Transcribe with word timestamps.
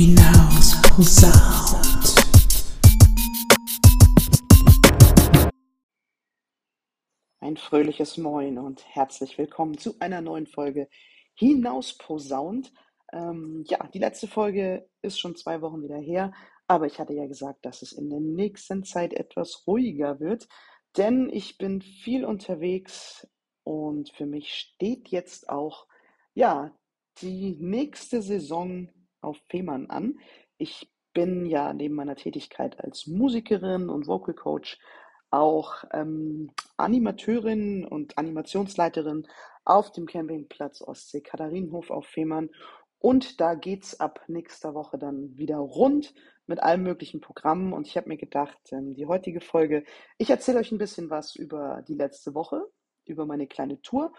hinaus 0.00 0.80
posaunt. 0.80 2.14
Ein 7.40 7.58
fröhliches 7.58 8.16
Moin 8.16 8.56
und 8.56 8.82
herzlich 8.86 9.36
willkommen 9.36 9.76
zu 9.76 9.96
einer 10.00 10.22
neuen 10.22 10.46
Folge 10.46 10.88
Hinaus 11.34 11.98
posaunt. 11.98 12.72
Ähm, 13.12 13.62
ja, 13.68 13.86
die 13.88 13.98
letzte 13.98 14.26
Folge 14.26 14.88
ist 15.02 15.20
schon 15.20 15.36
zwei 15.36 15.60
Wochen 15.60 15.82
wieder 15.82 15.98
her, 15.98 16.32
aber 16.66 16.86
ich 16.86 16.98
hatte 16.98 17.12
ja 17.12 17.26
gesagt, 17.26 17.66
dass 17.66 17.82
es 17.82 17.92
in 17.92 18.08
der 18.08 18.20
nächsten 18.20 18.84
Zeit 18.84 19.12
etwas 19.12 19.64
ruhiger 19.66 20.18
wird, 20.18 20.48
denn 20.96 21.28
ich 21.30 21.58
bin 21.58 21.82
viel 21.82 22.24
unterwegs 22.24 23.28
und 23.64 24.08
für 24.12 24.24
mich 24.24 24.54
steht 24.54 25.08
jetzt 25.08 25.50
auch, 25.50 25.86
ja, 26.32 26.74
die 27.20 27.58
nächste 27.60 28.22
Saison 28.22 28.88
auf 29.20 29.38
Fehmarn 29.48 29.86
an. 29.86 30.18
Ich 30.58 30.90
bin 31.12 31.46
ja 31.46 31.72
neben 31.72 31.94
meiner 31.94 32.16
Tätigkeit 32.16 32.78
als 32.80 33.06
Musikerin 33.06 33.88
und 33.88 34.06
Vocal 34.06 34.34
Coach 34.34 34.78
auch 35.30 35.84
ähm, 35.92 36.50
Animateurin 36.76 37.84
und 37.84 38.18
Animationsleiterin 38.18 39.26
auf 39.64 39.92
dem 39.92 40.06
Campingplatz 40.06 40.82
Ostsee 40.82 41.20
Katharinenhof 41.20 41.90
auf 41.90 42.06
Fehmarn. 42.06 42.50
Und 42.98 43.40
da 43.40 43.54
geht's 43.54 43.98
ab 43.98 44.20
nächster 44.28 44.74
Woche 44.74 44.98
dann 44.98 45.36
wieder 45.36 45.56
rund 45.56 46.12
mit 46.46 46.62
allen 46.62 46.82
möglichen 46.82 47.20
Programmen. 47.20 47.72
Und 47.72 47.86
ich 47.86 47.96
habe 47.96 48.08
mir 48.08 48.18
gedacht, 48.18 48.58
ähm, 48.72 48.94
die 48.94 49.06
heutige 49.06 49.40
Folge, 49.40 49.84
ich 50.18 50.30
erzähle 50.30 50.58
euch 50.58 50.72
ein 50.72 50.78
bisschen 50.78 51.10
was 51.10 51.36
über 51.36 51.82
die 51.86 51.94
letzte 51.94 52.34
Woche, 52.34 52.66
über 53.06 53.24
meine 53.24 53.46
kleine 53.46 53.80
Tour. 53.80 54.12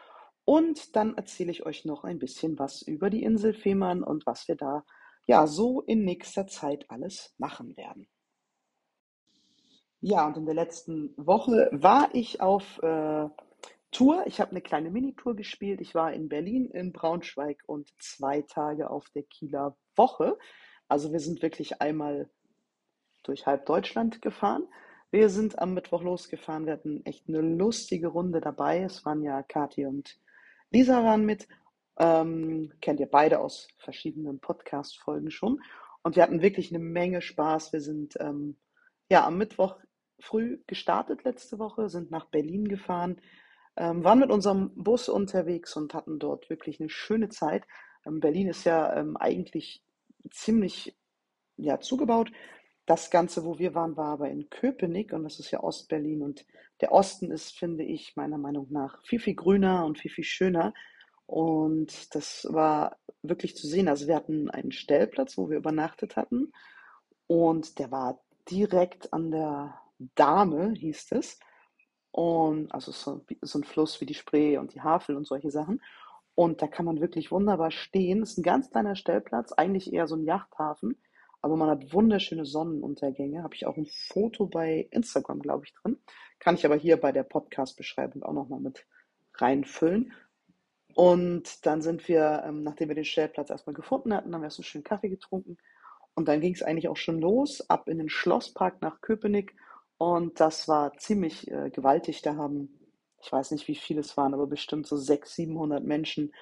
Und 0.45 0.95
dann 0.95 1.15
erzähle 1.15 1.51
ich 1.51 1.65
euch 1.65 1.85
noch 1.85 2.03
ein 2.03 2.19
bisschen 2.19 2.57
was 2.57 2.81
über 2.81 3.09
die 3.09 3.23
Insel 3.23 3.53
Fehmarn 3.53 4.03
und 4.03 4.25
was 4.25 4.47
wir 4.47 4.55
da 4.55 4.83
ja 5.27 5.47
so 5.47 5.81
in 5.81 6.03
nächster 6.03 6.47
Zeit 6.47 6.85
alles 6.89 7.33
machen 7.37 7.77
werden. 7.77 8.07
Ja, 9.99 10.25
und 10.25 10.35
in 10.37 10.45
der 10.45 10.55
letzten 10.55 11.13
Woche 11.15 11.69
war 11.71 12.09
ich 12.13 12.41
auf 12.41 12.79
äh, 12.81 13.29
Tour. 13.91 14.23
Ich 14.25 14.39
habe 14.41 14.51
eine 14.51 14.61
kleine 14.61 14.89
Minitour 14.89 15.35
gespielt. 15.35 15.79
Ich 15.79 15.93
war 15.93 16.11
in 16.11 16.27
Berlin, 16.27 16.65
in 16.71 16.91
Braunschweig 16.91 17.61
und 17.67 17.89
zwei 17.99 18.41
Tage 18.41 18.89
auf 18.89 19.09
der 19.11 19.23
Kieler 19.23 19.77
Woche. 19.95 20.39
Also 20.87 21.11
wir 21.11 21.19
sind 21.19 21.41
wirklich 21.43 21.81
einmal 21.81 22.29
durch 23.23 23.45
halb 23.45 23.67
Deutschland 23.67 24.21
gefahren. 24.21 24.67
Wir 25.11 25.29
sind 25.29 25.59
am 25.59 25.73
Mittwoch 25.73 26.01
losgefahren. 26.01 26.65
Wir 26.65 26.73
hatten 26.73 27.05
echt 27.05 27.27
eine 27.27 27.41
lustige 27.41 28.07
Runde 28.07 28.41
dabei. 28.41 28.81
Es 28.81 29.05
waren 29.05 29.21
ja 29.21 29.43
Kathi 29.43 29.85
und 29.85 30.17
Lisa 30.71 31.03
waren 31.03 31.25
mit. 31.25 31.47
Ähm, 31.99 32.71
kennt 32.81 32.99
ihr 32.99 33.09
beide 33.09 33.39
aus 33.39 33.67
verschiedenen 33.77 34.39
Podcast-Folgen 34.39 35.29
schon. 35.29 35.61
Und 36.01 36.15
wir 36.15 36.23
hatten 36.23 36.41
wirklich 36.41 36.71
eine 36.71 36.83
Menge 36.83 37.21
Spaß. 37.21 37.73
Wir 37.73 37.81
sind 37.81 38.15
ähm, 38.19 38.57
ja 39.09 39.25
am 39.27 39.37
Mittwoch 39.37 39.77
früh 40.19 40.61
gestartet 40.67 41.23
letzte 41.25 41.59
Woche, 41.59 41.89
sind 41.89 42.09
nach 42.09 42.25
Berlin 42.25 42.67
gefahren, 42.67 43.19
ähm, 43.75 44.03
waren 44.03 44.19
mit 44.19 44.31
unserem 44.31 44.71
Bus 44.75 45.09
unterwegs 45.09 45.75
und 45.75 45.93
hatten 45.93 46.19
dort 46.19 46.49
wirklich 46.49 46.79
eine 46.79 46.89
schöne 46.89 47.29
Zeit. 47.29 47.65
Ähm, 48.05 48.21
Berlin 48.21 48.47
ist 48.47 48.63
ja 48.63 48.95
ähm, 48.95 49.17
eigentlich 49.17 49.83
ziemlich 50.31 50.97
ja, 51.57 51.79
zugebaut. 51.79 52.31
Das 52.91 53.09
Ganze, 53.09 53.45
wo 53.45 53.57
wir 53.57 53.73
waren, 53.73 53.95
war 53.95 54.07
aber 54.07 54.29
in 54.29 54.49
Köpenick 54.49 55.13
und 55.13 55.23
das 55.23 55.39
ist 55.39 55.49
ja 55.49 55.63
Ostberlin 55.63 56.21
und 56.21 56.45
der 56.81 56.91
Osten 56.91 57.31
ist, 57.31 57.57
finde 57.57 57.85
ich, 57.85 58.17
meiner 58.17 58.37
Meinung 58.37 58.67
nach 58.69 59.01
viel, 59.05 59.21
viel 59.21 59.33
grüner 59.33 59.85
und 59.85 59.97
viel, 59.97 60.11
viel 60.11 60.25
schöner. 60.25 60.73
Und 61.25 62.13
das 62.13 62.45
war 62.51 62.97
wirklich 63.21 63.55
zu 63.55 63.65
sehen. 63.65 63.87
Also 63.87 64.07
wir 64.07 64.15
hatten 64.17 64.49
einen 64.49 64.73
Stellplatz, 64.73 65.37
wo 65.37 65.49
wir 65.49 65.55
übernachtet 65.55 66.17
hatten 66.17 66.51
und 67.27 67.79
der 67.79 67.91
war 67.91 68.19
direkt 68.49 69.13
an 69.13 69.31
der 69.31 69.79
Dame 70.15 70.73
hieß 70.73 71.13
es. 71.13 71.39
Und 72.11 72.73
also 72.73 72.91
so, 72.91 73.25
so 73.39 73.59
ein 73.59 73.63
Fluss 73.63 74.01
wie 74.01 74.05
die 74.05 74.15
Spree 74.15 74.57
und 74.57 74.73
die 74.73 74.81
Havel 74.81 75.15
und 75.15 75.25
solche 75.25 75.49
Sachen. 75.49 75.81
Und 76.35 76.61
da 76.61 76.67
kann 76.67 76.83
man 76.83 76.99
wirklich 76.99 77.31
wunderbar 77.31 77.71
stehen. 77.71 78.21
Es 78.21 78.31
ist 78.31 78.39
ein 78.39 78.43
ganz 78.43 78.69
kleiner 78.69 78.97
Stellplatz, 78.97 79.53
eigentlich 79.53 79.93
eher 79.93 80.07
so 80.07 80.17
ein 80.17 80.25
Yachthafen, 80.25 80.97
aber 81.41 81.55
man 81.55 81.69
hat 81.69 81.93
wunderschöne 81.93 82.45
Sonnenuntergänge. 82.45 83.43
Habe 83.43 83.55
ich 83.55 83.65
auch 83.65 83.77
ein 83.77 83.87
Foto 83.87 84.45
bei 84.45 84.87
Instagram, 84.91 85.39
glaube 85.41 85.65
ich, 85.65 85.73
drin. 85.73 85.97
Kann 86.39 86.55
ich 86.55 86.65
aber 86.65 86.75
hier 86.75 86.97
bei 86.97 87.11
der 87.11 87.23
Podcast-Beschreibung 87.23 88.23
auch 88.23 88.33
nochmal 88.33 88.59
mit 88.59 88.85
reinfüllen. 89.35 90.13
Und 90.93 91.65
dann 91.65 91.81
sind 91.81 92.07
wir, 92.07 92.43
ähm, 92.45 92.63
nachdem 92.63 92.89
wir 92.89 92.95
den 92.95 93.05
Stellplatz 93.05 93.49
erstmal 93.49 93.73
gefunden 93.73 94.13
hatten, 94.13 94.33
haben 94.33 94.41
wir 94.41 94.45
erst 94.45 94.59
einen 94.59 94.65
schönen 94.65 94.83
Kaffee 94.83 95.09
getrunken. 95.09 95.57
Und 96.13 96.27
dann 96.27 96.41
ging 96.41 96.53
es 96.53 96.63
eigentlich 96.63 96.89
auch 96.89 96.97
schon 96.97 97.19
los, 97.19 97.69
ab 97.69 97.87
in 97.87 97.97
den 97.97 98.09
Schlosspark 98.09 98.81
nach 98.81 99.01
Köpenick 99.01 99.55
und 100.01 100.39
das 100.39 100.67
war 100.67 100.97
ziemlich 100.97 101.49
äh, 101.51 101.69
gewaltig. 101.69 102.23
Da 102.23 102.35
haben, 102.35 102.79
ich 103.21 103.31
weiß 103.31 103.51
nicht, 103.51 103.67
wie 103.67 103.75
viele 103.75 104.01
es 104.01 104.17
waren, 104.17 104.33
aber 104.33 104.47
bestimmt 104.47 104.87
so 104.87 104.97
600, 104.97 105.27
700 105.27 105.83
Menschen 105.83 106.33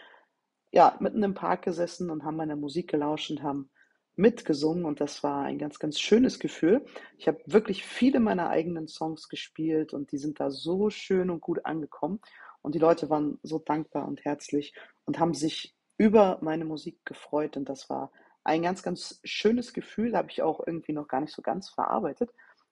ja, 0.71 0.95
mitten 1.01 1.23
im 1.23 1.33
Park 1.33 1.63
gesessen 1.63 2.09
und 2.09 2.23
haben 2.23 2.37
meiner 2.37 2.55
Musik 2.55 2.89
gelauscht 2.89 3.31
und 3.31 3.43
haben 3.43 3.69
mitgesungen. 4.19 4.85
Und 4.85 5.01
das 5.01 5.23
war 5.23 5.43
ein 5.45 5.57
ganz, 5.57 5.79
ganz 5.79 5.99
schönes 5.99 6.39
Gefühl. 6.39 6.85
Ich 7.17 7.27
habe 7.27 7.39
wirklich 7.45 7.85
viele 7.85 8.19
meiner 8.19 8.49
eigenen 8.49 8.87
Songs 8.87 9.29
gespielt 9.29 9.93
und 9.93 10.11
die 10.11 10.17
sind 10.17 10.39
da 10.39 10.51
so 10.51 10.89
schön 10.89 11.29
und 11.29 11.41
gut 11.41 11.65
angekommen. 11.65 12.19
Und 12.61 12.75
die 12.75 12.79
Leute 12.79 13.09
waren 13.09 13.39
so 13.41 13.57
dankbar 13.57 14.07
und 14.07 14.25
herzlich 14.25 14.75
und 15.05 15.17
haben 15.17 15.33
sich 15.33 15.75
über 15.97 16.37
meine 16.41 16.65
Musik 16.65 16.99
gefreut. 17.05 17.55
Und 17.57 17.69
das 17.69 17.89
war 17.89 18.11
ein 18.43 18.61
ganz, 18.61 18.83
ganz 18.83 19.19
schönes 19.23 19.73
Gefühl. 19.73 20.15
Habe 20.15 20.29
ich 20.29 20.41
auch 20.41 20.65
irgendwie 20.67 20.93
noch 20.93 21.07
gar 21.07 21.21
nicht 21.21 21.33
so 21.33 21.41
ganz 21.41 21.69
verarbeitet. 21.69 22.29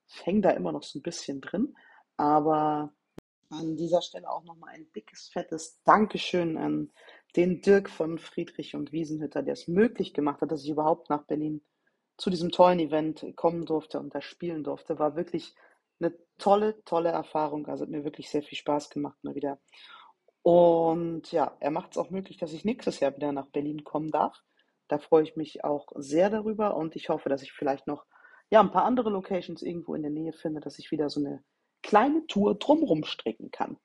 Ich 0.10 0.26
hänge 0.26 0.42
da 0.42 0.52
immer 0.52 0.72
noch 0.72 0.84
so 0.84 1.00
ein 1.00 1.04
bisschen 1.04 1.42
drin, 1.42 1.76
aber 2.18 2.94
an 3.50 3.78
dieser 3.78 4.02
Stelle 4.02 4.30
auch 4.30 4.44
nochmal 4.44 4.74
ein 4.74 4.88
dickes, 4.94 5.30
fettes 5.30 5.82
Dankeschön 5.84 6.58
an 6.58 6.92
den 7.36 7.62
Dirk 7.62 7.90
von 7.90 8.18
Friedrich 8.18 8.76
und 8.76 8.92
Wiesenhütter, 8.92 9.44
der 9.44 9.54
es 9.54 9.68
möglich 9.68 10.14
gemacht 10.14 10.42
hat, 10.42 10.52
dass 10.52 10.64
ich 10.64 10.70
überhaupt 10.70 11.10
nach 11.10 11.24
Berlin 11.24 11.62
zu 12.18 12.30
diesem 12.30 12.52
tollen 12.52 12.80
Event 12.80 13.26
kommen 13.36 13.66
durfte 13.66 14.00
und 14.00 14.14
da 14.16 14.22
spielen 14.22 14.64
durfte. 14.64 14.98
War 14.98 15.16
wirklich 15.16 15.56
eine 16.00 16.16
tolle, 16.38 16.84
tolle 16.84 17.10
Erfahrung. 17.10 17.68
Also 17.68 17.84
hat 17.84 17.92
mir 17.92 18.04
wirklich 18.04 18.30
sehr 18.30 18.44
viel 18.44 18.58
Spaß 18.58 18.90
gemacht 18.90 19.18
mal 19.24 19.36
wieder. 19.36 19.60
Und 20.42 21.32
ja, 21.32 21.56
er 21.60 21.72
macht 21.72 21.92
es 21.92 21.98
auch 21.98 22.10
möglich, 22.10 22.38
dass 22.38 22.54
ich 22.54 22.66
nächstes 22.66 23.00
Jahr 23.00 23.16
wieder 23.16 23.32
nach 23.32 23.48
Berlin 23.48 23.84
kommen 23.84 24.12
darf. 24.12 24.42
Da 24.88 24.98
freue 24.98 25.24
ich 25.24 25.36
mich 25.36 25.64
auch 25.64 25.92
sehr 25.96 26.30
darüber 26.30 26.78
und 26.78 26.96
ich 26.96 27.10
hoffe, 27.10 27.28
dass 27.30 27.44
ich 27.44 27.52
vielleicht 27.52 27.88
noch 27.88 28.06
ja, 28.50 28.62
ein 28.62 28.72
paar 28.72 28.86
andere 28.86 29.10
Locations 29.10 29.62
irgendwo 29.62 29.94
in 29.96 30.04
der 30.04 30.12
Nähe 30.12 30.32
finde, 30.32 30.62
dass 30.62 30.80
ich 30.80 30.92
wieder 30.92 31.10
so 31.10 31.20
eine 31.20 31.44
kleine 31.84 32.26
Tour 32.28 32.56
drumherum 32.56 33.04
stricken 33.04 33.52
kann. 33.52 33.78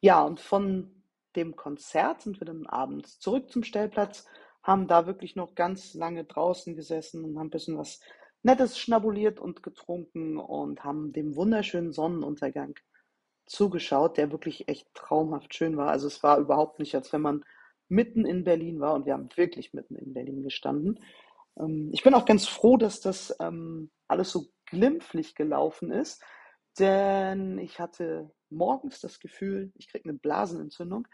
Ja, 0.00 0.22
und 0.22 0.40
von 0.40 1.03
dem 1.36 1.56
Konzert 1.56 2.22
sind 2.22 2.40
wir 2.40 2.46
dann 2.46 2.66
abends 2.66 3.18
zurück 3.18 3.50
zum 3.50 3.64
Stellplatz, 3.64 4.26
haben 4.62 4.86
da 4.86 5.06
wirklich 5.06 5.36
noch 5.36 5.54
ganz 5.54 5.94
lange 5.94 6.24
draußen 6.24 6.74
gesessen 6.74 7.24
und 7.24 7.38
haben 7.38 7.48
ein 7.48 7.50
bisschen 7.50 7.78
was 7.78 8.00
Nettes 8.42 8.78
schnabuliert 8.78 9.40
und 9.40 9.62
getrunken 9.62 10.36
und 10.36 10.84
haben 10.84 11.12
dem 11.12 11.34
wunderschönen 11.34 11.92
Sonnenuntergang 11.92 12.74
zugeschaut, 13.46 14.16
der 14.16 14.32
wirklich 14.32 14.68
echt 14.68 14.92
traumhaft 14.94 15.54
schön 15.54 15.76
war. 15.76 15.88
Also 15.88 16.06
es 16.06 16.22
war 16.22 16.38
überhaupt 16.38 16.78
nicht, 16.78 16.94
als 16.94 17.12
wenn 17.12 17.20
man 17.20 17.44
mitten 17.88 18.24
in 18.24 18.44
Berlin 18.44 18.80
war 18.80 18.94
und 18.94 19.06
wir 19.06 19.12
haben 19.12 19.28
wirklich 19.36 19.74
mitten 19.74 19.96
in 19.96 20.14
Berlin 20.14 20.42
gestanden. 20.42 21.00
Ähm, 21.58 21.90
ich 21.92 22.02
bin 22.02 22.14
auch 22.14 22.24
ganz 22.24 22.46
froh, 22.46 22.76
dass 22.76 23.00
das 23.00 23.34
ähm, 23.40 23.90
alles 24.08 24.30
so 24.30 24.46
glimpflich 24.66 25.34
gelaufen 25.34 25.90
ist, 25.90 26.22
denn 26.78 27.58
ich 27.58 27.78
hatte 27.78 28.30
morgens 28.50 29.00
das 29.00 29.20
Gefühl, 29.20 29.72
ich 29.76 29.88
kriege 29.88 30.08
eine 30.08 30.18
Blasenentzündung. 30.18 31.06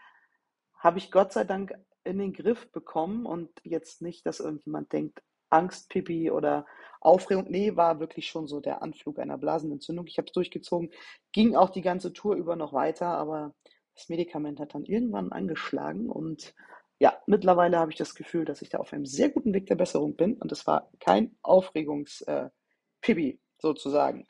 Habe 0.81 0.97
ich 0.97 1.11
Gott 1.11 1.31
sei 1.31 1.43
Dank 1.43 1.73
in 2.03 2.17
den 2.17 2.33
Griff 2.33 2.71
bekommen 2.71 3.27
und 3.27 3.49
jetzt 3.63 4.01
nicht, 4.01 4.25
dass 4.25 4.39
irgendjemand 4.39 4.91
denkt, 4.91 5.21
Angst, 5.51 5.89
Pipi 5.89 6.31
oder 6.31 6.65
Aufregung. 6.99 7.45
Nee, 7.49 7.75
war 7.75 7.99
wirklich 7.99 8.27
schon 8.27 8.47
so 8.47 8.59
der 8.59 8.81
Anflug 8.81 9.19
einer 9.19 9.37
Blasenentzündung. 9.37 10.07
Ich 10.07 10.17
habe 10.17 10.25
es 10.25 10.31
durchgezogen, 10.31 10.91
ging 11.31 11.55
auch 11.55 11.69
die 11.69 11.83
ganze 11.83 12.13
Tour 12.13 12.35
über 12.35 12.55
noch 12.55 12.73
weiter, 12.73 13.07
aber 13.07 13.53
das 13.93 14.09
Medikament 14.09 14.59
hat 14.59 14.73
dann 14.73 14.85
irgendwann 14.85 15.31
angeschlagen 15.31 16.09
und 16.09 16.55
ja, 16.99 17.15
mittlerweile 17.25 17.77
habe 17.77 17.91
ich 17.91 17.97
das 17.97 18.15
Gefühl, 18.15 18.45
dass 18.45 18.61
ich 18.61 18.69
da 18.69 18.77
auf 18.77 18.93
einem 18.93 19.05
sehr 19.05 19.29
guten 19.29 19.53
Weg 19.53 19.65
der 19.67 19.75
Besserung 19.75 20.15
bin 20.15 20.35
und 20.35 20.51
es 20.51 20.65
war 20.67 20.89
kein 20.99 21.35
Aufregungs-Pipi 21.41 23.29
äh, 23.29 23.39
sozusagen. 23.59 24.27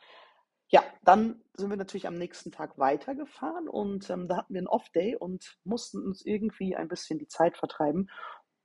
Ja, 0.72 0.84
dann 1.04 1.42
sind 1.54 1.70
wir 1.70 1.76
natürlich 1.76 2.08
am 2.08 2.18
nächsten 2.18 2.52
Tag 2.52 2.78
weitergefahren 2.80 3.68
und 3.68 4.10
ähm, 4.10 4.30
da 4.30 4.38
hatten 4.38 4.54
wir 4.54 4.60
einen 4.60 4.68
Off-Day 4.68 5.18
und 5.18 5.58
mussten 5.66 6.02
uns 6.02 6.26
irgendwie 6.26 6.78
ein 6.78 6.88
bisschen 6.88 7.20
die 7.20 7.28
Zeit 7.28 7.58
vertreiben. 7.58 8.10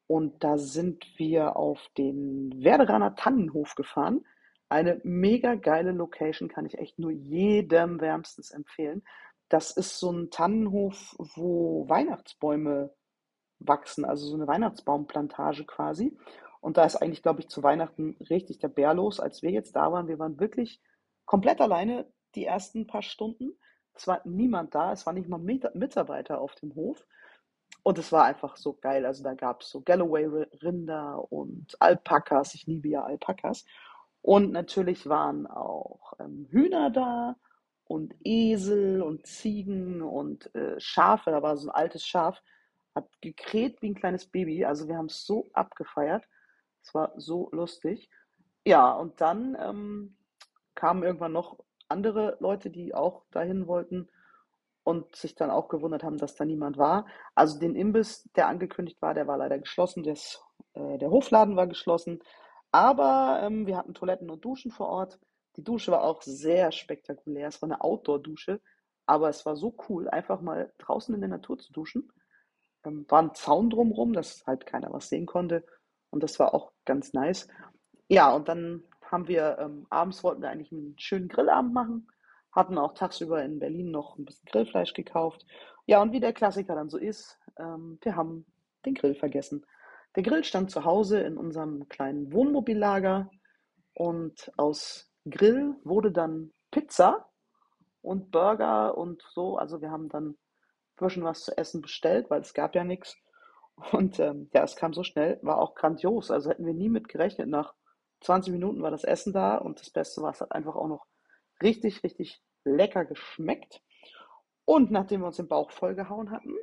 Und 0.07 0.45
da 0.45 0.57
sind 0.57 1.05
wir 1.17 1.57
auf 1.57 1.85
den 1.99 2.53
Werderaner 2.63 3.17
Tannenhof 3.17 3.75
gefahren. 3.75 4.25
Eine 4.69 5.01
mega 5.03 5.57
geile 5.57 5.91
Location, 5.91 6.49
kann 6.49 6.65
ich 6.65 6.79
echt 6.79 6.97
nur 7.01 7.11
jedem 7.11 8.01
wärmstens 8.01 8.53
empfehlen. 8.53 9.03
Das 9.49 9.73
ist 9.73 9.99
so 9.99 10.13
ein 10.13 10.31
Tannenhof, 10.31 11.17
wo 11.19 11.89
Weihnachtsbäume 11.89 12.95
wachsen, 13.59 14.05
also 14.05 14.27
so 14.27 14.37
eine 14.37 14.47
Weihnachtsbaumplantage 14.47 15.65
quasi. 15.65 16.17
Und 16.61 16.77
da 16.77 16.85
ist 16.85 16.97
eigentlich, 16.97 17.23
glaube 17.23 17.41
ich, 17.41 17.49
zu 17.49 17.65
Weihnachten 17.65 18.17
richtig 18.31 18.59
der 18.61 18.69
Bär 18.69 18.95
los, 18.95 19.19
als 19.19 19.43
wir 19.43 19.51
jetzt 19.51 19.75
da 19.75 19.91
waren. 19.91 20.07
Wir 20.07 20.21
waren 20.21 20.39
wirklich 20.39 20.81
komplett 21.27 21.61
alleine 21.61 22.11
die 22.35 22.47
ersten 22.47 22.87
paar 22.87 23.03
Stunden. 23.03 23.53
Es 23.95 24.07
war 24.07 24.21
niemand 24.25 24.75
da, 24.75 24.93
es 24.93 25.07
war 25.07 25.13
nicht 25.13 25.29
mal 25.29 25.39
Mit 25.39 25.75
Mitarbeiter 25.75 26.41
auf 26.41 26.55
dem 26.55 26.75
Hof. 26.75 27.05
Und 27.83 27.99
es 27.99 28.13
war 28.13 28.25
einfach 28.25 28.57
so 28.57 28.75
geil. 28.75 29.07
Also 29.07 29.23
da 29.23 29.35
gab 29.35 29.63
es 29.63 29.71
so 29.71 29.81
Galloway-Rinder 29.81 31.31
und 31.31 31.77
Alpakas. 31.81 32.55
Ich 32.55 32.67
liebe 32.67 32.89
ja 32.89 33.05
Alpakas. 33.05 33.65
Und 34.23 34.51
natürlich 34.51 35.09
waren 35.09 35.47
auch 35.47 36.15
ähm, 36.19 36.49
Hühner 36.51 36.91
da 36.91 37.37
und 37.85 38.15
Esel 38.25 39.03
und 39.03 39.27
Ziegen 39.27 40.03
und 40.03 40.53
äh, 40.55 40.79
Schafe. 40.81 41.31
Da 41.31 41.43
war 41.43 41.57
so 41.57 41.69
ein 41.69 41.75
altes 41.75 42.05
Schaf, 42.05 42.43
hat 42.95 43.09
gekräht 43.21 43.81
wie 43.83 43.91
ein 43.91 43.95
kleines 43.95 44.27
Baby. 44.27 44.65
Also 44.65 44.89
wir 44.89 44.97
haben 44.97 45.07
es 45.07 45.25
so 45.25 45.49
abgefeiert. 45.53 46.25
Es 46.83 46.93
war 46.93 47.13
so 47.17 47.49
lustig. 47.53 48.11
Ja, 48.65 48.93
und 48.93 49.21
dann 49.21 49.57
ähm, 49.61 50.16
kamen 50.77 51.03
irgendwann 51.03 51.33
noch 51.33 51.59
andere 51.89 52.37
Leute, 52.41 52.71
die 52.71 52.95
auch 52.95 53.25
dahin 53.33 53.67
wollten 53.67 54.09
und 54.85 55.17
sich 55.17 55.35
dann 55.35 55.51
auch 55.51 55.69
gewundert 55.69 56.05
haben, 56.05 56.17
dass 56.17 56.37
da 56.37 56.45
niemand 56.45 56.79
war. 56.79 57.07
Also 57.35 57.59
den 57.59 57.75
Imbiss, 57.75 58.29
der 58.37 58.47
angekündigt 58.47 59.03
war, 59.03 59.15
der 59.15 59.27
war 59.27 59.37
leider 59.37 59.59
geschlossen. 59.59 60.05
Das, 60.05 60.41
äh, 60.75 60.99
der 60.99 61.11
Hofladen 61.11 61.57
war 61.57 61.67
geschlossen. 61.67 62.21
Aber 62.71 63.41
ähm, 63.43 63.67
wir 63.67 63.77
hatten 63.77 63.95
Toiletten 63.95 64.31
und 64.31 64.45
Duschen 64.45 64.71
vor 64.71 64.89
Ort. 64.89 65.19
Die 65.57 65.65
Dusche 65.65 65.91
war 65.91 66.05
auch 66.05 66.23
sehr 66.23 66.71
spektakulär. 66.71 67.49
Es 67.49 67.61
war 67.63 67.69
eine 67.69 67.81
Outdoor-Dusche, 67.81 68.61
aber 69.07 69.29
es 69.29 69.45
war 69.47 69.57
so 69.57 69.75
cool, 69.89 70.09
einfach 70.09 70.41
mal 70.41 70.73
draußen 70.79 71.15
in 71.15 71.21
der 71.21 71.31
Natur 71.31 71.59
zu 71.59 71.73
duschen. 71.73 72.13
Ähm, 72.85 73.07
war 73.09 73.23
ein 73.23 73.35
Zaun 73.35 73.71
drumherum, 73.71 74.13
dass 74.13 74.47
halt 74.47 74.67
keiner 74.67 74.93
was 74.93 75.09
sehen 75.09 75.27
konnte. 75.27 75.65
Und 76.11 76.23
das 76.23 76.39
war 76.39 76.55
auch 76.55 76.73
ganz 76.85 77.13
nice. 77.13 77.49
Ja, 78.09 78.33
und 78.33 78.49
dann 78.49 78.85
haben 79.11 79.29
wir, 79.29 79.59
ähm, 79.59 79.87
abends 79.91 80.23
wollten 80.25 80.43
wir 80.43 80.51
eigentlich 80.51 80.73
einen 80.73 80.99
schönen 80.99 81.29
Grillabend 81.29 81.73
machen, 81.73 82.09
hatten 82.53 82.79
auch 82.79 82.95
tagsüber 82.95 83.43
in 83.45 83.59
Berlin 83.59 83.91
noch 83.91 84.19
ein 84.19 84.25
bisschen 84.25 84.49
Grillfleisch 84.51 84.95
gekauft. 84.95 85.47
Ja, 85.87 86.03
und 86.03 86.13
wie 86.13 86.21
der 86.21 86.33
Klassiker 86.33 86.75
dann 86.75 86.89
so 86.89 86.99
ist, 86.99 87.39
ähm, 87.59 87.99
wir 88.03 88.17
haben 88.17 88.47
den 88.85 88.95
Grill 88.95 89.15
vergessen. 89.15 89.65
Der 90.17 90.23
Grill 90.23 90.45
stand 90.45 90.71
zu 90.71 90.85
Hause 90.85 91.21
in 91.21 91.37
unserem 91.37 91.89
kleinen 91.89 92.33
Wohnmobillager 92.33 93.31
und 93.95 94.51
aus 94.57 95.11
Grill 95.29 95.75
wurde 95.85 96.11
dann 96.11 96.53
Pizza 96.71 97.29
und 98.03 98.31
Burger 98.31 98.97
und 98.97 99.23
so. 99.35 99.59
Also 99.59 99.81
wir 99.81 99.91
haben 99.91 100.09
dann 100.09 100.37
zwischen 100.97 101.25
was 101.25 101.45
zu 101.45 101.57
essen 101.59 101.83
bestellt, 101.83 102.31
weil 102.31 102.41
es 102.41 102.55
gab 102.55 102.75
ja 102.75 102.85
nichts. 102.85 103.17
Und 103.93 104.19
ähm, 104.21 104.49
ja, 104.55 104.63
es 104.63 104.75
kam 104.75 104.95
so 104.95 105.03
schnell, 105.03 105.39
war 105.43 105.59
auch 105.59 105.75
grandios. 105.75 106.31
Also 106.31 106.49
hätten 106.49 106.65
wir 106.65 106.73
nie 106.73 106.89
mit 106.89 107.09
gerechnet. 107.09 107.49
Nach 107.49 107.75
20 108.21 108.53
Minuten 108.53 108.83
war 108.83 108.91
das 108.91 109.05
Essen 109.05 109.33
da 109.33 109.57
und 109.57 109.81
das 109.81 109.91
Beste 109.91 110.23
war, 110.23 110.31
es 110.31 110.41
hat 110.41 110.53
einfach 110.53 110.75
auch 110.75 110.89
noch 110.89 111.07
richtig, 111.63 112.03
richtig 112.03 112.43
lecker 112.65 113.05
geschmeckt. 113.05 113.83
Und 114.65 114.91
nachdem 114.91 115.21
wir 115.21 115.29
uns 115.29 115.37
den 115.37 115.49
Bauch 115.49 115.71
vollgehauen 115.71 116.31
hatten, 116.31 116.55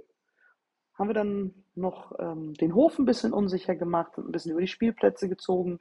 haben 0.95 1.09
wir 1.09 1.13
dann 1.13 1.65
noch 1.75 2.11
ähm, 2.19 2.53
den 2.55 2.75
Hof 2.75 2.99
ein 2.99 3.05
bisschen 3.05 3.33
unsicher 3.33 3.75
gemacht 3.75 4.17
und 4.17 4.27
ein 4.27 4.31
bisschen 4.31 4.51
über 4.51 4.61
die 4.61 4.67
Spielplätze 4.67 5.29
gezogen. 5.29 5.79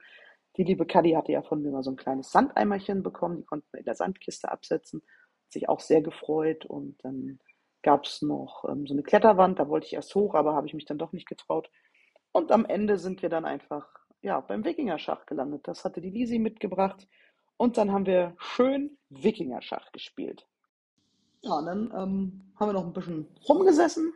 Die 0.57 0.63
liebe 0.63 0.85
Kadi 0.85 1.11
hatte 1.11 1.31
ja 1.31 1.41
von 1.41 1.61
mir 1.61 1.71
mal 1.71 1.83
so 1.83 1.91
ein 1.91 1.97
kleines 1.97 2.31
Sandeimerchen 2.31 3.03
bekommen, 3.03 3.37
die 3.37 3.45
konnten 3.45 3.67
wir 3.71 3.79
in 3.79 3.85
der 3.85 3.95
Sandkiste 3.95 4.51
absetzen. 4.51 5.01
Hat 5.01 5.51
sich 5.51 5.69
auch 5.69 5.79
sehr 5.79 6.01
gefreut. 6.01 6.65
Und 6.65 7.03
dann 7.03 7.39
gab 7.83 8.05
es 8.05 8.21
noch 8.21 8.65
ähm, 8.67 8.87
so 8.87 8.93
eine 8.93 9.03
Kletterwand, 9.03 9.59
da 9.59 9.67
wollte 9.67 9.87
ich 9.87 9.93
erst 9.93 10.15
hoch, 10.15 10.33
aber 10.33 10.55
habe 10.55 10.67
ich 10.67 10.73
mich 10.73 10.85
dann 10.85 10.97
doch 10.97 11.11
nicht 11.11 11.27
getraut. 11.27 11.69
Und 12.31 12.51
am 12.51 12.65
Ende 12.65 12.97
sind 12.97 13.21
wir 13.21 13.29
dann 13.29 13.45
einfach 13.45 13.87
ja, 14.23 14.39
beim 14.39 14.63
Wikingerschach 14.63 15.25
gelandet. 15.25 15.67
Das 15.67 15.85
hatte 15.85 16.01
die 16.01 16.09
Lisi 16.09 16.39
mitgebracht. 16.39 17.07
Und 17.57 17.77
dann 17.77 17.91
haben 17.91 18.05
wir 18.05 18.33
schön 18.39 18.97
Wikingerschach 19.09 19.91
gespielt. 19.91 20.47
Ja, 21.41 21.55
und 21.55 21.65
dann 21.65 21.91
ähm, 21.91 22.53
haben 22.55 22.69
wir 22.69 22.73
noch 22.73 22.85
ein 22.85 22.93
bisschen 22.93 23.27
rumgesessen, 23.47 24.13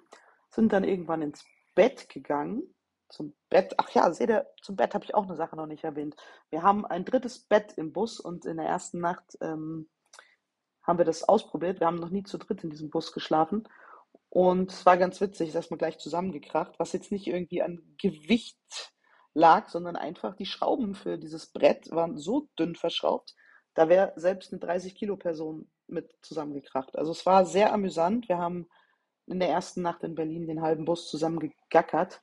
sind 0.49 0.71
dann 0.71 0.85
irgendwann 0.85 1.21
ins 1.21 1.45
Bett 1.75 2.09
gegangen. 2.09 2.63
Zum 3.09 3.33
Bett, 3.49 3.73
ach 3.77 3.89
ja, 3.91 4.11
seht 4.11 4.29
ihr, 4.29 4.47
zum 4.61 4.77
Bett 4.77 4.93
habe 4.93 5.03
ich 5.03 5.13
auch 5.13 5.25
eine 5.25 5.35
Sache 5.35 5.55
noch 5.55 5.67
nicht 5.67 5.83
erwähnt. 5.83 6.15
Wir 6.49 6.63
haben 6.63 6.85
ein 6.85 7.05
drittes 7.05 7.39
Bett 7.39 7.73
im 7.77 7.91
Bus 7.91 8.19
und 8.19 8.45
in 8.45 8.57
der 8.57 8.65
ersten 8.65 8.99
Nacht 8.99 9.37
ähm, 9.41 9.89
haben 10.83 10.97
wir 10.97 11.05
das 11.05 11.23
ausprobiert. 11.23 11.81
Wir 11.81 11.87
haben 11.87 11.99
noch 11.99 12.09
nie 12.09 12.23
zu 12.23 12.37
dritt 12.37 12.63
in 12.63 12.69
diesem 12.69 12.89
Bus 12.89 13.11
geschlafen. 13.11 13.67
Und 14.29 14.71
es 14.71 14.85
war 14.85 14.97
ganz 14.97 15.19
witzig, 15.19 15.51
dass 15.51 15.69
man 15.69 15.77
gleich 15.77 15.99
zusammengekracht, 15.99 16.79
was 16.79 16.93
jetzt 16.93 17.11
nicht 17.11 17.27
irgendwie 17.27 17.61
an 17.61 17.81
Gewicht 17.97 18.93
lag, 19.37 19.69
sondern 19.69 19.95
einfach 19.95 20.35
die 20.35 20.45
Schrauben 20.45 20.95
für 20.95 21.17
dieses 21.17 21.47
Brett 21.47 21.91
waren 21.91 22.17
so 22.17 22.49
dünn 22.57 22.75
verschraubt, 22.75 23.35
da 23.75 23.87
wäre 23.87 24.13
selbst 24.15 24.51
eine 24.51 24.59
30 24.59 24.95
Kilo 24.95 25.15
Person 25.15 25.69
mit 25.87 26.11
zusammengekracht. 26.21 26.97
Also 26.97 27.11
es 27.11 27.25
war 27.25 27.45
sehr 27.45 27.71
amüsant. 27.71 28.27
Wir 28.27 28.39
haben 28.39 28.67
in 29.27 29.39
der 29.39 29.49
ersten 29.49 29.83
Nacht 29.83 30.03
in 30.03 30.15
Berlin 30.15 30.47
den 30.47 30.61
halben 30.61 30.85
Bus 30.85 31.07
zusammen 31.07 31.39
gegackert 31.39 32.21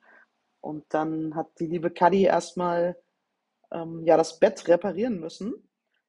und 0.59 0.83
dann 0.89 1.35
hat 1.35 1.47
die 1.59 1.67
liebe 1.67 1.91
Kadi 1.91 2.23
erstmal 2.23 2.97
ähm, 3.71 4.03
ja, 4.05 4.17
das 4.17 4.39
Bett 4.39 4.67
reparieren 4.67 5.19
müssen, 5.19 5.53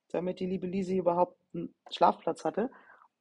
damit 0.08 0.40
die 0.40 0.46
liebe 0.46 0.66
Lisi 0.66 0.96
überhaupt 0.96 1.38
einen 1.54 1.74
Schlafplatz 1.90 2.44
hatte. 2.44 2.70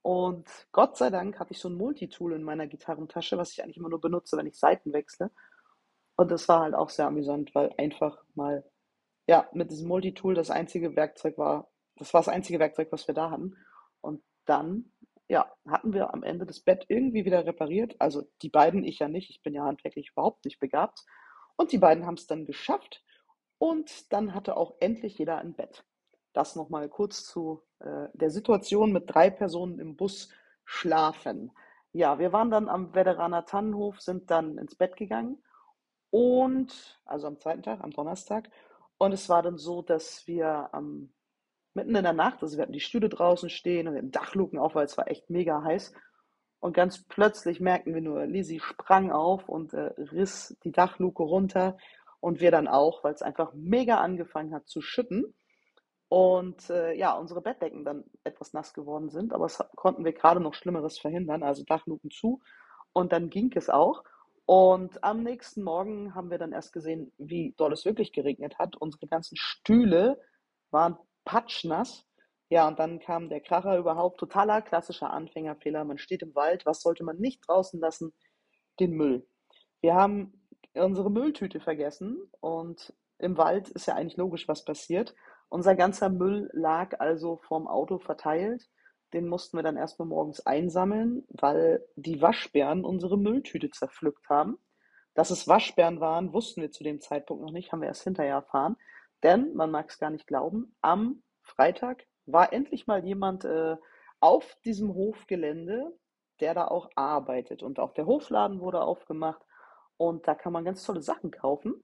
Und 0.02 0.48
Gott 0.72 0.98
sei 0.98 1.10
Dank 1.12 1.40
hatte 1.40 1.52
ich 1.52 1.60
so 1.60 1.70
ein 1.70 1.76
Multitool 1.76 2.34
in 2.34 2.44
meiner 2.44 2.68
Gitarrentasche, 2.68 3.38
was 3.38 3.52
ich 3.52 3.64
eigentlich 3.64 3.78
immer 3.78 3.90
nur 3.90 4.02
benutze, 4.02 4.38
wenn 4.38 4.48
ich 4.48 4.58
Seiten 4.58 4.94
wechsle. 4.94 5.30
Und 6.16 6.32
das 6.32 6.48
war 6.48 6.62
halt 6.62 6.76
auch 6.76 6.90
sehr 6.90 7.08
amüsant, 7.08 7.54
weil 7.56 7.74
einfach 7.78 8.24
mal, 8.36 8.64
ja, 9.28 9.50
mit 9.54 9.72
diesem 9.72 9.88
Multitool 9.88 10.34
das 10.34 10.50
einzige 10.50 10.96
Werkzeug 10.96 11.38
war, 11.38 11.70
das 11.98 12.14
war 12.14 12.22
das 12.22 12.30
einzige 12.30 12.60
Werkzeug, 12.60 12.92
was 12.92 13.08
wir 13.08 13.16
da 13.16 13.32
hatten. 13.32 13.56
Und 14.02 14.22
dann, 14.46 14.92
ja, 15.28 15.52
hatten 15.68 15.94
wir 15.94 16.14
am 16.14 16.24
Ende 16.24 16.46
das 16.46 16.60
Bett 16.60 16.86
irgendwie 16.88 17.26
wieder 17.26 17.46
repariert. 17.46 17.96
Also 18.00 18.24
die 18.42 18.50
beiden, 18.50 18.84
ich 18.84 19.00
ja 19.00 19.08
nicht, 19.08 19.30
ich 19.30 19.42
bin 19.42 19.54
ja 19.54 19.64
handwerklich 19.64 20.12
überhaupt 20.12 20.46
nicht 20.46 20.60
begabt. 20.60 21.04
Und 21.58 21.72
die 21.72 21.78
beiden 21.78 22.06
haben 22.06 22.16
es 22.16 22.28
dann 22.28 22.46
geschafft. 22.46 23.04
Und 23.58 24.12
dann 24.14 24.34
hatte 24.34 24.58
auch 24.58 24.76
endlich 24.80 25.18
jeder 25.18 25.38
ein 25.38 25.54
Bett. 25.54 25.86
Das 26.34 26.56
nochmal 26.56 26.90
kurz 26.90 27.24
zu 27.24 27.64
äh, 27.80 28.08
der 28.14 28.30
Situation 28.30 28.92
mit 28.92 29.06
drei 29.08 29.30
Personen 29.30 29.80
im 29.80 29.96
Bus 29.96 30.30
schlafen. 30.66 31.52
Ja, 31.94 32.20
wir 32.20 32.34
waren 32.34 32.52
dann 32.52 32.68
am 32.68 32.94
Wederaner 32.94 33.46
Tannenhof, 33.46 34.02
sind 34.02 34.30
dann 34.30 34.58
ins 34.58 34.76
Bett 34.76 34.98
gegangen 34.98 35.42
und, 36.16 36.98
also 37.04 37.28
am 37.28 37.42
zweiten 37.42 37.62
Tag, 37.62 37.84
am 37.84 37.92
Donnerstag. 37.92 38.50
Und 38.98 39.12
es 39.12 39.28
war 39.28 39.44
dann 39.44 39.58
so, 39.58 39.82
dass 39.82 40.25
wir 40.28 40.70
ähm, 40.74 41.12
mitten 41.74 41.94
in 41.94 42.04
der 42.04 42.13
Nacht, 42.13 42.42
also 42.42 42.56
wir 42.56 42.62
hatten 42.62 42.72
die 42.72 42.80
Stühle 42.80 43.10
draußen 43.10 43.50
stehen 43.50 43.89
und 43.89 43.98
hatten 43.98 44.12
Dachluken 44.12 44.58
auf, 44.58 44.75
weil 44.75 44.86
es 44.86 44.98
war 44.98 45.10
echt 45.10 45.30
mega 45.30 45.62
heiß. 45.62 45.92
Und 46.62 46.72
ganz 46.72 47.04
plötzlich 47.04 47.60
merkten 47.60 47.94
wir 47.94 48.01
nur, 48.01 48.25
Lizzie 48.28 48.62
sprang 48.62 49.12
auf 49.12 49.50
und 49.50 49.74
äh, 49.74 49.92
riss 49.98 50.58
die 50.63 50.72
Dachluke 50.72 51.22
runter 51.22 51.78
und 52.22 52.39
wir 52.39 52.50
dann 52.50 52.70
auch, 52.70 53.04
weil 53.04 53.13
es 53.13 53.22
einfach 53.22 53.51
mega 53.54 54.00
angefangen 54.00 54.54
hat 54.54 54.70
zu 54.70 54.80
schütten. 54.80 55.36
Und 56.08 56.70
äh, 56.70 56.94
ja, 56.94 57.12
unsere 57.18 57.42
Bettdecken 57.42 57.84
dann 57.84 58.06
etwas 58.24 58.54
nass 58.54 58.74
geworden 58.74 59.10
sind, 59.10 59.34
aber 59.34 59.48
es 59.48 59.62
konnten 59.75 60.06
wir 60.06 60.13
gerade 60.13 60.39
noch 60.39 60.54
Schlimmeres 60.54 60.98
verhindern, 60.98 61.44
also 61.44 61.66
Dachluken 61.66 62.10
zu. 62.10 62.39
Und 62.94 63.12
dann 63.12 63.30
ging 63.30 63.51
es 63.54 63.70
auch. 63.70 64.06
Und 64.46 65.04
am 65.04 65.24
nächsten 65.24 65.64
Morgen 65.64 66.14
haben 66.14 66.30
wir 66.30 66.38
dann 66.38 66.52
erst 66.52 66.72
gesehen, 66.72 67.12
wie 67.18 67.54
doll 67.58 67.74
es 67.74 67.86
wirklich 67.86 68.12
geregnet 68.12 68.60
hat. 68.60 68.75
Unsere 68.75 69.08
ganzen 69.08 69.38
Stühle 69.38 70.22
waren 70.72 70.98
patschnass. 71.24 72.06
Ja, 72.50 72.68
und 72.68 72.78
dann 72.78 73.00
kam 73.00 73.30
der 73.30 73.42
Kracher 73.42 73.78
überhaupt. 73.78 74.20
Totaler 74.20 74.62
klassischer 74.62 75.12
Anfängerfehler. 75.12 75.84
Man 75.84 75.98
steht 75.98 76.22
im 76.22 76.36
Wald. 76.36 76.66
Was 76.66 76.82
sollte 76.82 77.04
man 77.04 77.18
nicht 77.18 77.42
draußen 77.48 77.80
lassen? 77.80 78.14
Den 78.80 78.92
Müll. 78.92 79.28
Wir 79.82 79.96
haben 79.96 80.48
unsere 80.74 81.10
Mülltüte 81.10 81.60
vergessen 81.60 82.30
und 82.42 82.94
im 83.18 83.38
Wald 83.38 83.70
ist 83.70 83.88
ja 83.88 83.96
eigentlich 83.96 84.18
logisch, 84.18 84.48
was 84.48 84.66
passiert. 84.66 85.16
Unser 85.50 85.75
ganzer 85.75 86.10
Müll 86.10 86.50
lag 86.54 87.00
also 87.00 87.38
vorm 87.38 87.68
Auto 87.68 87.98
verteilt. 87.98 88.68
Den 89.15 89.29
mussten 89.29 89.57
wir 89.57 89.63
dann 89.63 89.77
erstmal 89.77 90.10
morgens 90.10 90.45
einsammeln, 90.45 91.24
weil 91.29 91.81
die 91.95 92.22
Waschbären 92.22 92.84
unsere 92.84 93.17
Mülltüte 93.17 93.69
zerpflückt 93.69 94.27
haben. 94.27 94.57
Dass 95.13 95.29
es 95.29 95.48
Waschbären 95.48 96.01
waren, 96.01 96.34
wussten 96.34 96.62
wir 96.62 96.72
zu 96.72 96.84
dem 96.84 97.00
Zeitpunkt 97.00 97.41
noch 97.41 97.53
nicht, 97.53 97.72
haben 97.72 97.79
wir 97.79 97.88
erst 97.88 98.03
hinterher 98.03 98.34
erfahren. 98.34 98.75
Denn, 99.24 99.55
man 99.55 99.72
mag 99.72 99.89
es 99.89 100.00
gar 100.00 100.10
nicht 100.10 100.27
glauben, 100.27 100.75
am 100.81 101.24
Freitag 101.41 102.03
war 102.25 102.51
endlich 102.51 102.88
mal 102.88 103.05
jemand 103.05 103.45
äh, 103.45 103.77
auf 104.19 104.57
diesem 104.65 104.93
Hofgelände, 104.93 105.98
der 106.41 106.53
da 106.53 106.67
auch 106.67 106.89
arbeitet. 106.95 107.63
Und 107.63 107.79
auch 107.79 107.93
der 107.93 108.07
Hofladen 108.07 108.60
wurde 108.60 108.81
aufgemacht. 108.81 109.41
Und 109.95 110.27
da 110.27 110.36
kann 110.36 110.51
man 110.51 110.65
ganz 110.65 110.84
tolle 110.84 111.01
Sachen 111.01 111.31
kaufen. 111.31 111.81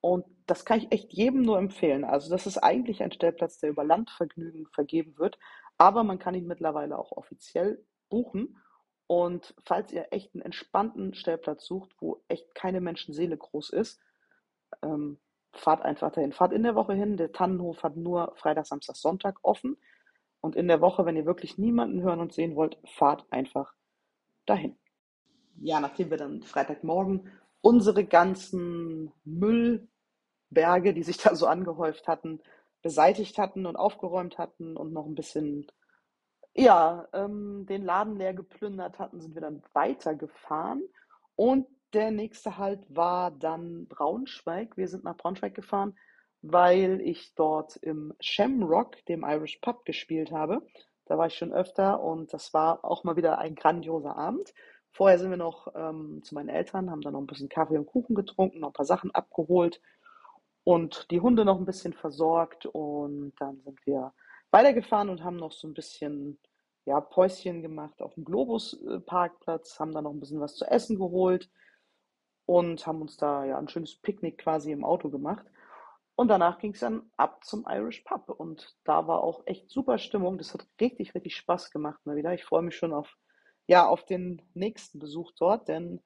Und 0.00 0.24
das 0.46 0.64
kann 0.64 0.78
ich 0.78 0.92
echt 0.92 1.12
jedem 1.12 1.42
nur 1.42 1.58
empfehlen. 1.58 2.04
Also 2.04 2.30
das 2.30 2.46
ist 2.46 2.58
eigentlich 2.58 3.02
ein 3.02 3.10
Stellplatz, 3.10 3.58
der 3.58 3.70
über 3.70 3.82
Landvergnügen 3.82 4.68
vergeben 4.68 5.18
wird. 5.18 5.36
Aber 5.78 6.04
man 6.04 6.18
kann 6.18 6.34
ihn 6.34 6.46
mittlerweile 6.46 6.98
auch 6.98 7.12
offiziell 7.12 7.84
buchen. 8.08 8.58
Und 9.06 9.54
falls 9.64 9.92
ihr 9.92 10.08
echt 10.10 10.34
einen 10.34 10.42
entspannten 10.42 11.14
Stellplatz 11.14 11.66
sucht, 11.66 11.94
wo 12.00 12.22
echt 12.28 12.54
keine 12.54 12.80
Menschenseele 12.80 13.36
groß 13.36 13.70
ist, 13.70 14.00
ähm, 14.82 15.18
fahrt 15.52 15.82
einfach 15.82 16.12
dahin. 16.12 16.32
Fahrt 16.32 16.52
in 16.52 16.62
der 16.62 16.74
Woche 16.74 16.94
hin. 16.94 17.16
Der 17.16 17.32
Tannenhof 17.32 17.82
hat 17.82 17.96
nur 17.96 18.34
Freitag, 18.36 18.66
Samstag, 18.66 18.96
Sonntag 18.96 19.38
offen. 19.42 19.76
Und 20.40 20.56
in 20.56 20.68
der 20.68 20.80
Woche, 20.80 21.04
wenn 21.06 21.16
ihr 21.16 21.26
wirklich 21.26 21.58
niemanden 21.58 22.02
hören 22.02 22.20
und 22.20 22.32
sehen 22.32 22.56
wollt, 22.56 22.78
fahrt 22.84 23.26
einfach 23.30 23.72
dahin. 24.44 24.76
Ja, 25.58 25.80
nachdem 25.80 26.10
wir 26.10 26.18
dann 26.18 26.42
Freitagmorgen 26.42 27.32
unsere 27.60 28.04
ganzen 28.04 29.12
Müllberge, 29.24 30.94
die 30.94 31.02
sich 31.02 31.16
da 31.16 31.34
so 31.34 31.46
angehäuft 31.46 32.06
hatten, 32.06 32.40
beseitigt 32.86 33.36
hatten 33.36 33.66
und 33.66 33.74
aufgeräumt 33.74 34.38
hatten 34.38 34.76
und 34.76 34.92
noch 34.92 35.06
ein 35.06 35.16
bisschen, 35.16 35.66
ja, 36.54 37.08
ähm, 37.12 37.66
den 37.68 37.84
Laden 37.84 38.14
leer 38.14 38.32
geplündert 38.32 39.00
hatten, 39.00 39.20
sind 39.20 39.34
wir 39.34 39.42
dann 39.42 39.60
weitergefahren. 39.72 40.84
Und 41.34 41.66
der 41.94 42.12
nächste 42.12 42.58
Halt 42.58 42.78
war 42.88 43.32
dann 43.32 43.88
Braunschweig. 43.88 44.76
Wir 44.76 44.86
sind 44.86 45.02
nach 45.02 45.16
Braunschweig 45.16 45.52
gefahren, 45.52 45.98
weil 46.42 47.00
ich 47.00 47.34
dort 47.34 47.74
im 47.74 48.14
Shamrock, 48.20 49.04
dem 49.06 49.24
Irish 49.24 49.56
Pub, 49.56 49.84
gespielt 49.84 50.30
habe. 50.30 50.64
Da 51.06 51.18
war 51.18 51.26
ich 51.26 51.34
schon 51.34 51.52
öfter 51.52 52.00
und 52.00 52.32
das 52.32 52.54
war 52.54 52.84
auch 52.84 53.02
mal 53.02 53.16
wieder 53.16 53.38
ein 53.38 53.56
grandioser 53.56 54.16
Abend. 54.16 54.54
Vorher 54.92 55.18
sind 55.18 55.30
wir 55.30 55.38
noch 55.38 55.74
ähm, 55.74 56.22
zu 56.22 56.36
meinen 56.36 56.50
Eltern, 56.50 56.88
haben 56.92 57.00
dann 57.00 57.14
noch 57.14 57.20
ein 57.20 57.26
bisschen 57.26 57.48
Kaffee 57.48 57.78
und 57.78 57.86
Kuchen 57.86 58.14
getrunken, 58.14 58.60
noch 58.60 58.68
ein 58.68 58.74
paar 58.74 58.86
Sachen 58.86 59.10
abgeholt 59.10 59.80
und 60.66 61.12
die 61.12 61.20
Hunde 61.20 61.44
noch 61.44 61.60
ein 61.60 61.64
bisschen 61.64 61.92
versorgt. 61.92 62.66
Und 62.66 63.34
dann 63.38 63.60
sind 63.62 63.78
wir 63.86 64.12
weitergefahren 64.50 65.08
und 65.08 65.22
haben 65.22 65.36
noch 65.36 65.52
so 65.52 65.68
ein 65.68 65.74
bisschen 65.74 66.40
ja, 66.86 67.00
Päuschen 67.00 67.62
gemacht 67.62 68.02
auf 68.02 68.14
dem 68.14 68.24
Globus-Parkplatz, 68.24 69.78
haben 69.78 69.92
dann 69.92 70.02
noch 70.04 70.10
ein 70.10 70.18
bisschen 70.18 70.40
was 70.40 70.56
zu 70.56 70.64
essen 70.64 70.98
geholt 70.98 71.48
und 72.46 72.84
haben 72.84 73.00
uns 73.00 73.16
da 73.16 73.44
ja 73.44 73.58
ein 73.58 73.68
schönes 73.68 73.94
Picknick 73.94 74.38
quasi 74.38 74.72
im 74.72 74.84
Auto 74.84 75.08
gemacht. 75.08 75.46
Und 76.16 76.28
danach 76.28 76.58
ging 76.58 76.72
es 76.72 76.80
dann 76.80 77.12
ab 77.16 77.44
zum 77.44 77.64
Irish 77.68 78.00
Pub. 78.00 78.28
Und 78.28 78.76
da 78.82 79.06
war 79.06 79.22
auch 79.22 79.42
echt 79.46 79.70
super 79.70 79.98
Stimmung. 79.98 80.36
Das 80.36 80.52
hat 80.52 80.66
richtig, 80.80 81.14
richtig 81.14 81.36
Spaß 81.36 81.70
gemacht 81.70 82.04
mal 82.06 82.16
wieder. 82.16 82.34
Ich 82.34 82.44
freue 82.44 82.62
mich 82.62 82.74
schon 82.74 82.92
auf, 82.92 83.16
ja, 83.68 83.86
auf 83.86 84.04
den 84.04 84.42
nächsten 84.54 84.98
Besuch 84.98 85.30
dort, 85.38 85.68
denn 85.68 86.02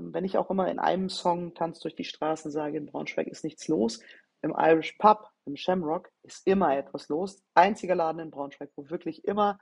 wenn 0.00 0.24
ich 0.24 0.38
auch 0.38 0.50
immer 0.50 0.70
in 0.70 0.78
einem 0.78 1.08
Song 1.08 1.54
Tanz 1.54 1.80
durch 1.80 1.94
die 1.94 2.04
Straßen 2.04 2.50
sage, 2.50 2.78
in 2.78 2.86
Braunschweig 2.86 3.26
ist 3.26 3.44
nichts 3.44 3.68
los, 3.68 4.00
im 4.42 4.54
Irish 4.56 4.92
Pub, 4.98 5.28
im 5.44 5.56
Shamrock, 5.56 6.10
ist 6.22 6.46
immer 6.46 6.76
etwas 6.76 7.08
los. 7.08 7.42
Einziger 7.54 7.94
Laden 7.94 8.20
in 8.20 8.30
Braunschweig, 8.30 8.70
wo 8.76 8.88
wirklich 8.90 9.24
immer 9.24 9.58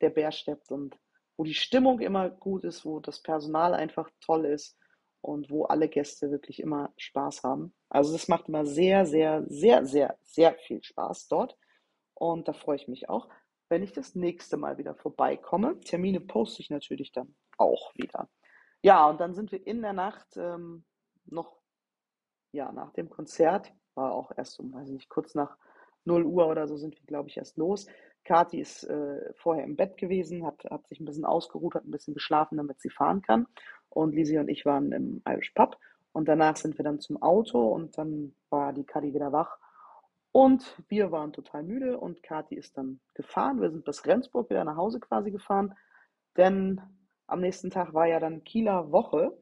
der 0.00 0.10
Bär 0.10 0.32
steppt 0.32 0.70
und 0.70 0.96
wo 1.36 1.44
die 1.44 1.54
Stimmung 1.54 2.00
immer 2.00 2.30
gut 2.30 2.64
ist, 2.64 2.84
wo 2.84 3.00
das 3.00 3.20
Personal 3.22 3.74
einfach 3.74 4.10
toll 4.20 4.44
ist 4.46 4.76
und 5.22 5.50
wo 5.50 5.64
alle 5.64 5.88
Gäste 5.88 6.30
wirklich 6.30 6.60
immer 6.60 6.92
Spaß 6.96 7.42
haben. 7.42 7.72
Also 7.88 8.12
das 8.12 8.28
macht 8.28 8.48
immer 8.48 8.66
sehr, 8.66 9.06
sehr, 9.06 9.44
sehr, 9.48 9.86
sehr, 9.86 10.18
sehr 10.22 10.54
viel 10.54 10.82
Spaß 10.82 11.28
dort. 11.28 11.56
Und 12.14 12.48
da 12.48 12.52
freue 12.52 12.76
ich 12.76 12.88
mich 12.88 13.08
auch, 13.08 13.28
wenn 13.68 13.82
ich 13.82 13.92
das 13.92 14.14
nächste 14.14 14.56
Mal 14.56 14.78
wieder 14.78 14.94
vorbeikomme. 14.94 15.80
Termine 15.80 16.20
poste 16.20 16.60
ich 16.60 16.70
natürlich 16.70 17.12
dann 17.12 17.34
auch 17.56 17.94
wieder. 17.94 18.28
Ja, 18.82 19.08
und 19.08 19.20
dann 19.20 19.34
sind 19.34 19.52
wir 19.52 19.64
in 19.66 19.80
der 19.80 19.92
Nacht 19.92 20.36
ähm, 20.36 20.84
noch, 21.26 21.56
ja, 22.52 22.72
nach 22.72 22.92
dem 22.92 23.08
Konzert, 23.10 23.72
war 23.94 24.12
auch 24.12 24.32
erst 24.36 24.58
um, 24.58 24.72
weiß 24.72 24.88
ich 24.88 24.94
nicht, 24.94 25.08
kurz 25.08 25.34
nach 25.34 25.56
0 26.04 26.24
Uhr 26.24 26.48
oder 26.48 26.66
so 26.66 26.76
sind 26.76 26.96
wir, 26.96 27.06
glaube 27.06 27.28
ich, 27.28 27.36
erst 27.36 27.56
los. 27.56 27.86
Kathi 28.24 28.60
ist 28.60 28.84
äh, 28.84 29.32
vorher 29.34 29.64
im 29.64 29.76
Bett 29.76 29.96
gewesen, 29.96 30.44
hat, 30.44 30.64
hat 30.70 30.86
sich 30.88 31.00
ein 31.00 31.04
bisschen 31.04 31.24
ausgeruht, 31.24 31.74
hat 31.74 31.84
ein 31.84 31.90
bisschen 31.90 32.14
geschlafen, 32.14 32.56
damit 32.56 32.80
sie 32.80 32.90
fahren 32.90 33.22
kann. 33.22 33.46
Und 33.88 34.14
Lisi 34.14 34.38
und 34.38 34.48
ich 34.48 34.64
waren 34.64 34.92
im 34.92 35.22
Irish 35.28 35.50
Pub. 35.50 35.78
Und 36.12 36.28
danach 36.28 36.56
sind 36.56 36.78
wir 36.78 36.84
dann 36.84 37.00
zum 37.00 37.22
Auto 37.22 37.72
und 37.72 37.96
dann 37.98 38.34
war 38.50 38.72
die 38.72 38.84
Kathi 38.84 39.14
wieder 39.14 39.32
wach. 39.32 39.58
Und 40.32 40.82
wir 40.88 41.12
waren 41.12 41.32
total 41.32 41.62
müde 41.62 41.98
und 41.98 42.22
Kathi 42.22 42.54
ist 42.54 42.76
dann 42.76 43.00
gefahren. 43.14 43.60
Wir 43.60 43.70
sind 43.70 43.84
bis 43.84 44.06
Rendsburg 44.06 44.50
wieder 44.50 44.64
nach 44.64 44.76
Hause 44.76 44.98
quasi 44.98 45.30
gefahren, 45.30 45.74
denn 46.36 46.80
am 47.32 47.40
nächsten 47.40 47.70
Tag 47.70 47.94
war 47.94 48.06
ja 48.06 48.20
dann 48.20 48.44
Kieler 48.44 48.92
Woche 48.92 49.32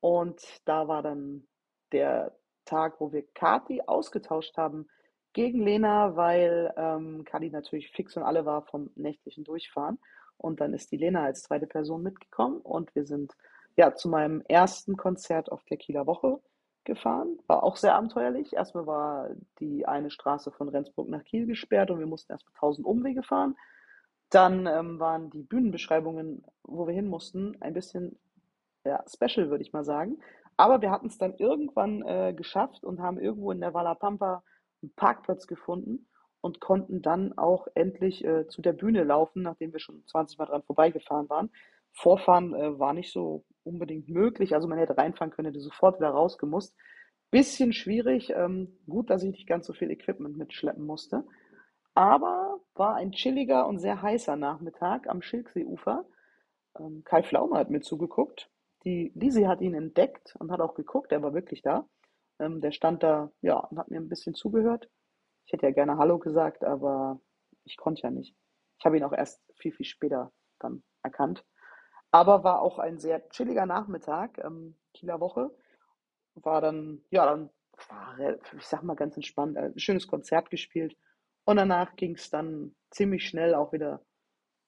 und 0.00 0.40
da 0.66 0.86
war 0.88 1.02
dann 1.02 1.46
der 1.92 2.36
Tag, 2.66 3.00
wo 3.00 3.12
wir 3.12 3.26
Kathi 3.34 3.82
ausgetauscht 3.86 4.56
haben 4.56 4.86
gegen 5.32 5.62
Lena, 5.62 6.16
weil 6.16 6.72
ähm, 6.76 7.24
Kadi 7.24 7.50
natürlich 7.50 7.90
fix 7.90 8.16
und 8.16 8.22
alle 8.22 8.44
war 8.44 8.62
vom 8.62 8.90
nächtlichen 8.94 9.44
Durchfahren. 9.44 9.98
Und 10.36 10.60
dann 10.60 10.74
ist 10.74 10.92
die 10.92 10.96
Lena 10.96 11.24
als 11.24 11.42
zweite 11.42 11.66
Person 11.66 12.02
mitgekommen 12.02 12.60
und 12.60 12.94
wir 12.94 13.06
sind 13.06 13.32
ja 13.76 13.94
zu 13.94 14.08
meinem 14.08 14.42
ersten 14.46 14.96
Konzert 14.96 15.50
auf 15.50 15.64
der 15.64 15.78
Kieler 15.78 16.06
Woche 16.06 16.40
gefahren. 16.84 17.38
War 17.46 17.62
auch 17.62 17.76
sehr 17.76 17.94
abenteuerlich. 17.94 18.52
Erstmal 18.52 18.86
war 18.86 19.30
die 19.60 19.86
eine 19.86 20.10
Straße 20.10 20.52
von 20.52 20.68
Rendsburg 20.68 21.08
nach 21.08 21.24
Kiel 21.24 21.46
gesperrt 21.46 21.90
und 21.90 21.98
wir 21.98 22.06
mussten 22.06 22.32
erstmal 22.32 22.54
tausend 22.58 22.86
Umwege 22.86 23.22
fahren. 23.22 23.56
Dann 24.30 24.66
ähm, 24.66 24.98
waren 24.98 25.30
die 25.30 25.42
Bühnenbeschreibungen, 25.42 26.44
wo 26.62 26.86
wir 26.86 26.94
hin 26.94 27.06
mussten, 27.06 27.56
ein 27.60 27.74
bisschen 27.74 28.18
ja, 28.84 29.04
special, 29.06 29.50
würde 29.50 29.62
ich 29.62 29.72
mal 29.72 29.84
sagen. 29.84 30.18
Aber 30.56 30.80
wir 30.82 30.90
hatten 30.90 31.06
es 31.06 31.18
dann 31.18 31.34
irgendwann 31.36 32.02
äh, 32.02 32.32
geschafft 32.36 32.84
und 32.84 33.00
haben 33.00 33.18
irgendwo 33.18 33.50
in 33.52 33.60
der 33.60 33.74
Walla 33.74 33.94
Pampa 33.94 34.42
einen 34.82 34.92
Parkplatz 34.94 35.46
gefunden 35.46 36.06
und 36.40 36.60
konnten 36.60 37.02
dann 37.02 37.36
auch 37.38 37.66
endlich 37.74 38.24
äh, 38.24 38.46
zu 38.48 38.62
der 38.62 38.74
Bühne 38.74 39.02
laufen, 39.02 39.42
nachdem 39.42 39.72
wir 39.72 39.80
schon 39.80 40.04
20 40.06 40.38
Mal 40.38 40.46
dran 40.46 40.62
vorbeigefahren 40.62 41.28
waren. 41.28 41.50
Vorfahren 41.92 42.54
äh, 42.54 42.78
war 42.78 42.92
nicht 42.92 43.12
so 43.12 43.44
unbedingt 43.62 44.08
möglich, 44.08 44.54
also 44.54 44.68
man 44.68 44.78
hätte 44.78 44.98
reinfahren 44.98 45.32
können, 45.32 45.46
hätte 45.46 45.60
sofort 45.60 45.98
wieder 45.98 46.10
rausgemusst. 46.10 46.76
Bisschen 47.30 47.72
schwierig, 47.72 48.30
ähm, 48.30 48.76
gut, 48.86 49.10
dass 49.10 49.22
ich 49.22 49.30
nicht 49.32 49.46
ganz 49.48 49.66
so 49.66 49.72
viel 49.72 49.90
Equipment 49.90 50.36
mitschleppen 50.36 50.84
musste. 50.84 51.24
Aber 51.94 52.60
war 52.74 52.96
ein 52.96 53.12
chilliger 53.12 53.66
und 53.66 53.78
sehr 53.78 54.02
heißer 54.02 54.36
Nachmittag 54.36 55.08
am 55.08 55.22
Schilkseeufer. 55.22 56.04
Ähm, 56.78 57.02
Kai 57.04 57.22
Flaume 57.22 57.56
hat 57.56 57.70
mir 57.70 57.80
zugeguckt. 57.80 58.50
Die 58.84 59.12
Lisi 59.14 59.44
hat 59.44 59.60
ihn 59.60 59.74
entdeckt 59.74 60.36
und 60.38 60.50
hat 60.50 60.60
auch 60.60 60.74
geguckt, 60.74 61.12
er 61.12 61.22
war 61.22 61.34
wirklich 61.34 61.62
da. 61.62 61.88
Ähm, 62.40 62.60
der 62.60 62.72
stand 62.72 63.02
da, 63.02 63.30
ja, 63.40 63.58
und 63.58 63.78
hat 63.78 63.90
mir 63.90 63.98
ein 64.00 64.08
bisschen 64.08 64.34
zugehört. 64.34 64.88
Ich 65.46 65.52
hätte 65.52 65.66
ja 65.66 65.72
gerne 65.72 65.98
Hallo 65.98 66.18
gesagt, 66.18 66.64
aber 66.64 67.20
ich 67.64 67.76
konnte 67.76 68.02
ja 68.02 68.10
nicht. 68.10 68.34
Ich 68.78 68.84
habe 68.84 68.96
ihn 68.96 69.04
auch 69.04 69.12
erst 69.12 69.40
viel, 69.56 69.72
viel 69.72 69.86
später 69.86 70.32
dann 70.58 70.82
erkannt. 71.02 71.44
Aber 72.10 72.44
war 72.44 72.60
auch 72.62 72.78
ein 72.78 72.98
sehr 72.98 73.28
chilliger 73.30 73.66
Nachmittag, 73.66 74.38
ähm, 74.38 74.76
Kieler 74.94 75.20
Woche. 75.20 75.50
War 76.34 76.60
dann, 76.60 77.02
ja, 77.10 77.26
dann 77.26 77.50
war, 77.88 78.18
ich 78.56 78.66
sag 78.66 78.82
mal, 78.82 78.94
ganz 78.96 79.16
entspannt, 79.16 79.56
ein 79.56 79.78
schönes 79.78 80.06
Konzert 80.08 80.50
gespielt. 80.50 80.96
Und 81.44 81.56
danach 81.56 81.96
ging 81.96 82.14
es 82.14 82.30
dann 82.30 82.74
ziemlich 82.90 83.26
schnell 83.26 83.54
auch 83.54 83.72
wieder 83.72 84.00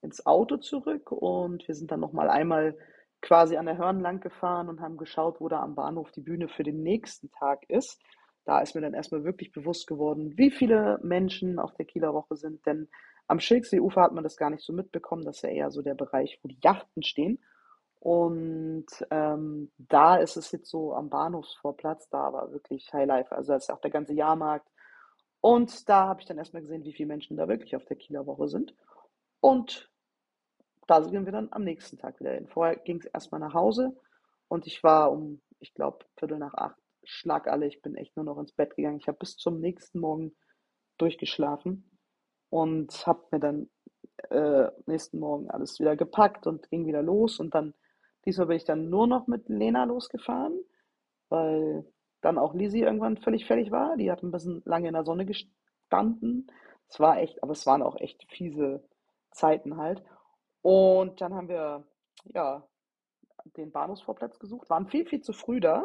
ins 0.03 0.25
Auto 0.27 0.59
zurück 0.59 1.11
und 1.11 1.67
wir 1.67 1.75
sind 1.75 1.91
dann 1.91 2.01
nochmal 2.01 2.29
einmal 2.29 2.77
quasi 3.23 3.57
an 3.57 3.67
der 3.67 3.79
Hörn 3.79 4.01
lang 4.01 4.21
gefahren 4.21 4.69
und 4.69 4.81
haben 4.81 4.99
geschaut, 4.99 5.41
wo 5.41 5.49
da 5.49 5.61
am 5.61 5.75
Bahnhof 5.75 6.13
die 6.13 6.21
Bühne 6.21 6.49
für 6.49 6.63
den 6.63 6.83
nächsten 6.83 7.31
Tag 7.33 7.65
ist. 7.69 8.01
Da 8.45 8.61
ist 8.61 8.75
mir 8.75 8.83
dann 8.83 8.95
erstmal 8.95 9.25
wirklich 9.25 9.53
bewusst 9.53 9.87
geworden, 9.87 10.37
wie 10.37 10.51
viele 10.51 11.01
Menschen 11.03 11.59
auf 11.59 11.75
der 11.75 11.87
Kieler 11.87 12.15
Woche 12.15 12.37
sind, 12.37 12.65
denn 12.67 12.89
am 13.27 13.41
Schilkseeufer 13.41 14.03
hat 14.03 14.13
man 14.13 14.23
das 14.23 14.37
gar 14.37 14.51
nicht 14.51 14.63
so 14.63 14.73
mitbekommen, 14.73 15.25
das 15.25 15.37
ist 15.37 15.43
ja 15.43 15.49
eher 15.49 15.71
so 15.71 15.83
der 15.83 15.95
Bereich, 15.95 16.39
wo 16.43 16.49
die 16.49 16.61
Yachten 16.63 17.03
stehen. 17.03 17.41
Und 17.99 18.87
ähm, 19.11 19.73
da 19.79 20.17
ist 20.17 20.37
es 20.37 20.53
jetzt 20.53 20.71
so 20.71 20.95
am 20.95 21.09
Bahnhofsvorplatz, 21.09 22.09
da 22.09 22.33
war 22.33 22.53
wirklich 22.53 22.93
Highlife, 22.93 23.35
also 23.35 23.49
da 23.49 23.57
ist 23.57 23.73
auch 23.73 23.81
der 23.81 23.91
ganze 23.91 24.15
Jahrmarkt. 24.15 24.69
Und 25.47 25.89
da 25.89 26.09
habe 26.09 26.21
ich 26.21 26.27
dann 26.27 26.39
erstmal 26.39 26.63
gesehen, 26.63 26.85
wie 26.85 26.93
viele 26.93 27.07
Menschen 27.07 27.37
da 27.37 27.47
wirklich 27.47 27.77
auf 27.77 27.85
der 27.85 27.97
Kieler 27.97 28.27
Woche 28.27 28.49
sind. 28.49 28.75
Und 29.39 29.89
da 30.89 31.01
sind 31.01 31.25
wir 31.25 31.31
dann 31.31 31.53
am 31.53 31.63
nächsten 31.63 31.99
Tag 31.99 32.19
wieder 32.19 32.33
hin. 32.33 32.49
Vorher 32.49 32.75
ging 32.75 32.99
es 32.99 33.07
erstmal 33.07 33.41
nach 33.41 33.55
Hause 33.55 33.97
und 34.49 34.67
ich 34.67 34.83
war 34.83 35.13
um, 35.13 35.41
ich 35.61 35.73
glaube, 35.73 36.05
Viertel 36.17 36.39
nach 36.39 36.55
acht, 36.55 36.75
schlag 37.05 37.47
alle, 37.47 37.69
ich 37.69 37.81
bin 37.81 37.95
echt 37.95 38.17
nur 38.17 38.25
noch 38.25 38.39
ins 38.39 38.51
Bett 38.51 38.75
gegangen. 38.75 38.97
Ich 38.97 39.07
habe 39.07 39.19
bis 39.19 39.37
zum 39.37 39.61
nächsten 39.61 40.01
Morgen 40.01 40.35
durchgeschlafen 40.99 41.97
und 42.51 43.07
habe 43.07 43.23
mir 43.31 43.39
dann 43.39 43.71
äh, 44.31 44.69
nächsten 44.87 45.21
Morgen 45.21 45.49
alles 45.49 45.79
wieder 45.79 45.95
gepackt 45.95 46.49
und 46.49 46.69
ging 46.71 46.87
wieder 46.89 47.05
los. 47.05 47.39
Und 47.39 47.55
dann, 47.55 47.73
diesmal 48.25 48.49
bin 48.49 48.57
ich 48.57 48.65
dann 48.65 48.91
nur 48.91 49.07
noch 49.07 49.29
mit 49.29 49.49
Lena 49.49 49.85
losgefahren, 49.85 50.59
weil 51.29 51.87
dann 52.21 52.39
auch 52.39 52.55
Lisi 52.55 52.81
irgendwann 52.81 53.17
völlig 53.17 53.47
fertig 53.47 53.71
war. 53.71 53.97
Die 53.97 54.11
hat 54.11 54.23
ein 54.23 54.31
bisschen 54.31 54.63
lange 54.65 54.89
in 54.89 54.95
der 54.95 55.05
Sonne 55.05 55.27
gestanden. 55.27 56.51
Es 56.89 57.01
war 57.01 57.19
echt, 57.19 57.43
aber 57.43 57.53
es 57.53 57.67
waren 57.67 57.83
auch 57.83 57.97
echt 58.01 58.25
fiese 58.31 58.85
Zeiten 59.31 59.77
halt. 59.77 60.03
Und 60.63 61.21
dann 61.21 61.35
haben 61.35 61.49
wir 61.49 61.85
ja 62.25 62.67
den 63.57 63.71
Bahnhofsvorplatz 63.71 64.39
gesucht, 64.39 64.69
waren 64.71 64.89
viel, 64.89 65.07
viel 65.07 65.21
zu 65.21 65.33
früh 65.33 65.61
da 65.61 65.85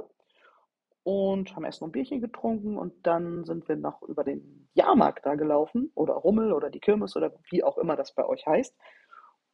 und 1.03 1.55
haben 1.55 1.65
erst 1.65 1.81
noch 1.81 1.89
ein 1.89 1.91
Bierchen 1.91 2.21
getrunken 2.21 2.77
und 2.77 3.05
dann 3.05 3.43
sind 3.43 3.67
wir 3.67 3.75
noch 3.75 4.01
über 4.03 4.23
den 4.23 4.69
Jahrmarkt 4.73 5.25
da 5.25 5.35
gelaufen 5.35 5.91
oder 5.95 6.13
Rummel 6.13 6.53
oder 6.53 6.69
die 6.69 6.79
Kirmes 6.79 7.15
oder 7.15 7.33
wie 7.49 7.63
auch 7.63 7.77
immer 7.77 7.95
das 7.95 8.13
bei 8.13 8.25
euch 8.25 8.45
heißt. 8.45 8.75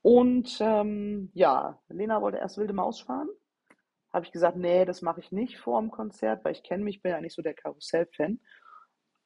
Und 0.01 0.57
ähm, 0.61 1.31
ja, 1.33 1.79
Lena 1.89 2.21
wollte 2.21 2.37
erst 2.37 2.57
wilde 2.57 2.73
Maus 2.73 3.01
fahren 3.01 3.29
habe 4.13 4.25
ich 4.25 4.31
gesagt, 4.31 4.57
nee, 4.57 4.85
das 4.85 5.01
mache 5.01 5.19
ich 5.19 5.31
nicht 5.31 5.57
vor 5.59 5.79
dem 5.81 5.91
Konzert, 5.91 6.43
weil 6.43 6.53
ich 6.53 6.63
kenne 6.63 6.83
mich, 6.83 7.01
bin 7.01 7.11
ja 7.11 7.21
nicht 7.21 7.35
so 7.35 7.41
der 7.41 7.53
Karussell-Fan. 7.53 8.39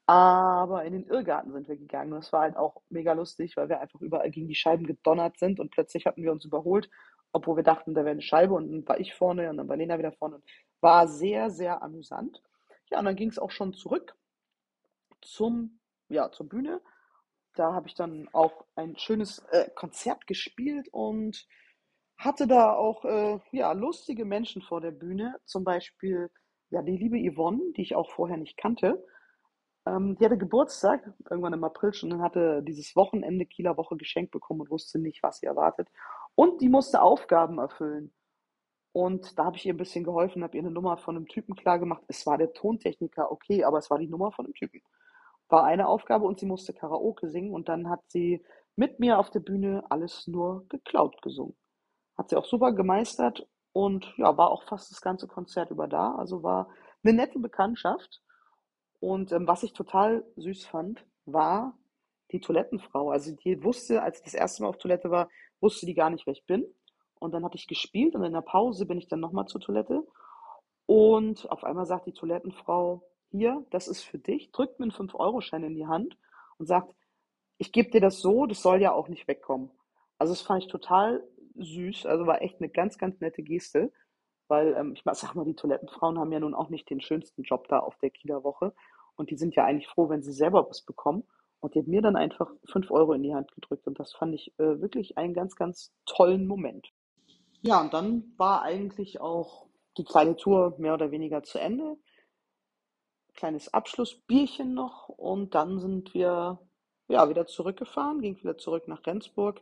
Aber 0.08 0.84
in 0.84 0.94
den 0.94 1.08
Irrgarten 1.08 1.54
sind 1.54 1.68
wir 1.70 1.78
gegangen. 1.78 2.12
Das 2.12 2.34
war 2.34 2.42
halt 2.42 2.58
auch 2.58 2.82
mega 2.90 3.14
lustig, 3.14 3.56
weil 3.56 3.70
wir 3.70 3.80
einfach 3.80 4.02
überall 4.02 4.32
gegen 4.32 4.48
die 4.48 4.56
Scheiben 4.56 4.86
gedonnert 4.86 5.38
sind 5.38 5.60
und 5.60 5.72
plötzlich 5.72 6.06
hatten 6.06 6.24
wir 6.24 6.32
uns 6.32 6.44
überholt, 6.44 6.90
obwohl 7.32 7.56
wir 7.56 7.64
dachten, 7.64 7.94
da 7.94 8.02
wäre 8.02 8.12
eine 8.12 8.22
Scheibe 8.22 8.56
und 8.56 8.72
dann 8.72 8.88
war 8.88 9.00
ich 9.00 9.14
vorne 9.14 9.50
und 9.50 9.58
dann 9.58 9.70
war 9.70 9.78
Lena 9.78 9.98
wieder 9.98 10.12
vorne. 10.12 10.36
Und 10.36 10.44
war 10.82 11.08
sehr, 11.08 11.50
sehr 11.50 11.82
amüsant. 11.82 12.42
Ja, 12.90 13.00
und 13.00 13.06
dann 13.06 13.16
ging 13.16 13.30
es 13.30 13.40
auch 13.40 13.52
schon 13.52 13.74
zurück 13.74 14.16
zum, 15.22 15.80
ja, 16.10 16.32
zur 16.32 16.50
Bühne. 16.50 16.82
Da 17.56 17.74
habe 17.74 17.88
ich 17.88 17.96
dann 17.96 18.28
auch 18.34 18.66
ein 18.76 18.98
schönes 18.98 19.40
äh, 19.52 19.70
Konzert 19.76 20.28
gespielt 20.28 20.90
und 20.92 21.48
hatte 22.26 22.48
da 22.48 22.74
auch 22.74 23.04
äh, 23.06 23.40
ja, 23.52 23.72
lustige 23.74 24.26
Menschen 24.26 24.62
vor 24.62 24.82
der 24.82 24.92
Bühne. 24.92 25.36
Zum 25.46 25.64
Beispiel 25.64 26.30
ja, 26.70 26.82
die 26.82 26.98
liebe 26.98 27.18
Yvonne, 27.18 27.60
die 27.76 27.82
ich 27.82 27.96
auch 27.96 28.12
vorher 28.12 28.38
nicht 28.38 28.58
kannte. 28.58 29.04
Ähm, 29.86 30.18
die 30.18 30.26
hatte 30.26 30.38
Geburtstag, 30.38 31.04
irgendwann 31.30 31.54
im 31.54 31.64
April 31.64 31.94
schon, 31.94 32.14
und 32.14 32.22
hatte 32.22 32.64
dieses 32.64 32.96
Wochenende 32.96 33.46
Kieler 33.46 33.78
Woche 33.78 33.98
geschenkt 33.98 34.32
bekommen 34.32 34.62
und 34.62 34.70
wusste 34.72 35.00
nicht, 35.00 35.24
was 35.24 35.40
sie 35.40 35.48
erwartet. 35.48 35.90
Und 36.36 36.62
die 36.62 36.70
musste 36.70 37.02
Aufgaben 37.02 37.58
erfüllen. 37.60 38.14
Und 38.94 39.38
da 39.40 39.46
habe 39.46 39.58
ich 39.58 39.66
ihr 39.66 39.74
ein 39.74 39.78
bisschen 39.78 40.04
geholfen, 40.04 40.44
habe 40.44 40.58
ihr 40.58 40.64
eine 40.64 40.72
Nummer 40.72 40.98
von 40.98 41.16
einem 41.16 41.28
Typen 41.28 41.56
klargemacht. 41.56 42.04
Es 42.08 42.26
war 42.26 42.38
der 42.38 42.54
Tontechniker, 42.54 43.32
okay, 43.32 43.64
aber 43.64 43.80
es 43.80 43.90
war 43.90 44.00
die 44.00 44.08
Nummer 44.08 44.32
von 44.32 44.46
einem 44.46 44.54
Typen. 44.54 44.82
War 45.50 45.64
eine 45.66 45.88
Aufgabe 45.88 46.26
und 46.26 46.40
sie 46.40 46.46
musste 46.46 46.74
Karaoke 46.74 47.30
singen 47.30 47.54
und 47.54 47.70
dann 47.70 47.90
hat 47.90 48.02
sie 48.08 48.44
mit 48.76 49.00
mir 49.00 49.20
auf 49.20 49.30
der 49.32 49.40
Bühne 49.42 49.84
alles 49.90 50.28
nur 50.28 50.66
geklaut 50.70 51.22
gesungen. 51.22 51.56
Hat 52.22 52.30
sie 52.30 52.36
auch 52.36 52.46
super 52.46 52.72
gemeistert 52.72 53.48
und 53.74 54.14
ja, 54.18 54.38
war 54.38 54.52
auch 54.52 54.62
fast 54.66 54.92
das 54.92 55.02
ganze 55.02 55.28
Konzert 55.28 55.72
über 55.72 55.88
da. 55.88 56.14
Also 56.14 56.44
war 56.44 56.70
eine 57.04 57.14
nette 57.14 57.40
Bekanntschaft. 57.40 58.22
Und 59.00 59.32
ähm, 59.32 59.48
was 59.48 59.64
ich 59.64 59.74
total 59.74 60.24
süß 60.36 60.68
fand, 60.68 61.04
war 61.26 61.76
die 62.32 62.40
Toilettenfrau. 62.40 63.10
Also 63.10 63.36
die 63.36 63.64
wusste, 63.64 64.04
als 64.04 64.20
ich 64.20 64.24
das 64.24 64.36
erste 64.36 64.62
Mal 64.62 64.70
auf 64.70 64.78
Toilette 64.78 65.10
war, 65.10 65.30
wusste 65.62 65.88
die 65.88 65.96
gar 65.96 66.12
nicht, 66.12 66.28
wer 66.28 66.34
ich 66.34 66.46
bin. 66.46 66.64
Und 67.20 67.34
dann 67.34 67.44
hatte 67.44 67.58
ich 67.58 67.66
gespielt 67.66 68.14
und 68.14 68.24
in 68.24 68.34
der 68.34 68.42
Pause 68.42 68.86
bin 68.86 69.00
ich 69.00 69.08
dann 69.08 69.20
nochmal 69.20 69.48
zur 69.48 69.62
Toilette. 69.62 70.06
Und 70.86 71.50
auf 71.50 71.64
einmal 71.64 71.88
sagt 71.88 72.06
die 72.06 72.14
Toilettenfrau, 72.14 73.02
hier, 73.32 73.66
das 73.72 73.88
ist 73.88 74.04
für 74.04 74.20
dich, 74.20 74.52
drückt 74.52 74.80
mir 74.80 74.84
einen 74.84 74.92
5-Euro-Schein 74.92 75.64
in 75.64 75.74
die 75.74 75.88
Hand 75.88 76.20
und 76.60 76.68
sagt, 76.68 76.94
ich 77.58 77.72
gebe 77.72 77.90
dir 77.90 78.02
das 78.02 78.20
so, 78.20 78.46
das 78.46 78.62
soll 78.62 78.80
ja 78.80 78.92
auch 78.92 79.08
nicht 79.08 79.28
wegkommen. 79.28 79.72
Also 80.20 80.34
das 80.34 80.42
fand 80.44 80.62
ich 80.62 80.70
total 80.70 81.28
süß, 81.56 82.06
also 82.06 82.26
war 82.26 82.42
echt 82.42 82.60
eine 82.60 82.70
ganz, 82.70 82.98
ganz 82.98 83.20
nette 83.20 83.44
Geste, 83.44 83.92
weil 84.48 84.76
ähm, 84.76 84.94
ich 84.94 85.04
sag 85.14 85.36
mal, 85.36 85.46
die 85.46 85.56
Toilettenfrauen 85.56 86.20
haben 86.20 86.32
ja 86.32 86.40
nun 86.40 86.54
auch 86.54 86.70
nicht 86.70 86.90
den 86.90 87.02
schönsten 87.02 87.44
Job 87.44 87.68
da 87.68 87.80
auf 87.80 87.98
der 87.98 88.10
Kieler 88.10 88.44
Woche 88.44 88.74
und 89.16 89.30
die 89.30 89.38
sind 89.38 89.56
ja 89.56 89.66
eigentlich 89.66 89.88
froh, 89.88 90.10
wenn 90.10 90.24
sie 90.24 90.34
selber 90.34 90.68
was 90.70 90.82
bekommen. 90.82 91.24
Und 91.60 91.76
die 91.76 91.80
hat 91.80 91.88
mir 91.88 92.02
dann 92.02 92.16
einfach 92.16 92.52
5 92.66 92.90
Euro 92.90 93.14
in 93.14 93.22
die 93.22 93.36
Hand 93.36 93.52
gedrückt 93.54 93.86
und 93.86 94.00
das 94.00 94.14
fand 94.14 94.34
ich 94.34 94.52
äh, 94.58 94.82
wirklich 94.82 95.18
einen 95.18 95.36
ganz, 95.36 95.56
ganz 95.56 95.94
tollen 96.08 96.48
Moment. 96.48 96.92
Ja, 97.62 97.80
und 97.82 97.94
dann 97.94 98.34
war 98.38 98.64
eigentlich 98.64 99.22
auch 99.22 99.68
die 99.98 100.04
kleine 100.04 100.36
Tour 100.36 100.76
mehr 100.80 100.96
oder 100.96 101.12
weniger 101.12 101.44
zu 101.44 101.60
Ende. 101.60 101.98
Kleines 103.36 103.72
Abschlussbierchen 103.72 104.74
noch 104.74 105.10
und 105.10 105.54
dann 105.54 105.80
sind 105.80 106.16
wir 106.16 106.60
ja 107.08 107.30
wieder 107.30 107.46
zurückgefahren, 107.46 108.22
ging 108.22 108.38
wieder 108.38 108.58
zurück 108.58 108.88
nach 108.88 109.06
Rendsburg 109.06 109.62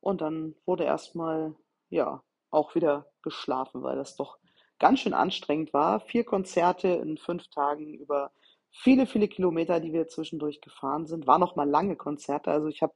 und 0.00 0.20
dann 0.20 0.54
wurde 0.66 0.84
erstmal 0.84 1.54
ja 1.88 2.22
auch 2.50 2.74
wieder 2.74 3.06
geschlafen, 3.22 3.82
weil 3.82 3.96
das 3.96 4.16
doch 4.16 4.38
ganz 4.78 5.00
schön 5.00 5.14
anstrengend 5.14 5.72
war. 5.72 6.00
Vier 6.00 6.24
Konzerte 6.24 6.88
in 6.88 7.18
fünf 7.18 7.48
Tagen 7.48 7.94
über 7.94 8.32
viele, 8.70 9.06
viele 9.06 9.28
Kilometer, 9.28 9.80
die 9.80 9.92
wir 9.92 10.08
zwischendurch 10.08 10.60
gefahren 10.60 11.06
sind. 11.06 11.26
War 11.26 11.38
noch 11.38 11.56
mal 11.56 11.68
lange 11.68 11.96
Konzerte. 11.96 12.50
Also 12.50 12.68
ich 12.68 12.82
habe 12.82 12.94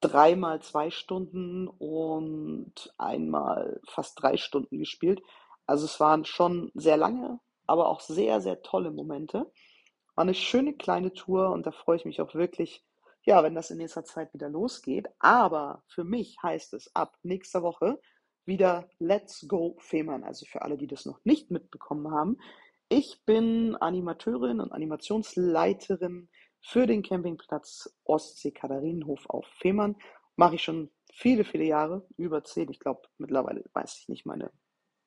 dreimal 0.00 0.60
zwei 0.60 0.90
Stunden 0.90 1.68
und 1.68 2.92
einmal 2.98 3.80
fast 3.86 4.20
drei 4.20 4.36
Stunden 4.36 4.78
gespielt. 4.78 5.22
Also 5.66 5.84
es 5.84 5.98
waren 6.00 6.24
schon 6.24 6.70
sehr 6.74 6.96
lange, 6.96 7.40
aber 7.66 7.88
auch 7.88 8.00
sehr, 8.00 8.40
sehr 8.40 8.62
tolle 8.62 8.90
Momente. 8.90 9.50
War 10.14 10.22
eine 10.22 10.34
schöne 10.34 10.74
kleine 10.74 11.12
Tour 11.12 11.50
und 11.50 11.66
da 11.66 11.72
freue 11.72 11.96
ich 11.96 12.04
mich 12.04 12.20
auch 12.20 12.34
wirklich, 12.34 12.84
ja, 13.26 13.42
wenn 13.42 13.54
das 13.54 13.70
in 13.70 13.78
nächster 13.78 14.04
Zeit 14.04 14.32
wieder 14.32 14.48
losgeht. 14.48 15.08
Aber 15.18 15.82
für 15.88 16.04
mich 16.04 16.36
heißt 16.42 16.72
es 16.74 16.94
ab 16.94 17.18
nächster 17.22 17.62
Woche 17.62 18.00
wieder 18.44 18.88
Let's 19.00 19.46
Go 19.48 19.76
Fehmarn. 19.80 20.22
Also 20.22 20.46
für 20.46 20.62
alle, 20.62 20.78
die 20.78 20.86
das 20.86 21.04
noch 21.04 21.20
nicht 21.24 21.50
mitbekommen 21.50 22.12
haben. 22.12 22.38
Ich 22.88 23.24
bin 23.26 23.74
Animateurin 23.74 24.60
und 24.60 24.70
Animationsleiterin 24.70 26.28
für 26.60 26.86
den 26.86 27.02
Campingplatz 27.02 27.92
Ostsee 28.04 28.52
Katharinenhof 28.52 29.28
auf 29.28 29.44
Fehmarn. 29.58 29.96
Mache 30.36 30.54
ich 30.54 30.62
schon 30.62 30.90
viele, 31.12 31.44
viele 31.44 31.64
Jahre, 31.64 32.06
über 32.16 32.44
zehn. 32.44 32.70
Ich 32.70 32.78
glaube, 32.78 33.02
mittlerweile 33.18 33.64
weiß 33.72 33.98
ich 33.98 34.08
nicht, 34.08 34.24
meine 34.24 34.52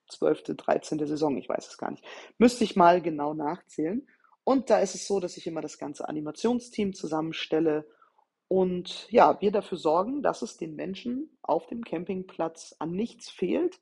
zwölfte, 0.09 0.55
dreizehnte 0.55 1.07
Saison, 1.07 1.37
ich 1.37 1.47
weiß 1.47 1.67
es 1.69 1.77
gar 1.77 1.91
nicht. 1.91 2.03
Müsste 2.37 2.65
ich 2.65 2.75
mal 2.75 3.01
genau 3.01 3.33
nachzählen. 3.33 4.05
Und 4.43 4.69
da 4.69 4.79
ist 4.79 4.95
es 4.95 5.07
so, 5.07 5.21
dass 5.21 5.37
ich 5.37 5.47
immer 5.47 5.61
das 5.61 5.77
ganze 5.77 6.09
Animationsteam 6.09 6.93
zusammenstelle 6.93 7.87
und 8.49 9.07
ja, 9.11 9.39
wir 9.41 9.51
dafür 9.51 9.77
sorgen, 9.77 10.23
dass 10.23 10.41
es 10.41 10.57
den 10.57 10.75
Menschen 10.75 11.29
auf 11.43 11.67
dem 11.67 11.83
Campingplatz 11.83 12.75
an 12.79 12.91
nichts 12.91 13.29
fehlt, 13.29 13.79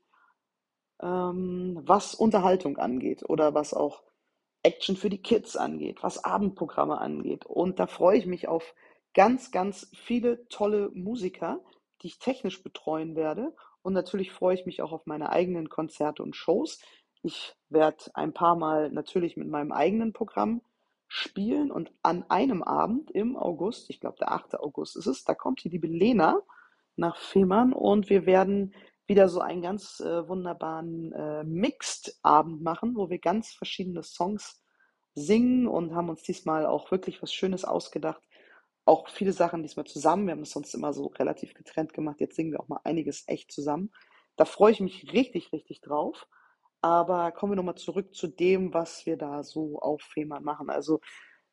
ähm, 1.01 1.79
was 1.83 2.13
Unterhaltung 2.13 2.77
angeht 2.77 3.23
oder 3.27 3.53
was 3.53 3.73
auch 3.73 4.03
Action 4.63 4.97
für 4.97 5.09
die 5.09 5.21
Kids 5.21 5.55
angeht, 5.55 6.03
was 6.03 6.21
Abendprogramme 6.23 6.99
angeht. 6.99 7.45
Und 7.45 7.79
da 7.79 7.87
freue 7.87 8.17
ich 8.17 8.25
mich 8.25 8.49
auf 8.49 8.75
ganz, 9.13 9.51
ganz 9.51 9.89
viele 9.95 10.45
tolle 10.49 10.89
Musiker, 10.93 11.61
die 12.01 12.07
ich 12.07 12.19
technisch 12.19 12.61
betreuen 12.61 13.15
werde. 13.15 13.55
Und 13.83 13.93
natürlich 13.93 14.33
freue 14.33 14.55
ich 14.55 14.65
mich 14.65 14.81
auch 14.81 14.91
auf 14.91 15.05
meine 15.05 15.29
eigenen 15.29 15.69
Konzerte 15.69 16.23
und 16.23 16.35
Shows. 16.35 16.81
Ich 17.23 17.55
werde 17.69 18.03
ein 18.15 18.33
paar 18.33 18.57
Mal 18.57 18.91
natürlich 18.91 19.37
mit 19.37 19.47
meinem 19.47 19.71
eigenen 19.71 20.11
Programm 20.11 20.61
spielen 21.07 21.71
und 21.71 21.91
an 22.03 22.25
einem 22.29 22.63
Abend 22.63 23.11
im 23.11 23.37
August, 23.37 23.89
ich 23.89 23.99
glaube 23.99 24.17
der 24.19 24.31
8. 24.31 24.59
August 24.59 24.97
ist 24.97 25.07
es, 25.07 25.23
da 25.23 25.33
kommt 25.33 25.63
die 25.63 25.69
liebe 25.69 25.87
Lena 25.87 26.41
nach 26.95 27.17
Fehmarn 27.17 27.73
und 27.73 28.09
wir 28.09 28.25
werden 28.25 28.73
wieder 29.07 29.29
so 29.29 29.39
einen 29.39 29.61
ganz 29.61 30.01
äh, 30.01 30.27
wunderbaren 30.27 31.13
äh, 31.13 31.43
Mixed-Abend 31.43 32.61
machen, 32.61 32.95
wo 32.95 33.09
wir 33.09 33.19
ganz 33.19 33.53
verschiedene 33.53 34.03
Songs 34.03 34.61
singen 35.15 35.67
und 35.67 35.95
haben 35.95 36.09
uns 36.09 36.23
diesmal 36.23 36.65
auch 36.65 36.91
wirklich 36.91 37.21
was 37.21 37.33
Schönes 37.33 37.63
ausgedacht. 37.63 38.21
Auch 38.85 39.09
viele 39.09 39.31
Sachen 39.31 39.63
diesmal 39.63 39.85
zusammen. 39.85 40.27
Wir 40.27 40.33
haben 40.33 40.41
es 40.41 40.51
sonst 40.51 40.73
immer 40.73 40.93
so 40.93 41.07
relativ 41.07 41.53
getrennt 41.53 41.93
gemacht. 41.93 42.19
Jetzt 42.19 42.35
singen 42.35 42.51
wir 42.51 42.59
auch 42.59 42.67
mal 42.67 42.81
einiges 42.83 43.23
echt 43.27 43.51
zusammen. 43.51 43.91
Da 44.35 44.45
freue 44.45 44.71
ich 44.71 44.79
mich 44.79 45.11
richtig, 45.13 45.51
richtig 45.51 45.81
drauf. 45.81 46.27
Aber 46.81 47.31
kommen 47.31 47.53
wir 47.53 47.57
nochmal 47.57 47.75
zurück 47.75 48.13
zu 48.13 48.27
dem, 48.27 48.73
was 48.73 49.05
wir 49.05 49.17
da 49.17 49.43
so 49.43 49.79
auf 49.79 50.01
Fehmarn 50.01 50.43
machen. 50.43 50.69
Also, 50.69 50.99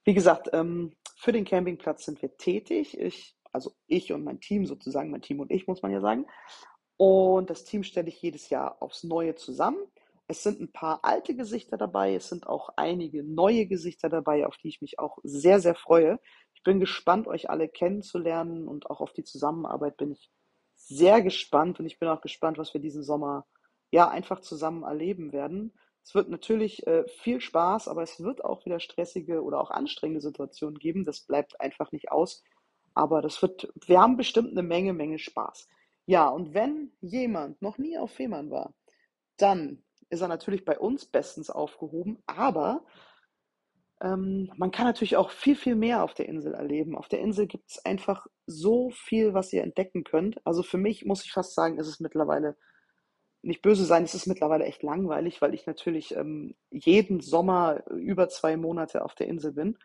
wie 0.04 0.14
gesagt, 0.14 0.50
ähm, 0.52 0.94
für 1.16 1.32
den 1.32 1.44
Campingplatz 1.44 2.04
sind 2.04 2.20
wir 2.22 2.36
tätig. 2.36 2.98
Ich, 2.98 3.36
also 3.52 3.72
ich 3.86 4.12
und 4.12 4.24
mein 4.24 4.40
Team 4.40 4.66
sozusagen, 4.66 5.10
mein 5.10 5.22
Team 5.22 5.40
und 5.40 5.50
ich, 5.50 5.66
muss 5.66 5.82
man 5.82 5.92
ja 5.92 6.00
sagen. 6.00 6.26
Und 6.96 7.50
das 7.50 7.64
Team 7.64 7.82
stelle 7.82 8.08
ich 8.08 8.20
jedes 8.20 8.50
Jahr 8.50 8.80
aufs 8.82 9.04
Neue 9.04 9.34
zusammen. 9.34 9.78
Es 10.26 10.42
sind 10.42 10.60
ein 10.60 10.72
paar 10.72 11.00
alte 11.04 11.34
Gesichter 11.34 11.76
dabei, 11.76 12.14
es 12.14 12.28
sind 12.28 12.46
auch 12.46 12.70
einige 12.76 13.22
neue 13.22 13.66
Gesichter 13.66 14.08
dabei, 14.08 14.46
auf 14.46 14.56
die 14.56 14.68
ich 14.68 14.80
mich 14.80 14.98
auch 14.98 15.18
sehr, 15.22 15.60
sehr 15.60 15.74
freue. 15.74 16.18
Ich 16.54 16.62
bin 16.62 16.80
gespannt, 16.80 17.26
euch 17.26 17.50
alle 17.50 17.68
kennenzulernen 17.68 18.66
und 18.66 18.88
auch 18.88 19.00
auf 19.00 19.12
die 19.12 19.24
Zusammenarbeit 19.24 19.98
bin 19.98 20.12
ich 20.12 20.30
sehr 20.76 21.20
gespannt 21.20 21.78
und 21.78 21.86
ich 21.86 21.98
bin 21.98 22.08
auch 22.08 22.22
gespannt, 22.22 22.56
was 22.56 22.72
wir 22.72 22.80
diesen 22.80 23.02
Sommer 23.02 23.46
ja 23.94 24.08
einfach 24.08 24.40
zusammen 24.40 24.82
erleben 24.82 25.32
werden. 25.32 25.72
Es 26.02 26.16
wird 26.16 26.28
natürlich 26.28 26.84
äh, 26.88 27.04
viel 27.06 27.40
Spaß, 27.40 27.86
aber 27.86 28.02
es 28.02 28.20
wird 28.20 28.44
auch 28.44 28.66
wieder 28.66 28.80
stressige 28.80 29.42
oder 29.42 29.60
auch 29.60 29.70
anstrengende 29.70 30.20
Situationen 30.20 30.78
geben. 30.80 31.04
Das 31.04 31.20
bleibt 31.20 31.60
einfach 31.60 31.92
nicht 31.92 32.10
aus. 32.10 32.42
Aber 32.94 33.22
das 33.22 33.40
wird, 33.40 33.72
wir 33.86 34.00
haben 34.00 34.16
bestimmt 34.16 34.50
eine 34.50 34.64
Menge, 34.64 34.92
Menge 34.94 35.20
Spaß. 35.20 35.68
Ja, 36.06 36.28
und 36.28 36.54
wenn 36.54 36.92
jemand 37.00 37.62
noch 37.62 37.78
nie 37.78 37.96
auf 37.96 38.10
Fehmarn 38.10 38.50
war, 38.50 38.74
dann 39.36 39.84
ist 40.10 40.20
er 40.20 40.28
natürlich 40.28 40.64
bei 40.64 40.76
uns 40.78 41.06
bestens 41.06 41.48
aufgehoben, 41.48 42.22
aber 42.26 42.84
ähm, 44.02 44.50
man 44.56 44.72
kann 44.72 44.86
natürlich 44.86 45.16
auch 45.16 45.30
viel, 45.30 45.54
viel 45.54 45.76
mehr 45.76 46.02
auf 46.02 46.14
der 46.14 46.28
Insel 46.28 46.54
erleben. 46.54 46.96
Auf 46.96 47.08
der 47.08 47.20
Insel 47.20 47.46
gibt 47.46 47.70
es 47.70 47.84
einfach 47.84 48.26
so 48.46 48.90
viel, 48.90 49.34
was 49.34 49.52
ihr 49.52 49.62
entdecken 49.62 50.02
könnt. 50.02 50.44
Also 50.44 50.62
für 50.64 50.78
mich 50.78 51.04
muss 51.04 51.24
ich 51.24 51.32
fast 51.32 51.54
sagen, 51.54 51.78
ist 51.78 51.88
es 51.88 52.00
mittlerweile, 52.00 52.56
nicht 53.44 53.62
böse 53.62 53.84
sein, 53.84 54.04
es 54.04 54.14
ist 54.14 54.26
mittlerweile 54.26 54.64
echt 54.64 54.82
langweilig, 54.82 55.40
weil 55.42 55.54
ich 55.54 55.66
natürlich 55.66 56.16
ähm, 56.16 56.54
jeden 56.70 57.20
Sommer 57.20 57.82
über 57.90 58.28
zwei 58.28 58.56
Monate 58.56 59.04
auf 59.04 59.14
der 59.14 59.28
Insel 59.28 59.52
bin 59.52 59.78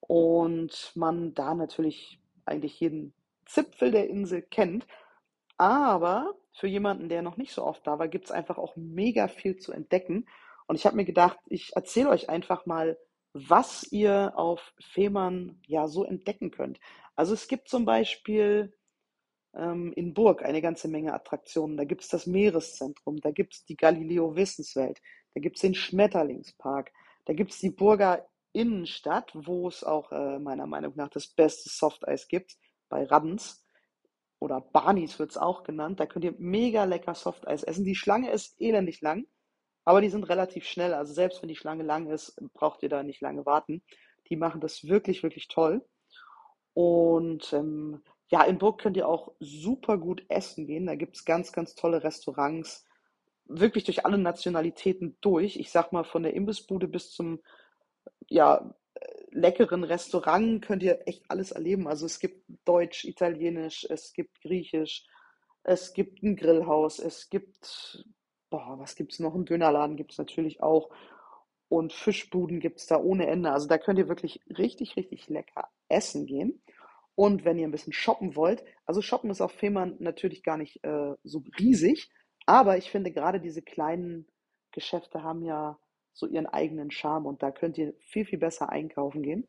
und 0.00 0.92
man 0.94 1.34
da 1.34 1.54
natürlich 1.54 2.20
eigentlich 2.44 2.80
jeden 2.80 3.12
Zipfel 3.44 3.90
der 3.90 4.08
Insel 4.08 4.42
kennt. 4.42 4.86
Aber 5.58 6.34
für 6.52 6.66
jemanden, 6.66 7.08
der 7.08 7.22
noch 7.22 7.36
nicht 7.36 7.52
so 7.52 7.64
oft 7.64 7.86
da 7.86 7.98
war, 7.98 8.08
gibt 8.08 8.26
es 8.26 8.30
einfach 8.30 8.58
auch 8.58 8.76
mega 8.76 9.28
viel 9.28 9.56
zu 9.56 9.72
entdecken. 9.72 10.26
Und 10.66 10.76
ich 10.76 10.86
habe 10.86 10.96
mir 10.96 11.04
gedacht, 11.04 11.38
ich 11.46 11.74
erzähle 11.76 12.10
euch 12.10 12.28
einfach 12.28 12.66
mal, 12.66 12.98
was 13.32 13.86
ihr 13.92 14.32
auf 14.36 14.72
Fehmarn 14.80 15.60
ja 15.66 15.88
so 15.88 16.04
entdecken 16.04 16.50
könnt. 16.50 16.80
Also 17.14 17.34
es 17.34 17.48
gibt 17.48 17.68
zum 17.68 17.84
Beispiel 17.84 18.74
ähm, 19.56 19.92
in 19.94 20.14
Burg 20.14 20.42
eine 20.44 20.62
ganze 20.62 20.88
Menge 20.88 21.14
Attraktionen. 21.14 21.76
Da 21.76 21.84
gibt 21.84 22.02
es 22.02 22.08
das 22.08 22.26
Meereszentrum, 22.26 23.20
da 23.20 23.30
gibt 23.30 23.54
es 23.54 23.64
die 23.64 23.76
Galileo 23.76 24.36
Wissenswelt, 24.36 25.00
da 25.34 25.40
gibt 25.40 25.56
es 25.56 25.62
den 25.62 25.74
Schmetterlingspark, 25.74 26.92
da 27.24 27.32
gibt 27.32 27.52
es 27.52 27.58
die 27.58 27.70
Burger 27.70 28.26
Innenstadt, 28.52 29.32
wo 29.34 29.68
es 29.68 29.84
auch 29.84 30.12
äh, 30.12 30.38
meiner 30.38 30.66
Meinung 30.66 30.94
nach 30.96 31.10
das 31.10 31.26
beste 31.26 31.68
Softeis 31.68 32.26
gibt, 32.26 32.56
bei 32.88 33.04
Raddens. 33.04 33.62
Oder 34.38 34.60
Barnis 34.60 35.18
wird 35.18 35.30
es 35.30 35.36
auch 35.36 35.62
genannt. 35.62 36.00
Da 36.00 36.06
könnt 36.06 36.24
ihr 36.24 36.34
mega 36.38 36.84
lecker 36.84 37.14
Softeis 37.14 37.62
essen. 37.62 37.84
Die 37.84 37.94
Schlange 37.94 38.30
ist 38.30 38.58
elendig 38.60 39.00
lang, 39.02 39.26
aber 39.84 40.00
die 40.00 40.08
sind 40.08 40.24
relativ 40.24 40.64
schnell. 40.64 40.94
Also 40.94 41.12
selbst 41.12 41.42
wenn 41.42 41.48
die 41.48 41.56
Schlange 41.56 41.82
lang 41.82 42.08
ist, 42.10 42.36
braucht 42.54 42.82
ihr 42.82 42.88
da 42.88 43.02
nicht 43.02 43.20
lange 43.20 43.44
warten. 43.44 43.82
Die 44.30 44.36
machen 44.36 44.60
das 44.60 44.84
wirklich, 44.84 45.22
wirklich 45.22 45.48
toll. 45.48 45.86
Und 46.72 47.52
ähm, 47.52 48.02
ja, 48.28 48.42
in 48.42 48.58
Burg 48.58 48.80
könnt 48.80 48.96
ihr 48.96 49.08
auch 49.08 49.32
super 49.38 49.98
gut 49.98 50.24
essen 50.28 50.66
gehen. 50.66 50.86
Da 50.86 50.94
gibt 50.94 51.16
es 51.16 51.24
ganz, 51.24 51.52
ganz 51.52 51.74
tolle 51.74 52.02
Restaurants. 52.02 52.84
Wirklich 53.44 53.84
durch 53.84 54.04
alle 54.04 54.18
Nationalitäten 54.18 55.16
durch. 55.20 55.56
Ich 55.56 55.70
sag 55.70 55.92
mal, 55.92 56.04
von 56.04 56.24
der 56.24 56.34
Imbissbude 56.34 56.88
bis 56.88 57.12
zum 57.12 57.40
ja, 58.28 58.74
leckeren 59.30 59.84
Restaurant 59.84 60.62
könnt 60.64 60.82
ihr 60.82 61.06
echt 61.06 61.24
alles 61.28 61.52
erleben. 61.52 61.86
Also 61.86 62.06
es 62.06 62.18
gibt 62.18 62.44
Deutsch, 62.64 63.04
Italienisch, 63.04 63.86
es 63.88 64.12
gibt 64.12 64.40
Griechisch, 64.42 65.06
es 65.62 65.92
gibt 65.92 66.22
ein 66.22 66.36
Grillhaus, 66.36 66.98
es 66.98 67.28
gibt, 67.28 68.04
boah, 68.50 68.78
was 68.78 68.96
gibt 68.96 69.12
es 69.12 69.20
noch? 69.20 69.34
Ein 69.34 69.44
Dönerladen 69.44 69.96
gibt 69.96 70.12
es 70.12 70.18
natürlich 70.18 70.62
auch. 70.62 70.90
Und 71.68 71.92
Fischbuden 71.92 72.60
gibt 72.60 72.78
es 72.78 72.86
da 72.86 72.98
ohne 72.98 73.26
Ende. 73.26 73.52
Also 73.52 73.66
da 73.68 73.78
könnt 73.78 73.98
ihr 73.98 74.08
wirklich 74.08 74.40
richtig, 74.48 74.96
richtig 74.96 75.28
lecker 75.28 75.68
essen 75.88 76.26
gehen. 76.26 76.62
Und 77.16 77.44
wenn 77.44 77.58
ihr 77.58 77.66
ein 77.66 77.72
bisschen 77.72 77.92
shoppen 77.92 78.36
wollt, 78.36 78.64
also 78.84 79.02
shoppen 79.02 79.30
ist 79.30 79.40
auf 79.40 79.52
Fehmarn 79.52 79.96
natürlich 79.98 80.44
gar 80.44 80.56
nicht 80.56 80.84
äh, 80.84 81.14
so 81.24 81.42
riesig, 81.58 82.10
aber 82.46 82.76
ich 82.76 82.90
finde 82.90 83.10
gerade 83.10 83.40
diese 83.40 83.62
kleinen 83.62 84.28
Geschäfte 84.70 85.22
haben 85.22 85.42
ja 85.42 85.78
so 86.12 86.26
ihren 86.26 86.46
eigenen 86.46 86.90
Charme 86.90 87.26
und 87.26 87.42
da 87.42 87.50
könnt 87.50 87.78
ihr 87.78 87.94
viel, 87.98 88.24
viel 88.24 88.38
besser 88.38 88.70
einkaufen 88.70 89.22
gehen 89.22 89.48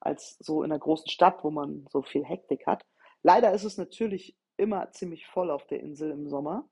als 0.00 0.36
so 0.40 0.62
in 0.62 0.72
einer 0.72 0.78
großen 0.78 1.08
Stadt, 1.08 1.44
wo 1.44 1.50
man 1.50 1.86
so 1.90 2.02
viel 2.02 2.24
Hektik 2.24 2.66
hat. 2.66 2.86
Leider 3.22 3.52
ist 3.52 3.64
es 3.64 3.76
natürlich 3.76 4.36
immer 4.56 4.90
ziemlich 4.92 5.26
voll 5.26 5.50
auf 5.50 5.66
der 5.66 5.80
Insel 5.80 6.10
im 6.10 6.28
Sommer. 6.28 6.68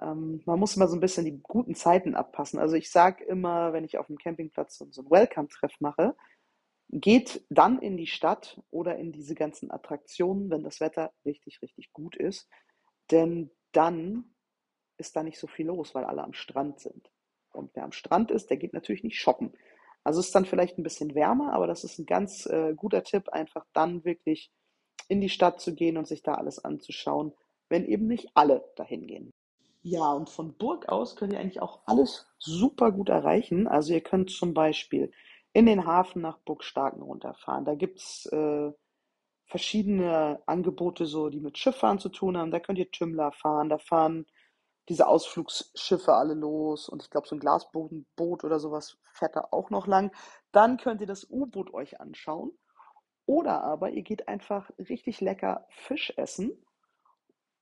Ähm, 0.00 0.42
man 0.44 0.58
muss 0.58 0.76
immer 0.76 0.88
so 0.88 0.96
ein 0.96 1.00
bisschen 1.00 1.24
die 1.24 1.40
guten 1.42 1.74
Zeiten 1.74 2.14
abpassen. 2.14 2.58
Also 2.58 2.76
ich 2.76 2.90
sage 2.90 3.24
immer, 3.24 3.72
wenn 3.72 3.84
ich 3.84 3.98
auf 3.98 4.06
dem 4.06 4.18
Campingplatz 4.18 4.78
so, 4.78 4.86
so 4.90 5.02
ein 5.02 5.10
Welcome-Treff 5.10 5.72
mache, 5.80 6.14
geht 6.88 7.44
dann 7.50 7.80
in 7.80 7.96
die 7.96 8.06
Stadt 8.06 8.60
oder 8.70 8.96
in 8.96 9.12
diese 9.12 9.34
ganzen 9.34 9.70
Attraktionen, 9.70 10.50
wenn 10.50 10.62
das 10.62 10.80
Wetter 10.80 11.12
richtig, 11.24 11.60
richtig 11.62 11.92
gut 11.92 12.16
ist. 12.16 12.48
Denn 13.10 13.50
dann 13.72 14.36
ist 14.98 15.16
da 15.16 15.22
nicht 15.22 15.38
so 15.38 15.46
viel 15.46 15.66
los, 15.66 15.94
weil 15.94 16.04
alle 16.04 16.22
am 16.22 16.32
Strand 16.32 16.80
sind. 16.80 17.10
Und 17.52 17.74
wer 17.74 17.84
am 17.84 17.92
Strand 17.92 18.30
ist, 18.30 18.50
der 18.50 18.56
geht 18.56 18.72
natürlich 18.72 19.04
nicht 19.04 19.18
shoppen. 19.18 19.52
Also 20.04 20.20
ist 20.20 20.34
dann 20.34 20.46
vielleicht 20.46 20.78
ein 20.78 20.82
bisschen 20.84 21.14
wärmer, 21.14 21.52
aber 21.52 21.66
das 21.66 21.82
ist 21.82 21.98
ein 21.98 22.06
ganz 22.06 22.46
äh, 22.46 22.74
guter 22.74 23.02
Tipp, 23.02 23.28
einfach 23.30 23.66
dann 23.72 24.04
wirklich 24.04 24.52
in 25.08 25.20
die 25.20 25.28
Stadt 25.28 25.60
zu 25.60 25.74
gehen 25.74 25.96
und 25.96 26.06
sich 26.06 26.22
da 26.22 26.34
alles 26.34 26.64
anzuschauen, 26.64 27.32
wenn 27.68 27.84
eben 27.84 28.06
nicht 28.06 28.28
alle 28.34 28.64
dahin 28.76 29.06
gehen. 29.06 29.32
Ja, 29.82 30.12
und 30.12 30.30
von 30.30 30.56
Burg 30.56 30.88
aus 30.88 31.16
könnt 31.16 31.32
ihr 31.32 31.40
eigentlich 31.40 31.62
auch 31.62 31.80
alles 31.86 32.26
super 32.38 32.92
gut 32.92 33.08
erreichen. 33.08 33.68
Also 33.68 33.94
ihr 33.94 34.00
könnt 34.00 34.30
zum 34.30 34.54
Beispiel 34.54 35.12
in 35.56 35.64
den 35.64 35.86
Hafen 35.86 36.20
nach 36.20 36.36
Burg 36.40 36.62
Starken 36.62 37.00
runterfahren. 37.00 37.64
Da 37.64 37.74
gibt 37.74 37.98
es 37.98 38.26
äh, 38.26 38.70
verschiedene 39.46 40.42
Angebote, 40.44 41.06
so, 41.06 41.30
die 41.30 41.40
mit 41.40 41.56
Schifffahren 41.56 41.98
zu 41.98 42.10
tun 42.10 42.36
haben. 42.36 42.50
Da 42.50 42.60
könnt 42.60 42.78
ihr 42.78 42.90
Tümmler 42.90 43.32
fahren, 43.32 43.70
da 43.70 43.78
fahren 43.78 44.26
diese 44.90 45.08
Ausflugsschiffe 45.08 46.12
alle 46.12 46.34
los 46.34 46.90
und 46.90 47.02
ich 47.02 47.08
glaube, 47.08 47.26
so 47.26 47.34
ein 47.34 47.40
Glasbodenboot 47.40 48.44
oder 48.44 48.60
sowas 48.60 48.98
fährt 49.14 49.34
da 49.34 49.48
auch 49.50 49.70
noch 49.70 49.86
lang. 49.86 50.12
Dann 50.52 50.76
könnt 50.76 51.00
ihr 51.00 51.06
das 51.06 51.26
U-Boot 51.30 51.72
euch 51.72 52.00
anschauen. 52.02 52.52
Oder 53.24 53.64
aber 53.64 53.92
ihr 53.92 54.02
geht 54.02 54.28
einfach 54.28 54.70
richtig 54.78 55.22
lecker 55.22 55.66
Fisch 55.70 56.12
essen. 56.18 56.52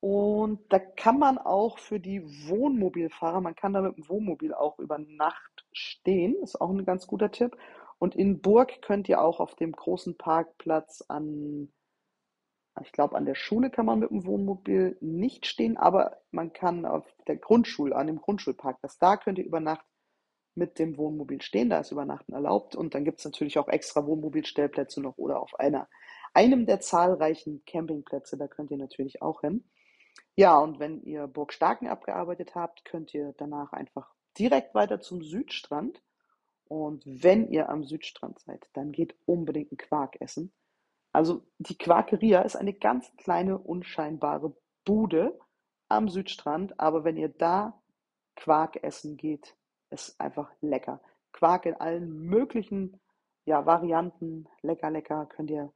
Und 0.01 0.61
da 0.71 0.81
kann 0.81 1.19
man 1.21 1.39
auch 1.39 1.79
für 1.79 2.01
die 2.01 2.23
Wohnmobilfahrer, 2.49 3.41
man 3.41 3.55
kann 3.55 3.73
da 3.73 3.81
mit 3.83 3.97
dem 3.97 4.09
Wohnmobil 4.09 4.53
auch 4.53 4.81
über 4.81 4.99
Nacht 4.99 5.65
stehen. 5.73 6.35
Ist 6.43 6.61
auch 6.61 6.71
ein 6.71 6.85
ganz 6.85 7.07
guter 7.07 7.31
Tipp. 7.31 7.57
Und 7.99 8.15
in 8.15 8.41
Burg 8.41 8.83
könnt 8.83 9.09
ihr 9.09 9.21
auch 9.21 9.41
auf 9.41 9.55
dem 9.55 9.73
großen 9.73 10.17
Parkplatz 10.17 11.03
an 11.09 11.73
ich 12.83 12.93
glaube, 12.93 13.17
an 13.17 13.25
der 13.25 13.37
Schule 13.37 13.71
kann 13.71 13.87
man 13.87 14.01
mit 14.01 14.11
dem 14.11 14.27
Wohnmobil 14.27 14.97
nicht 15.01 15.47
stehen, 15.47 15.77
aber 15.77 16.19
man 16.33 16.53
kann 16.53 16.87
auf 16.87 17.07
der 17.29 17.37
Grundschule, 17.37 17.95
an 17.95 18.09
dem 18.09 18.21
Grundschulparkplatz, 18.21 18.99
da 18.99 19.17
könnt 19.17 19.39
ihr 19.39 19.45
über 19.45 19.61
Nacht 19.61 19.87
mit 20.57 20.79
dem 20.79 20.97
Wohnmobil 20.97 21.41
stehen, 21.43 21.71
da 21.71 21.81
ist 21.81 21.93
Übernachten 21.93 22.33
erlaubt 22.33 22.75
und 22.75 22.95
dann 22.95 23.05
gibt 23.05 23.19
es 23.19 23.25
natürlich 23.25 23.59
auch 23.59 23.69
extra 23.69 24.07
Wohnmobilstellplätze 24.07 25.01
noch 25.01 25.19
oder 25.19 25.41
auf 25.41 25.59
einer, 25.59 25.89
einem 26.33 26.67
der 26.67 26.81
zahlreichen 26.81 27.65
Campingplätze, 27.65 28.37
da 28.37 28.49
könnt 28.49 28.71
ihr 28.71 28.77
natürlich 28.77 29.23
auch 29.23 29.43
hin. 29.43 29.65
Ja, 30.37 30.59
und 30.59 30.81
wenn 30.81 31.01
ihr 31.03 31.29
Burg 31.29 31.53
Starken 31.53 31.89
abgearbeitet 31.89 32.55
habt, 32.55 32.85
könnt 32.85 33.15
ihr 33.15 33.35
danach 33.37 33.73
einfach 33.73 34.13
direkt 34.37 34.75
weiter 34.75 35.01
zum 35.01 35.23
Südstrand. 35.23 36.03
Und 36.69 37.03
wenn 37.07 37.49
ihr 37.51 37.69
am 37.69 37.85
Südstrand 37.85 38.39
seid, 38.41 38.69
dann 38.73 38.93
geht 38.93 39.15
unbedingt 39.27 39.73
ein 39.73 39.77
Quark 39.77 40.21
essen. 40.21 40.53
Also 41.13 41.45
die 41.59 41.79
Quakeria 41.79 42.43
ist 42.43 42.57
eine 42.57 42.73
ganz 42.73 43.13
kleine, 43.17 43.59
unscheinbare 43.59 44.57
Bude 44.85 45.39
am 45.89 46.09
Südstrand, 46.09 46.79
aber 46.81 47.05
wenn 47.05 47.17
ihr 47.17 47.29
da 47.29 47.81
Quark 48.37 48.83
essen 48.83 49.17
geht, 49.17 49.57
ist 49.91 50.21
einfach 50.21 50.51
lecker. 50.61 51.01
Quark 51.33 51.67
in 51.67 51.75
allen 51.75 52.27
möglichen 52.27 53.01
ja, 53.45 53.67
Varianten, 53.67 54.49
lecker, 54.63 54.91
lecker, 54.91 55.27
könnt 55.27 55.51
ihr 55.51 55.73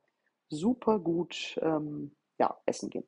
super 0.48 0.98
gut 0.98 1.59
ähm, 1.62 2.16
ja, 2.38 2.59
essen 2.66 2.90
gehen. 2.90 3.07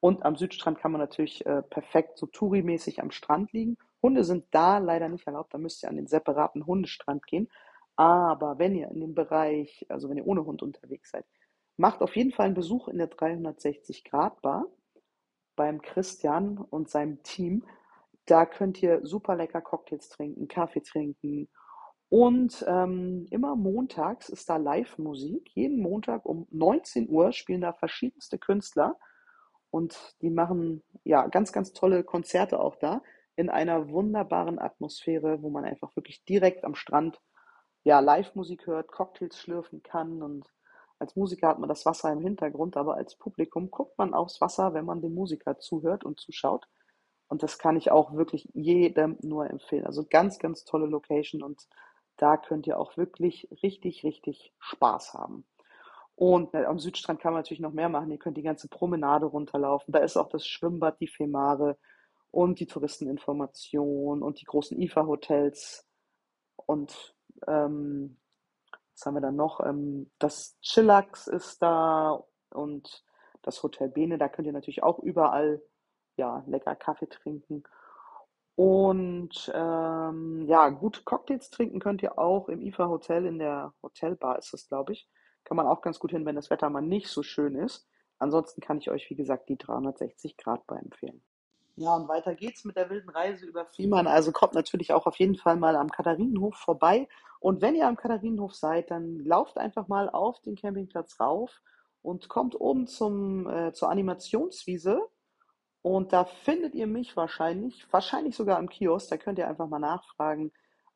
Und 0.00 0.24
am 0.24 0.36
Südstrand 0.36 0.78
kann 0.78 0.92
man 0.92 1.00
natürlich 1.00 1.44
äh, 1.46 1.62
perfekt 1.62 2.18
so 2.18 2.26
Touri-mäßig 2.26 3.00
am 3.00 3.10
Strand 3.10 3.52
liegen. 3.52 3.76
Hunde 4.06 4.24
sind 4.24 4.46
da 4.52 4.78
leider 4.78 5.08
nicht 5.08 5.26
erlaubt, 5.26 5.52
da 5.52 5.58
müsst 5.58 5.82
ihr 5.82 5.88
an 5.88 5.96
den 5.96 6.06
separaten 6.06 6.66
Hundestrand 6.66 7.26
gehen. 7.26 7.48
Aber 7.96 8.58
wenn 8.58 8.74
ihr 8.74 8.90
in 8.90 9.00
dem 9.00 9.14
Bereich, 9.14 9.86
also 9.88 10.08
wenn 10.08 10.18
ihr 10.18 10.26
ohne 10.26 10.44
Hund 10.44 10.62
unterwegs 10.62 11.10
seid, 11.10 11.24
Macht 11.78 12.00
auf 12.00 12.16
jeden 12.16 12.32
Fall 12.32 12.46
einen 12.46 12.54
Besuch 12.54 12.88
in 12.88 12.98
der 12.98 13.10
360-Grad-Bar 13.10 14.66
beim 15.56 15.82
Christian 15.82 16.58
und 16.58 16.88
seinem 16.88 17.22
Team. 17.22 17.64
Da 18.24 18.46
könnt 18.46 18.82
ihr 18.82 19.04
super 19.04 19.36
lecker 19.36 19.60
Cocktails 19.60 20.08
trinken, 20.08 20.48
Kaffee 20.48 20.80
trinken. 20.80 21.48
Und 22.08 22.64
ähm, 22.66 23.26
immer 23.30 23.56
montags 23.56 24.30
ist 24.30 24.48
da 24.48 24.56
Live-Musik. 24.56 25.50
Jeden 25.54 25.80
Montag 25.80 26.24
um 26.24 26.46
19 26.50 27.10
Uhr 27.10 27.32
spielen 27.32 27.60
da 27.60 27.74
verschiedenste 27.74 28.38
Künstler. 28.38 28.96
Und 29.70 30.16
die 30.22 30.30
machen 30.30 30.82
ja 31.04 31.26
ganz, 31.26 31.52
ganz 31.52 31.72
tolle 31.74 32.04
Konzerte 32.04 32.58
auch 32.58 32.76
da 32.76 33.02
in 33.36 33.50
einer 33.50 33.90
wunderbaren 33.90 34.58
Atmosphäre, 34.58 35.42
wo 35.42 35.50
man 35.50 35.64
einfach 35.64 35.94
wirklich 35.94 36.24
direkt 36.24 36.64
am 36.64 36.74
Strand 36.74 37.20
ja, 37.84 38.00
Live-Musik 38.00 38.66
hört, 38.66 38.88
Cocktails 38.90 39.38
schlürfen 39.38 39.82
kann 39.82 40.22
und 40.22 40.50
als 40.98 41.14
Musiker 41.14 41.48
hat 41.48 41.58
man 41.58 41.68
das 41.68 41.84
Wasser 41.84 42.10
im 42.10 42.20
Hintergrund, 42.20 42.76
aber 42.76 42.96
als 42.96 43.16
Publikum 43.16 43.70
guckt 43.70 43.98
man 43.98 44.14
aufs 44.14 44.40
Wasser, 44.40 44.72
wenn 44.72 44.86
man 44.86 45.02
dem 45.02 45.14
Musiker 45.14 45.58
zuhört 45.58 46.04
und 46.04 46.18
zuschaut. 46.18 46.66
Und 47.28 47.42
das 47.42 47.58
kann 47.58 47.76
ich 47.76 47.90
auch 47.90 48.14
wirklich 48.14 48.48
jedem 48.54 49.18
nur 49.20 49.50
empfehlen. 49.50 49.84
Also 49.84 50.06
ganz, 50.08 50.38
ganz 50.38 50.64
tolle 50.64 50.86
Location 50.86 51.42
und 51.42 51.68
da 52.16 52.38
könnt 52.38 52.66
ihr 52.66 52.78
auch 52.80 52.96
wirklich 52.96 53.48
richtig, 53.62 54.04
richtig 54.04 54.54
Spaß 54.58 55.12
haben. 55.12 55.44
Und 56.14 56.54
am 56.54 56.78
Südstrand 56.78 57.20
kann 57.20 57.34
man 57.34 57.40
natürlich 57.40 57.60
noch 57.60 57.72
mehr 57.72 57.90
machen. 57.90 58.10
Ihr 58.10 58.18
könnt 58.18 58.38
die 58.38 58.42
ganze 58.42 58.68
Promenade 58.68 59.26
runterlaufen. 59.26 59.92
Da 59.92 59.98
ist 59.98 60.16
auch 60.16 60.30
das 60.30 60.46
Schwimmbad, 60.46 60.98
die 61.00 61.08
Femare 61.08 61.76
und 62.36 62.60
die 62.60 62.66
Touristeninformation 62.66 64.22
und 64.22 64.42
die 64.42 64.44
großen 64.44 64.78
IFA-Hotels. 64.78 65.88
Und 66.66 67.16
ähm, 67.46 68.18
was 68.92 69.06
haben 69.06 69.14
wir 69.14 69.22
dann 69.22 69.36
noch? 69.36 69.60
Ähm, 69.60 70.10
das 70.18 70.58
Chillax 70.60 71.28
ist 71.28 71.62
da 71.62 72.22
und 72.50 73.04
das 73.40 73.62
Hotel 73.62 73.88
Bene. 73.88 74.18
Da 74.18 74.28
könnt 74.28 74.46
ihr 74.46 74.52
natürlich 74.52 74.82
auch 74.82 74.98
überall 74.98 75.62
ja, 76.18 76.44
lecker 76.46 76.76
Kaffee 76.76 77.08
trinken. 77.08 77.62
Und 78.54 79.50
ähm, 79.54 80.44
ja, 80.46 80.68
gute 80.68 81.04
Cocktails 81.04 81.48
trinken 81.48 81.80
könnt 81.80 82.02
ihr 82.02 82.18
auch 82.18 82.50
im 82.50 82.60
IFA 82.60 82.88
Hotel, 82.88 83.24
in 83.24 83.38
der 83.38 83.72
Hotelbar 83.82 84.38
ist 84.38 84.52
das, 84.52 84.68
glaube 84.68 84.92
ich. 84.92 85.08
Kann 85.44 85.56
man 85.56 85.66
auch 85.66 85.80
ganz 85.80 85.98
gut 85.98 86.10
hin, 86.10 86.26
wenn 86.26 86.36
das 86.36 86.50
Wetter 86.50 86.68
mal 86.68 86.82
nicht 86.82 87.08
so 87.08 87.22
schön 87.22 87.54
ist. 87.54 87.88
Ansonsten 88.18 88.60
kann 88.60 88.76
ich 88.76 88.90
euch, 88.90 89.08
wie 89.08 89.16
gesagt, 89.16 89.48
die 89.48 89.56
360 89.56 90.36
Grad 90.36 90.66
Bar 90.66 90.82
empfehlen. 90.82 91.22
Ja, 91.78 91.94
und 91.94 92.08
weiter 92.08 92.34
geht's 92.34 92.64
mit 92.64 92.76
der 92.76 92.88
wilden 92.88 93.10
Reise 93.10 93.44
über 93.44 93.66
Fehmarn. 93.66 94.06
Also 94.06 94.32
kommt 94.32 94.54
natürlich 94.54 94.94
auch 94.94 95.06
auf 95.06 95.16
jeden 95.16 95.36
Fall 95.36 95.56
mal 95.56 95.76
am 95.76 95.90
Katharinenhof 95.90 96.56
vorbei. 96.56 97.06
Und 97.38 97.60
wenn 97.60 97.74
ihr 97.74 97.86
am 97.86 97.96
Katharinenhof 97.96 98.54
seid, 98.54 98.90
dann 98.90 99.18
lauft 99.18 99.58
einfach 99.58 99.86
mal 99.86 100.08
auf 100.08 100.40
den 100.40 100.56
Campingplatz 100.56 101.20
rauf 101.20 101.62
und 102.00 102.30
kommt 102.30 102.58
oben 102.58 102.86
zum, 102.86 103.46
äh, 103.50 103.72
zur 103.74 103.90
Animationswiese. 103.90 105.02
Und 105.82 106.14
da 106.14 106.24
findet 106.24 106.74
ihr 106.74 106.86
mich 106.86 107.14
wahrscheinlich, 107.14 107.86
wahrscheinlich 107.92 108.36
sogar 108.36 108.58
im 108.58 108.70
Kiosk. 108.70 109.10
Da 109.10 109.18
könnt 109.18 109.38
ihr 109.38 109.46
einfach 109.46 109.68
mal 109.68 109.78
nachfragen, 109.78 110.52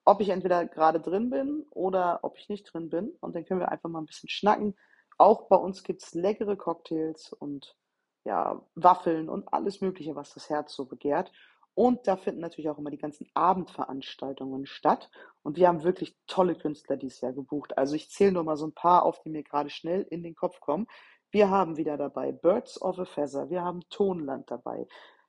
ob 0.06 0.22
ich 0.22 0.30
entweder 0.30 0.64
gerade 0.64 0.98
drin 0.98 1.28
bin 1.28 1.66
oder 1.70 2.20
ob 2.22 2.38
ich 2.38 2.48
nicht 2.48 2.72
drin 2.72 2.88
bin. 2.88 3.10
Und 3.20 3.36
dann 3.36 3.44
können 3.44 3.60
wir 3.60 3.70
einfach 3.70 3.90
mal 3.90 4.00
ein 4.00 4.06
bisschen 4.06 4.30
schnacken. 4.30 4.74
Auch 5.18 5.48
bei 5.48 5.56
uns 5.56 5.82
gibt's 5.82 6.14
leckere 6.14 6.56
Cocktails 6.56 7.34
und 7.34 7.76
ja, 8.24 8.60
Waffeln 8.74 9.28
und 9.28 9.52
alles 9.52 9.80
Mögliche, 9.80 10.14
was 10.14 10.34
das 10.34 10.50
Herz 10.50 10.74
so 10.74 10.84
begehrt. 10.86 11.32
Und 11.74 12.06
da 12.06 12.16
finden 12.16 12.40
natürlich 12.40 12.68
auch 12.68 12.78
immer 12.78 12.90
die 12.90 12.98
ganzen 12.98 13.28
Abendveranstaltungen 13.34 14.66
statt. 14.66 15.10
Und 15.42 15.56
wir 15.56 15.68
haben 15.68 15.84
wirklich 15.84 16.16
tolle 16.26 16.54
Künstler 16.54 16.96
dieses 16.96 17.20
Jahr 17.20 17.32
gebucht. 17.32 17.78
Also 17.78 17.94
ich 17.94 18.10
zähle 18.10 18.32
nur 18.32 18.44
mal 18.44 18.56
so 18.56 18.66
ein 18.66 18.74
paar 18.74 19.04
auf, 19.04 19.22
die 19.22 19.30
mir 19.30 19.42
gerade 19.42 19.70
schnell 19.70 20.02
in 20.10 20.22
den 20.22 20.34
Kopf 20.34 20.60
kommen. 20.60 20.86
Wir 21.32 21.48
haben 21.48 21.76
wieder 21.76 21.96
dabei 21.96 22.32
Birds 22.32 22.82
of 22.82 22.98
a 22.98 23.04
Feather, 23.04 23.50
wir 23.50 23.62
haben 23.62 23.82
Tonland 23.88 24.50
dabei, 24.50 24.88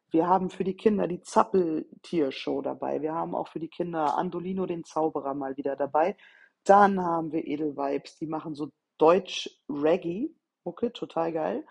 wir 0.09 0.27
haben 0.27 0.49
für 0.49 0.63
die 0.63 0.75
Kinder 0.75 1.07
die 1.07 1.21
Zappeltiershow 1.21 2.63
dabei, 2.63 3.03
wir 3.03 3.13
haben 3.13 3.35
auch 3.35 3.47
für 3.49 3.59
die 3.59 3.67
Kinder 3.69 4.17
Andolino 4.17 4.65
den 4.65 4.83
Zauberer 4.83 5.35
mal 5.35 5.57
wieder 5.57 5.75
dabei. 5.75 6.17
Dann 6.63 6.99
haben 7.03 7.31
wir 7.31 7.45
Edelvibes, 7.45 8.17
die 8.17 8.25
machen 8.25 8.55
so 8.55 8.71
Deutsch-Reggae-Mucke, 8.97 10.91
total 10.91 11.31
geil. 11.31 11.65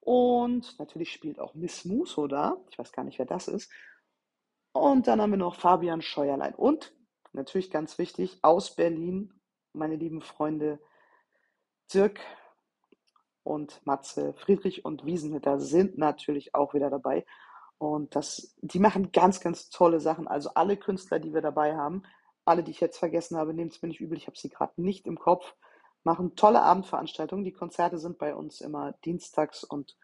Und 0.00 0.78
natürlich 0.78 1.12
spielt 1.12 1.38
auch 1.38 1.54
Miss 1.54 1.84
Muso 1.84 2.26
da. 2.26 2.56
Ich 2.70 2.78
weiß 2.78 2.92
gar 2.92 3.04
nicht, 3.04 3.18
wer 3.18 3.26
das 3.26 3.48
ist. 3.48 3.70
Und 4.72 5.06
dann 5.06 5.20
haben 5.20 5.30
wir 5.30 5.36
noch 5.36 5.56
Fabian 5.56 6.02
Scheuerlein. 6.02 6.54
Und 6.54 6.94
natürlich 7.32 7.70
ganz 7.70 7.98
wichtig, 7.98 8.38
aus 8.42 8.74
Berlin, 8.74 9.32
meine 9.72 9.96
lieben 9.96 10.20
Freunde 10.20 10.80
Dirk 11.92 12.20
und 13.42 13.84
Matze, 13.84 14.34
Friedrich 14.34 14.84
und 14.84 15.04
Wiesenhütter 15.04 15.58
sind 15.58 15.98
natürlich 15.98 16.54
auch 16.54 16.74
wieder 16.74 16.90
dabei. 16.90 17.26
Und 17.78 18.14
das, 18.14 18.54
die 18.60 18.78
machen 18.78 19.10
ganz, 19.10 19.40
ganz 19.40 19.70
tolle 19.70 20.00
Sachen. 20.00 20.28
Also 20.28 20.50
alle 20.54 20.76
Künstler, 20.76 21.18
die 21.18 21.32
wir 21.32 21.40
dabei 21.40 21.76
haben, 21.76 22.02
alle, 22.44 22.62
die 22.62 22.70
ich 22.70 22.80
jetzt 22.80 22.98
vergessen 22.98 23.36
habe, 23.36 23.54
nehmt 23.54 23.72
es 23.72 23.82
mir 23.82 23.88
nicht 23.88 24.00
übel, 24.00 24.16
ich 24.16 24.26
habe 24.26 24.38
sie 24.38 24.50
gerade 24.50 24.80
nicht 24.80 25.06
im 25.06 25.18
Kopf, 25.18 25.54
machen 26.04 26.36
tolle 26.36 26.62
Abendveranstaltungen. 26.62 27.44
Die 27.44 27.52
Konzerte 27.52 27.98
sind 27.98 28.18
bei 28.18 28.34
uns 28.34 28.60
immer 28.60 28.92
dienstags 29.04 29.64
und 29.64 29.96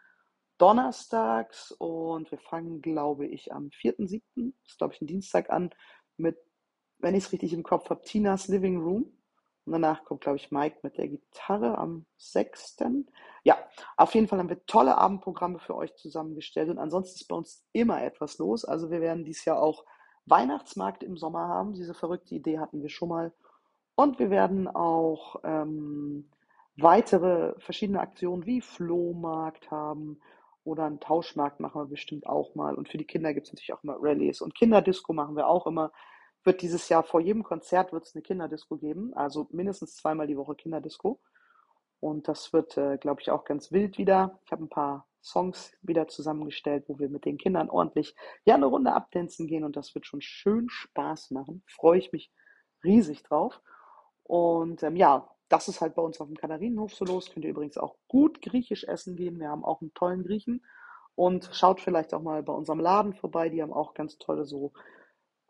donnerstags 0.59 1.73
und 1.73 2.31
wir 2.31 2.39
fangen, 2.39 2.81
glaube 2.83 3.27
ich, 3.27 3.53
am 3.53 3.69
4.7., 3.69 4.53
ist 4.65 4.79
glaube 4.79 4.95
ich 4.95 5.01
ein 5.01 5.07
Dienstag 5.07 5.51
an, 5.51 5.71
mit, 6.17 6.39
wenn 6.99 7.15
ich 7.15 7.25
es 7.25 7.33
richtig 7.33 7.53
im 7.53 7.63
Kopf 7.63 7.91
habe, 7.91 8.03
Tinas 8.03 8.49
Living 8.49 8.81
Room. 8.81 9.13
Und 9.65 9.73
danach 9.73 10.05
kommt, 10.05 10.21
glaube 10.21 10.37
ich, 10.37 10.53
Mike 10.53 10.79
mit 10.83 10.97
der 10.97 11.09
Gitarre 11.09 11.77
am 11.77 12.07
6. 12.19 12.77
Ja, 13.43 13.59
auf 13.97 14.15
jeden 14.15 14.29
Fall 14.29 14.39
haben 14.39 14.49
wir 14.49 14.65
tolle 14.67 14.97
Abendprogramme 14.97 15.59
für 15.59 15.75
euch 15.75 15.93
zusammengestellt. 15.97 16.71
Und 16.71 16.79
ansonsten 16.79 17.17
ist 17.17 17.27
bei 17.27 17.35
uns 17.35 17.67
immer 17.73 18.01
etwas 18.01 18.39
los. 18.39 18.65
Also 18.65 18.93
wir 18.93 19.01
werden 19.01 19.25
dieses 19.25 19.45
Jahr 19.45 19.61
auch 19.61 19.85
Weihnachtsmarkt 20.25 21.03
im 21.03 21.17
Sommer 21.17 21.49
haben. 21.49 21.73
Diese 21.73 21.95
verrückte 21.95 22.37
Idee 22.37 22.61
hatten 22.61 22.81
wir 22.81 22.91
schon 22.91 23.09
mal. 23.09 23.35
Und 23.97 24.19
wir 24.19 24.31
werden 24.31 24.69
auch 24.69 25.37
ähm, 25.43 26.29
weitere 26.77 27.59
verschiedene 27.59 28.01
Aktionen 28.01 28.45
wie 28.47 28.61
Flohmarkt 28.61 29.71
haben 29.71 30.21
oder 30.65 30.85
einen 30.85 31.01
Tauschmarkt 31.01 31.61
machen 31.61 31.81
wir 31.81 31.87
bestimmt 31.87 32.27
auch 32.27 32.55
mal. 32.55 32.75
Und 32.75 32.89
für 32.89 32.99
die 32.99 33.07
Kinder 33.07 33.33
gibt 33.33 33.47
es 33.47 33.53
natürlich 33.53 33.73
auch 33.73 33.83
immer 33.83 33.97
Rallyes. 34.01 34.43
Und 34.43 34.55
Kinderdisco 34.55 35.13
machen 35.13 35.35
wir 35.37 35.47
auch 35.47 35.67
immer. 35.67 35.93
Wird 36.45 36.61
dieses 36.61 36.89
Jahr 36.89 37.05
vor 37.05 37.21
jedem 37.21 37.43
Konzert 37.43 37.93
wird 37.93 38.05
es 38.05 38.15
eine 38.15 38.23
Kinderdisco 38.23 38.77
geben. 38.77 39.15
Also 39.15 39.49
mindestens 39.51 39.97
zweimal 39.97 40.27
die 40.27 40.37
Woche 40.37 40.57
Kinderdisco. 40.57 41.21
Und 42.01 42.29
das 42.29 42.53
wird, 42.53 42.77
äh, 42.77 42.99
glaube 42.99 43.23
ich, 43.23 43.31
auch 43.31 43.45
ganz 43.45 43.73
wild 43.73 43.97
wieder. 43.97 44.41
Ich 44.45 44.53
habe 44.53 44.65
ein 44.65 44.69
paar 44.69 45.07
Songs 45.23 45.73
wieder 45.83 46.09
zusammengestellt, 46.09 46.85
wo 46.89 46.99
wir 46.99 47.09
mit 47.09 47.25
den 47.25 47.39
Kindern 47.39 47.71
ordentlich 47.71 48.15
ja 48.45 48.57
eine 48.57 48.67
Runde 48.67 48.93
abdancen 48.93 49.47
gehen. 49.47 49.65
Und 49.65 49.77
das 49.77 49.95
wird 49.95 50.05
schon 50.05 50.21
schön 50.21 50.69
Spaß 50.69 51.31
machen. 51.31 51.63
Freue 51.67 51.99
ich 51.99 52.13
mich 52.13 52.31
riesig 52.85 53.23
drauf. 53.23 53.63
Und 54.27 54.83
ähm, 54.83 54.97
ja, 54.97 55.29
das 55.49 55.69
ist 55.69 55.81
halt 55.81 55.95
bei 55.95 56.03
uns 56.03 56.21
auf 56.21 56.27
dem 56.27 56.37
Katharinenhof 56.37 56.95
so 56.95 57.05
los. 57.05 57.31
Könnt 57.31 57.45
ihr 57.45 57.53
übrigens 57.53 57.79
auch 57.79 57.97
gut 58.09 58.43
griechisch 58.43 58.85
essen 58.85 59.17
gehen. 59.17 59.39
Wir 59.39 59.49
haben 59.49 59.65
auch 59.65 59.81
einen 59.81 59.95
tollen 59.95 60.25
Griechen. 60.25 60.65
Und 61.15 61.49
schaut 61.53 61.81
vielleicht 61.81 62.13
auch 62.13 62.23
mal 62.23 62.43
bei 62.43 62.53
unserem 62.53 62.81
Laden 62.81 63.15
vorbei. 63.15 63.49
Die 63.49 63.63
haben 63.63 63.73
auch 63.73 63.95
ganz 63.95 64.19
tolle 64.19 64.45
so 64.45 64.73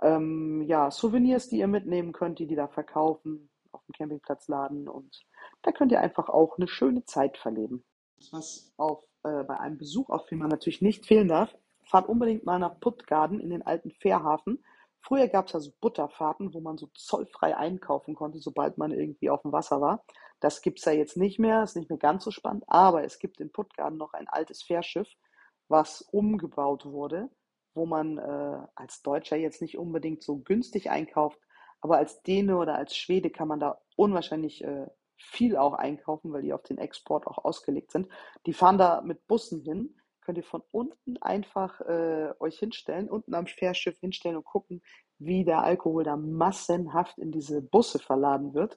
ähm, 0.02 0.62
ja, 0.62 0.90
Souvenirs, 0.90 1.48
die 1.48 1.58
ihr 1.58 1.66
mitnehmen 1.66 2.12
könnt, 2.12 2.38
die 2.38 2.46
die 2.46 2.54
da 2.54 2.68
verkaufen 2.68 3.48
auf 3.72 3.82
dem 3.86 3.92
Campingplatzladen. 3.92 4.88
Und 4.88 5.24
da 5.62 5.72
könnt 5.72 5.92
ihr 5.92 6.00
einfach 6.00 6.28
auch 6.28 6.58
eine 6.58 6.68
schöne 6.68 7.04
Zeit 7.04 7.38
verleben. 7.38 7.84
Was 8.30 8.72
auf, 8.76 9.02
äh, 9.24 9.44
bei 9.44 9.58
einem 9.58 9.78
Besuch 9.78 10.10
auf 10.10 10.26
Fehmarn 10.26 10.50
natürlich 10.50 10.82
nicht 10.82 11.06
fehlen 11.06 11.28
darf, 11.28 11.54
fahrt 11.84 12.08
unbedingt 12.08 12.44
mal 12.44 12.58
nach 12.58 12.78
Puttgarden 12.80 13.40
in 13.40 13.50
den 13.50 13.62
alten 13.62 13.90
Fährhafen. 13.90 14.64
Früher 15.06 15.28
gab 15.28 15.46
es 15.46 15.52
ja 15.52 15.60
so 15.60 15.70
Butterfahrten, 15.80 16.52
wo 16.52 16.60
man 16.60 16.78
so 16.78 16.88
zollfrei 16.94 17.56
einkaufen 17.56 18.16
konnte, 18.16 18.38
sobald 18.40 18.76
man 18.76 18.90
irgendwie 18.90 19.30
auf 19.30 19.42
dem 19.42 19.52
Wasser 19.52 19.80
war. 19.80 20.04
Das 20.40 20.62
gibt 20.62 20.80
es 20.80 20.84
ja 20.84 20.92
jetzt 20.92 21.16
nicht 21.16 21.38
mehr, 21.38 21.62
ist 21.62 21.76
nicht 21.76 21.88
mehr 21.88 21.98
ganz 21.98 22.24
so 22.24 22.32
spannend, 22.32 22.64
aber 22.66 23.04
es 23.04 23.20
gibt 23.20 23.40
in 23.40 23.52
Puttgarden 23.52 23.98
noch 23.98 24.14
ein 24.14 24.26
altes 24.28 24.64
Fährschiff, 24.64 25.08
was 25.68 26.02
umgebaut 26.10 26.86
wurde, 26.86 27.30
wo 27.74 27.86
man 27.86 28.18
äh, 28.18 28.66
als 28.74 29.00
Deutscher 29.02 29.36
jetzt 29.36 29.62
nicht 29.62 29.78
unbedingt 29.78 30.24
so 30.24 30.38
günstig 30.38 30.90
einkauft, 30.90 31.38
aber 31.80 31.98
als 31.98 32.22
Däne 32.22 32.56
oder 32.56 32.74
als 32.74 32.96
Schwede 32.96 33.30
kann 33.30 33.46
man 33.46 33.60
da 33.60 33.78
unwahrscheinlich 33.94 34.64
äh, 34.64 34.88
viel 35.16 35.56
auch 35.56 35.74
einkaufen, 35.74 36.32
weil 36.32 36.42
die 36.42 36.52
auf 36.52 36.64
den 36.64 36.78
Export 36.78 37.28
auch 37.28 37.44
ausgelegt 37.44 37.92
sind. 37.92 38.08
Die 38.44 38.52
fahren 38.52 38.76
da 38.76 39.02
mit 39.02 39.24
Bussen 39.28 39.62
hin 39.62 39.94
könnt 40.26 40.38
ihr 40.38 40.44
von 40.44 40.62
unten 40.72 41.16
einfach 41.22 41.80
äh, 41.82 42.34
euch 42.40 42.58
hinstellen, 42.58 43.08
unten 43.08 43.32
am 43.32 43.46
Fährschiff 43.46 43.96
hinstellen 44.00 44.36
und 44.36 44.44
gucken, 44.44 44.82
wie 45.18 45.44
der 45.44 45.62
Alkohol 45.62 46.02
da 46.02 46.16
massenhaft 46.16 47.16
in 47.18 47.30
diese 47.30 47.62
Busse 47.62 48.00
verladen 48.00 48.52
wird. 48.52 48.76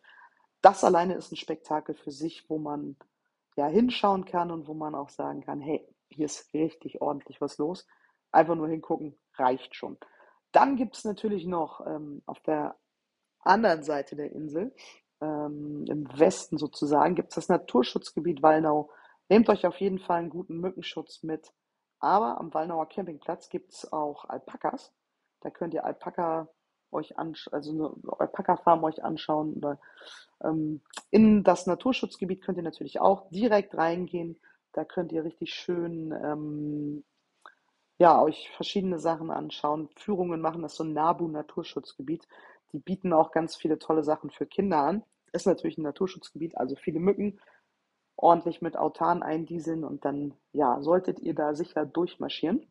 Das 0.62 0.84
alleine 0.84 1.16
ist 1.16 1.32
ein 1.32 1.38
Spektakel 1.38 1.96
für 1.96 2.12
sich, 2.12 2.48
wo 2.50 2.60
man 2.60 2.98
ja 3.56 3.66
hinschauen 3.66 4.26
kann 4.26 4.52
und 4.52 4.68
wo 4.68 4.76
man 4.76 4.94
auch 4.94 5.10
sagen 5.10 5.42
kann, 5.42 5.60
hey, 5.60 5.84
hier 6.10 6.26
ist 6.26 6.54
richtig 6.54 7.02
ordentlich 7.02 7.42
was 7.42 7.58
los. 7.58 7.88
Einfach 8.32 8.56
nur 8.56 8.68
hingucken, 8.68 9.18
reicht 9.34 9.76
schon. 9.76 9.98
Dann 10.52 10.76
gibt 10.76 10.98
es 10.98 11.04
natürlich 11.04 11.48
noch 11.48 11.86
ähm, 11.88 12.22
auf 12.28 12.40
der 12.42 12.78
anderen 13.40 13.82
Seite 13.82 14.16
der 14.16 14.32
Insel, 14.32 14.74
ähm, 15.20 15.84
im 15.90 16.08
Westen 16.20 16.60
sozusagen, 16.60 17.16
gibt 17.16 17.30
es 17.30 17.36
das 17.36 17.50
Naturschutzgebiet 17.50 18.44
Wallnau 18.44 18.92
Nehmt 19.30 19.50
euch 19.50 19.65
auf 19.65 19.80
jeden 19.80 20.00
Fall 20.00 20.20
einen 20.20 20.30
guten 20.30 20.60
Mückenschutz 20.60 21.24
mit. 21.24 21.54
Aber 22.00 22.39
am 22.39 22.54
Wallnauer 22.54 22.89
Campingplatz 22.89 23.50
gibt 23.50 23.72
es 23.72 23.92
auch 23.92 24.26
Alpakas. 24.26 24.92
Da 25.42 25.50
könnt 25.50 25.74
ihr 25.74 25.86
Alpaka 25.86 26.50
euch 26.92 27.18
anschauen, 27.18 27.54
also 27.54 27.72
eine 27.72 28.20
Alpaka-Farm 28.20 28.84
euch 28.84 29.04
anschauen. 29.04 29.54
Oder, 29.54 29.80
ähm, 30.44 30.82
in 31.12 31.44
das 31.44 31.68
Naturschutzgebiet 31.68 32.42
könnt 32.42 32.58
ihr 32.58 32.63
natürlich 32.63 33.00
auch 33.00 33.30
direkt 33.30 33.78
reingehen. 33.78 34.39
Da 34.74 34.86
könnt 34.86 35.12
ihr 35.12 35.24
richtig 35.24 35.54
schön 35.54 36.12
ähm, 36.12 37.04
ja, 38.00 38.22
euch 38.22 38.50
verschiedene 38.56 38.98
Sachen 39.00 39.30
anschauen, 39.30 39.89
Führungen 39.96 40.42
machen. 40.42 40.62
Das 40.62 40.72
ist 40.72 40.78
so 40.78 40.84
ein 40.84 40.94
Nabu-Naturschutzgebiet. 40.94 42.28
Die 42.72 42.80
bieten 42.80 43.13
auch 43.13 43.32
ganz 43.32 43.56
viele 43.56 43.78
tolle 43.78 44.04
Sachen 44.04 44.30
für 44.30 44.46
Kinder 44.46 44.78
an. 44.80 45.04
Ist 45.34 45.46
natürlich 45.46 45.78
ein 45.78 45.84
Naturschutzgebiet, 45.84 46.58
also 46.58 46.76
viele 46.76 47.00
Mücken, 47.00 47.39
ordentlich 48.22 48.62
mit 48.62 48.78
Autan 48.78 49.24
eindieseln 49.24 49.84
und 49.84 50.04
dann, 50.06 50.34
ja, 50.52 50.82
solltet 50.82 51.20
ihr 51.20 51.34
da 51.34 51.56
sicher 51.56 51.86
durchmarschieren. 51.86 52.70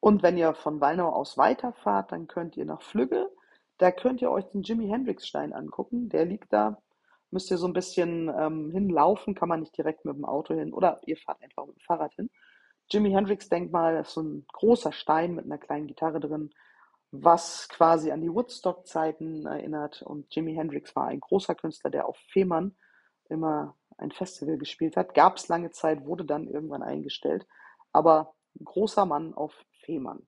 Und 0.00 0.22
wenn 0.22 0.36
ihr 0.36 0.54
von 0.54 0.80
Wallnau 0.80 1.08
aus 1.08 1.38
weiterfahrt, 1.38 2.12
dann 2.12 2.26
könnt 2.26 2.56
ihr 2.56 2.64
nach 2.64 2.82
Flügge. 2.82 3.30
Da 3.78 3.90
könnt 3.90 4.20
ihr 4.20 4.30
euch 4.30 4.46
den 4.50 4.62
Jimi 4.62 4.88
Hendrix 4.88 5.26
Stein 5.26 5.52
angucken. 5.52 6.08
Der 6.08 6.24
liegt 6.24 6.52
da. 6.52 6.82
Müsst 7.30 7.50
ihr 7.50 7.56
so 7.56 7.66
ein 7.66 7.72
bisschen 7.72 8.28
ähm, 8.28 8.70
hinlaufen, 8.70 9.34
kann 9.34 9.48
man 9.48 9.60
nicht 9.60 9.76
direkt 9.76 10.04
mit 10.04 10.14
dem 10.14 10.26
Auto 10.26 10.54
hin 10.54 10.74
oder 10.74 11.00
ihr 11.06 11.16
fahrt 11.16 11.40
einfach 11.40 11.64
mit 11.66 11.76
dem 11.76 11.80
Fahrrad 11.80 12.12
hin. 12.14 12.28
Jimi 12.90 13.10
Hendrix 13.10 13.48
Denkmal 13.48 13.96
ist 13.96 14.12
so 14.12 14.22
ein 14.22 14.44
großer 14.52 14.92
Stein 14.92 15.34
mit 15.34 15.46
einer 15.46 15.56
kleinen 15.56 15.86
Gitarre 15.86 16.20
drin, 16.20 16.50
was 17.10 17.70
quasi 17.70 18.10
an 18.10 18.20
die 18.20 18.32
Woodstock-Zeiten 18.32 19.46
erinnert. 19.46 20.02
Und 20.02 20.34
Jimi 20.34 20.54
Hendrix 20.54 20.94
war 20.94 21.06
ein 21.06 21.20
großer 21.20 21.54
Künstler, 21.54 21.90
der 21.90 22.06
auf 22.06 22.18
Fehmarn 22.28 22.76
immer 23.30 23.76
ein 24.02 24.12
Festival 24.12 24.58
gespielt 24.58 24.96
hat. 24.96 25.14
Gab 25.14 25.36
es 25.36 25.48
lange 25.48 25.70
Zeit, 25.70 26.04
wurde 26.04 26.24
dann 26.24 26.48
irgendwann 26.48 26.82
eingestellt. 26.82 27.46
Aber 27.92 28.34
großer 28.62 29.06
Mann 29.06 29.34
auf 29.34 29.54
Fehmarn. 29.84 30.26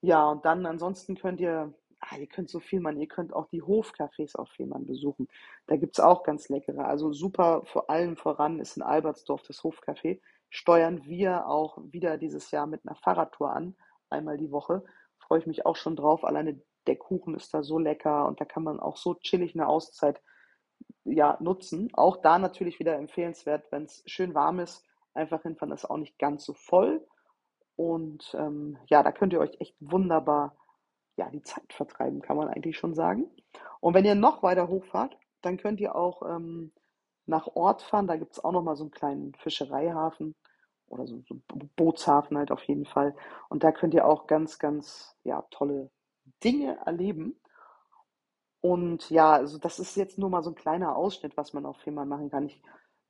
Ja, 0.00 0.30
und 0.30 0.44
dann 0.44 0.66
ansonsten 0.66 1.16
könnt 1.16 1.40
ihr, 1.40 1.72
ah, 2.00 2.16
ihr 2.16 2.26
könnt 2.26 2.50
so 2.50 2.60
viel 2.60 2.80
machen, 2.80 3.00
ihr 3.00 3.08
könnt 3.08 3.32
auch 3.32 3.48
die 3.48 3.62
Hofcafés 3.62 4.36
auf 4.36 4.48
Fehmarn 4.50 4.86
besuchen. 4.86 5.28
Da 5.66 5.76
gibt 5.76 5.98
es 5.98 6.04
auch 6.04 6.22
ganz 6.22 6.48
leckere. 6.48 6.86
Also 6.86 7.12
super, 7.12 7.62
vor 7.66 7.90
allem 7.90 8.16
voran 8.16 8.60
ist 8.60 8.76
in 8.76 8.82
Albertsdorf 8.82 9.42
das 9.42 9.62
Hofcafé. 9.62 10.20
steuern 10.48 11.04
wir 11.06 11.48
auch 11.48 11.78
wieder 11.90 12.18
dieses 12.18 12.50
Jahr 12.50 12.66
mit 12.66 12.86
einer 12.86 12.96
Fahrradtour 12.96 13.50
an, 13.52 13.76
einmal 14.10 14.36
die 14.38 14.52
Woche. 14.52 14.84
Freue 15.18 15.40
ich 15.40 15.46
mich 15.46 15.66
auch 15.66 15.76
schon 15.76 15.96
drauf. 15.96 16.24
Alleine 16.24 16.60
der 16.86 16.96
Kuchen 16.96 17.34
ist 17.34 17.52
da 17.52 17.62
so 17.62 17.78
lecker 17.78 18.26
und 18.26 18.40
da 18.40 18.44
kann 18.44 18.62
man 18.62 18.78
auch 18.78 18.96
so 18.96 19.14
chillig 19.14 19.54
eine 19.54 19.66
Auszeit 19.66 20.22
ja, 21.06 21.36
nutzen. 21.40 21.90
Auch 21.94 22.18
da 22.18 22.38
natürlich 22.38 22.78
wieder 22.78 22.96
empfehlenswert, 22.96 23.70
wenn 23.70 23.84
es 23.84 24.02
schön 24.06 24.34
warm 24.34 24.60
ist, 24.60 24.84
einfach 25.14 25.42
hinfahren, 25.42 25.72
ist 25.72 25.88
auch 25.88 25.96
nicht 25.96 26.18
ganz 26.18 26.44
so 26.44 26.52
voll. 26.54 27.06
Und 27.76 28.34
ähm, 28.38 28.78
ja, 28.86 29.02
da 29.02 29.12
könnt 29.12 29.32
ihr 29.32 29.40
euch 29.40 29.60
echt 29.60 29.76
wunderbar 29.80 30.56
ja, 31.16 31.30
die 31.30 31.42
Zeit 31.42 31.72
vertreiben, 31.72 32.20
kann 32.20 32.36
man 32.36 32.48
eigentlich 32.48 32.76
schon 32.76 32.94
sagen. 32.94 33.30
Und 33.80 33.94
wenn 33.94 34.04
ihr 34.04 34.14
noch 34.14 34.42
weiter 34.42 34.68
hochfahrt, 34.68 35.16
dann 35.42 35.56
könnt 35.56 35.80
ihr 35.80 35.94
auch 35.94 36.22
ähm, 36.22 36.72
nach 37.26 37.46
Ort 37.48 37.82
fahren. 37.82 38.06
Da 38.06 38.16
gibt 38.16 38.32
es 38.32 38.44
auch 38.44 38.52
nochmal 38.52 38.76
so 38.76 38.84
einen 38.84 38.90
kleinen 38.90 39.34
Fischereihafen 39.34 40.34
oder 40.88 41.06
so, 41.06 41.22
so 41.28 41.40
Bootshafen 41.76 42.36
halt 42.36 42.50
auf 42.50 42.62
jeden 42.64 42.84
Fall. 42.84 43.14
Und 43.48 43.64
da 43.64 43.72
könnt 43.72 43.94
ihr 43.94 44.06
auch 44.06 44.26
ganz, 44.26 44.58
ganz 44.58 45.16
ja, 45.24 45.42
tolle 45.50 45.90
Dinge 46.44 46.78
erleben. 46.84 47.38
Und 48.60 49.10
ja, 49.10 49.32
also 49.32 49.58
das 49.58 49.78
ist 49.78 49.96
jetzt 49.96 50.18
nur 50.18 50.30
mal 50.30 50.42
so 50.42 50.50
ein 50.50 50.56
kleiner 50.56 50.96
Ausschnitt, 50.96 51.36
was 51.36 51.52
man 51.52 51.66
auf 51.66 51.76
Fehmarn 51.78 52.08
machen 52.08 52.30
kann. 52.30 52.46
Ich 52.46 52.60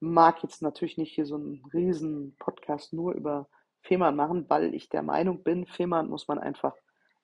mag 0.01 0.43
jetzt 0.43 0.63
natürlich 0.63 0.99
nicht 0.99 1.15
hier 1.15 1.27
so 1.27 1.37
einen 1.37 1.63
riesen 1.73 2.37
Podcast 2.39 2.93
nur 2.93 3.13
über 3.13 3.49
Fehmarn 3.81 4.17
machen, 4.17 4.45
weil 4.49 4.75
ich 4.75 4.89
der 4.89 5.03
Meinung 5.03 5.43
bin, 5.43 5.67
Fehmarn 5.67 6.09
muss 6.09 6.29
man 6.29 6.39
einfach 6.39 6.75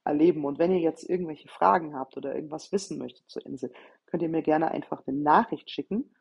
erleben. 0.05 0.45
Und 0.45 0.59
wenn 0.59 0.73
ihr 0.73 0.81
jetzt 0.81 1.09
irgendwelche 1.09 1.49
Fragen 1.49 1.95
habt 1.95 2.17
oder 2.17 2.35
irgendwas 2.35 2.73
wissen 2.73 2.99
möchtet 2.99 3.29
zur 3.29 3.45
Insel, 3.45 3.73
könnt 4.07 4.23
ihr 4.23 4.29
mir 4.29 4.43
gerne 4.43 4.71
einfach 4.71 5.03
eine 5.07 5.17
Nachricht 5.17 5.71
schicken. 5.71 6.15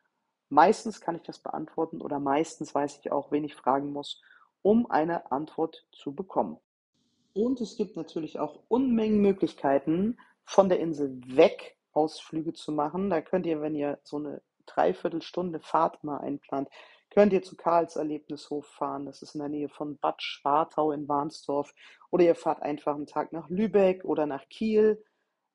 Meistens 0.49 0.99
kann 0.99 1.15
ich 1.15 1.23
das 1.23 1.39
beantworten 1.39 2.01
oder 2.01 2.19
meistens 2.19 2.75
weiß 2.75 2.99
ich 2.99 3.11
auch, 3.11 3.31
wen 3.31 3.43
ich 3.43 3.55
fragen 3.55 3.93
muss, 3.93 4.21
um 4.61 4.89
eine 4.91 5.31
Antwort 5.31 5.87
zu 5.91 6.13
bekommen. 6.13 6.57
Und 7.33 7.61
es 7.61 7.77
gibt 7.77 7.95
natürlich 7.95 8.39
auch 8.39 8.59
Unmengen 8.67 9.21
Möglichkeiten, 9.21 10.17
von 10.43 10.67
der 10.67 10.79
Insel 10.79 11.21
weg 11.25 11.77
Ausflüge 11.93 12.53
zu 12.53 12.71
machen. 12.71 13.09
Da 13.09 13.21
könnt 13.21 13.45
ihr, 13.45 13.61
wenn 13.61 13.75
ihr 13.75 13.99
so 14.03 14.17
eine 14.17 14.41
Dreiviertelstunde 14.65 15.59
Fahrt 15.59 16.03
mal 16.03 16.19
einplant, 16.19 16.69
könnt 17.09 17.33
ihr 17.33 17.43
zu 17.43 17.55
Karls 17.55 17.95
Erlebnishof 17.95 18.65
fahren. 18.65 19.05
Das 19.05 19.21
ist 19.21 19.35
in 19.35 19.39
der 19.39 19.49
Nähe 19.49 19.69
von 19.69 19.97
Bad 19.97 20.21
Schwartau 20.21 20.91
in 20.91 21.07
Warnsdorf. 21.07 21.73
Oder 22.09 22.25
ihr 22.25 22.35
fahrt 22.35 22.61
einfach 22.61 22.95
einen 22.95 23.07
Tag 23.07 23.33
nach 23.33 23.49
Lübeck 23.49 24.05
oder 24.05 24.25
nach 24.25 24.47
Kiel. 24.49 25.03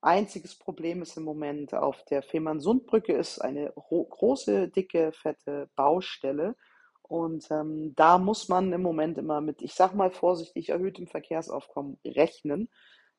Einziges 0.02 0.54
Problem 0.56 1.02
ist 1.02 1.16
im 1.16 1.24
Moment 1.24 1.74
auf 1.74 2.04
der 2.04 2.22
Fehmarnsundbrücke 2.22 3.14
ist 3.14 3.40
eine 3.40 3.72
große, 3.74 4.68
dicke, 4.68 5.12
fette 5.12 5.68
Baustelle. 5.74 6.54
Und 7.02 7.50
ähm, 7.50 7.94
da 7.94 8.18
muss 8.18 8.48
man 8.48 8.72
im 8.72 8.82
Moment 8.82 9.16
immer 9.16 9.40
mit, 9.40 9.62
ich 9.62 9.74
sag 9.74 9.94
mal 9.94 10.10
vorsichtig, 10.10 10.68
erhöhtem 10.68 11.06
Verkehrsaufkommen 11.06 11.98
rechnen. 12.04 12.68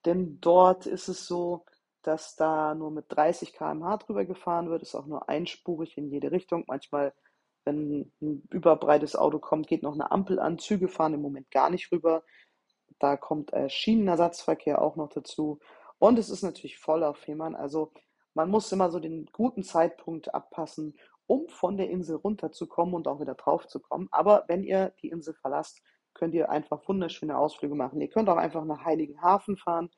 Denn 0.06 0.40
dort 0.40 0.86
ist 0.86 1.08
es 1.08 1.26
so, 1.26 1.66
dass 2.08 2.38
da 2.38 2.74
nur 2.74 2.90
mit 2.90 3.06
30 3.10 3.54
km/h 3.54 3.98
drüber 3.98 4.24
gefahren 4.24 4.70
wird, 4.70 4.82
ist 4.82 4.96
auch 4.96 5.08
nur 5.08 5.28
einspurig 5.28 5.98
in 5.98 6.10
jede 6.10 6.32
Richtung. 6.32 6.64
Manchmal, 6.68 7.14
wenn 7.66 8.10
ein 8.22 8.44
überbreites 8.50 9.18
Auto 9.18 9.40
kommt, 9.40 9.68
geht 9.68 9.84
noch 9.84 9.94
eine 9.94 10.10
Ampel 10.10 10.40
an. 10.40 10.58
Züge 10.58 10.88
fahren 10.88 11.16
im 11.16 11.22
Moment 11.22 11.52
gar 11.52 11.70
nicht 11.70 11.92
rüber. 11.92 12.24
Da 13.00 13.18
kommt 13.18 13.52
äh, 13.52 13.70
Schienenersatzverkehr 13.70 14.82
auch 14.82 14.96
noch 14.96 15.10
dazu. 15.10 15.60
Und 16.00 16.18
es 16.18 16.30
ist 16.30 16.44
natürlich 16.44 16.78
voll 16.78 17.04
auf 17.04 17.18
Fehmarn. 17.18 17.56
Also 17.56 17.92
man 18.34 18.50
muss 18.50 18.72
immer 18.72 18.90
so 18.90 19.00
den 19.00 19.26
guten 19.34 19.64
Zeitpunkt 19.64 20.34
abpassen, 20.34 20.98
um 21.26 21.50
von 21.50 21.76
der 21.76 21.90
Insel 21.90 22.16
runterzukommen 22.16 22.96
und 22.96 23.08
auch 23.08 23.20
wieder 23.20 23.36
drauf 23.36 23.68
zu 23.68 23.82
kommen. 23.82 24.08
Aber 24.12 24.46
wenn 24.48 24.64
ihr 24.64 24.94
die 25.02 25.10
Insel 25.10 25.34
verlasst, 25.34 25.82
könnt 26.14 26.34
ihr 26.34 26.50
einfach 26.50 26.88
wunderschöne 26.88 27.38
Ausflüge 27.38 27.76
machen. 27.76 28.00
Ihr 28.00 28.10
könnt 28.10 28.30
auch 28.30 28.38
einfach 28.38 28.64
nach 28.64 28.86
Heiligenhafen 28.86 29.58
fahren. 29.58 29.90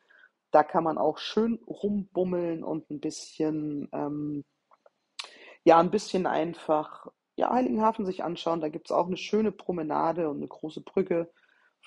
Da 0.51 0.63
kann 0.63 0.83
man 0.83 0.97
auch 0.97 1.17
schön 1.17 1.59
rumbummeln 1.67 2.63
und 2.63 2.89
ein 2.89 2.99
bisschen, 2.99 3.89
ähm, 3.93 4.43
ja, 5.63 5.79
ein 5.79 5.91
bisschen 5.91 6.25
einfach, 6.25 7.07
ja, 7.35 7.51
Heiligenhafen 7.51 8.05
sich 8.05 8.23
anschauen. 8.23 8.61
Da 8.61 8.69
gibt 8.69 8.89
es 8.89 8.91
auch 8.91 9.07
eine 9.07 9.17
schöne 9.17 9.51
Promenade 9.51 10.29
und 10.29 10.37
eine 10.37 10.47
große 10.47 10.81
Brücke, 10.81 11.31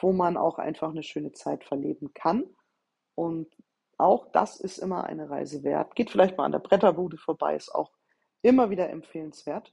wo 0.01 0.13
man 0.13 0.37
auch 0.37 0.59
einfach 0.59 0.91
eine 0.91 1.03
schöne 1.03 1.33
Zeit 1.33 1.65
verleben 1.65 2.15
kann. 2.15 2.45
Und 3.15 3.55
auch 3.99 4.27
das 4.33 4.59
ist 4.61 4.79
immer 4.79 5.05
eine 5.05 5.31
Reise 5.31 5.63
wert. 5.63 5.95
Geht 5.95 6.11
vielleicht 6.11 6.37
mal 6.37 6.45
an 6.45 6.53
der 6.53 6.59
Bretterbude 6.59 7.19
vorbei, 7.19 7.57
ist 7.57 7.75
auch 7.75 7.93
immer 8.43 8.71
wieder 8.71 8.91
empfehlenswert. 8.91 9.73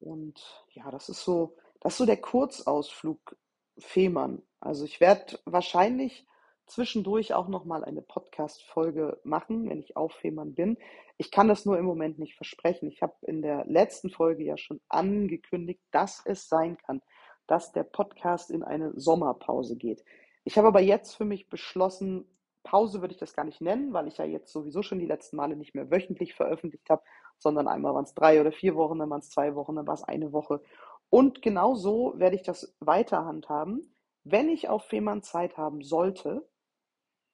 Und 0.00 0.64
ja, 0.72 0.90
das 0.90 1.08
ist 1.08 1.22
so, 1.22 1.56
das 1.80 1.94
ist 1.94 1.98
so 1.98 2.06
der 2.06 2.20
Kurzausflug 2.20 3.36
Fehmarn. 3.78 4.42
Also 4.60 4.84
ich 4.84 5.00
werde 5.00 5.38
wahrscheinlich 5.44 6.26
zwischendurch 6.70 7.34
auch 7.34 7.48
noch 7.48 7.64
mal 7.64 7.84
eine 7.84 8.02
Podcast-Folge 8.02 9.20
machen, 9.24 9.68
wenn 9.68 9.80
ich 9.80 9.96
auf 9.96 10.12
Fehmarn 10.12 10.54
bin. 10.54 10.78
Ich 11.18 11.30
kann 11.30 11.48
das 11.48 11.66
nur 11.66 11.78
im 11.78 11.84
Moment 11.84 12.18
nicht 12.18 12.34
versprechen. 12.36 12.88
Ich 12.88 13.02
habe 13.02 13.14
in 13.22 13.42
der 13.42 13.64
letzten 13.66 14.10
Folge 14.10 14.44
ja 14.44 14.56
schon 14.56 14.80
angekündigt, 14.88 15.82
dass 15.90 16.22
es 16.24 16.48
sein 16.48 16.78
kann, 16.78 17.02
dass 17.46 17.72
der 17.72 17.82
Podcast 17.82 18.50
in 18.50 18.62
eine 18.62 18.92
Sommerpause 18.98 19.76
geht. 19.76 20.04
Ich 20.44 20.56
habe 20.56 20.68
aber 20.68 20.80
jetzt 20.80 21.14
für 21.14 21.24
mich 21.24 21.48
beschlossen, 21.48 22.26
Pause 22.62 23.00
würde 23.00 23.14
ich 23.14 23.20
das 23.20 23.34
gar 23.34 23.44
nicht 23.44 23.60
nennen, 23.60 23.92
weil 23.92 24.06
ich 24.06 24.18
ja 24.18 24.24
jetzt 24.24 24.52
sowieso 24.52 24.82
schon 24.82 24.98
die 24.98 25.06
letzten 25.06 25.36
Male 25.36 25.56
nicht 25.56 25.74
mehr 25.74 25.90
wöchentlich 25.90 26.34
veröffentlicht 26.34 26.88
habe, 26.90 27.02
sondern 27.38 27.68
einmal 27.68 27.94
waren 27.94 28.04
es 28.04 28.14
drei 28.14 28.40
oder 28.40 28.52
vier 28.52 28.74
Wochen, 28.76 28.98
dann 28.98 29.10
waren 29.10 29.20
es 29.20 29.30
zwei 29.30 29.54
Wochen, 29.54 29.76
dann 29.76 29.86
war 29.86 29.94
es 29.94 30.04
eine 30.04 30.32
Woche. 30.32 30.60
Und 31.08 31.42
genau 31.42 31.74
so 31.74 32.14
werde 32.16 32.36
ich 32.36 32.42
das 32.42 32.74
weiter 32.80 33.24
handhaben. 33.24 33.94
Wenn 34.24 34.48
ich 34.48 34.68
auf 34.68 34.84
Fehmarn 34.84 35.22
Zeit 35.22 35.56
haben 35.56 35.82
sollte, 35.82 36.46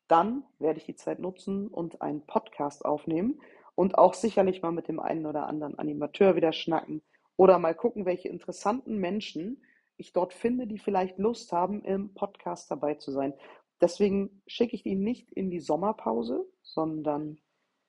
dann 0.08 0.44
werde 0.58 0.78
ich 0.78 0.86
die 0.86 0.94
Zeit 0.94 1.18
nutzen 1.18 1.68
und 1.68 2.02
einen 2.02 2.26
Podcast 2.26 2.84
aufnehmen 2.84 3.40
und 3.74 3.98
auch 3.98 4.14
sicherlich 4.14 4.62
mal 4.62 4.72
mit 4.72 4.88
dem 4.88 5.00
einen 5.00 5.26
oder 5.26 5.46
anderen 5.46 5.78
Animateur 5.78 6.36
wieder 6.36 6.52
schnacken 6.52 7.02
oder 7.36 7.58
mal 7.58 7.74
gucken, 7.74 8.06
welche 8.06 8.28
interessanten 8.28 8.96
Menschen 8.98 9.62
ich 9.96 10.12
dort 10.12 10.34
finde, 10.34 10.66
die 10.66 10.78
vielleicht 10.78 11.18
Lust 11.18 11.52
haben, 11.52 11.82
im 11.84 12.12
Podcast 12.14 12.70
dabei 12.70 12.94
zu 12.94 13.10
sein. 13.12 13.34
Deswegen 13.80 14.42
schicke 14.46 14.74
ich 14.74 14.82
die 14.82 14.94
nicht 14.94 15.30
in 15.32 15.50
die 15.50 15.60
Sommerpause, 15.60 16.46
sondern 16.62 17.38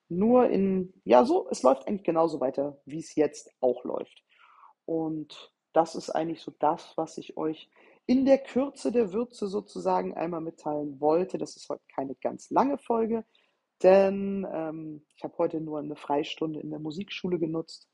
nur 0.09 0.49
in, 0.49 0.93
ja, 1.03 1.25
so, 1.25 1.47
es 1.49 1.63
läuft 1.63 1.87
eigentlich 1.87 2.03
genauso 2.03 2.39
weiter, 2.39 2.79
wie 2.85 2.99
es 2.99 3.15
jetzt 3.15 3.53
auch 3.61 3.83
läuft. 3.83 4.23
Und 4.85 5.51
das 5.73 5.95
ist 5.95 6.09
eigentlich 6.09 6.41
so 6.41 6.51
das, 6.59 6.93
was 6.95 7.17
ich 7.17 7.37
euch 7.37 7.69
in 8.07 8.25
der 8.25 8.39
Kürze 8.39 8.91
der 8.91 9.13
Würze 9.13 9.47
sozusagen 9.47 10.15
einmal 10.15 10.41
mitteilen 10.41 10.99
wollte. 10.99 11.37
Das 11.37 11.55
ist 11.57 11.69
heute 11.69 11.83
keine 11.93 12.15
ganz 12.15 12.49
lange 12.49 12.77
Folge, 12.77 13.25
denn 13.83 14.47
ähm, 14.51 15.05
ich 15.15 15.23
habe 15.23 15.37
heute 15.37 15.59
nur 15.61 15.79
eine 15.79 15.97
Freistunde 15.97 16.61
in 16.61 16.71
der 16.71 16.79
Musikschule 16.79 17.37
genutzt. 17.37 17.87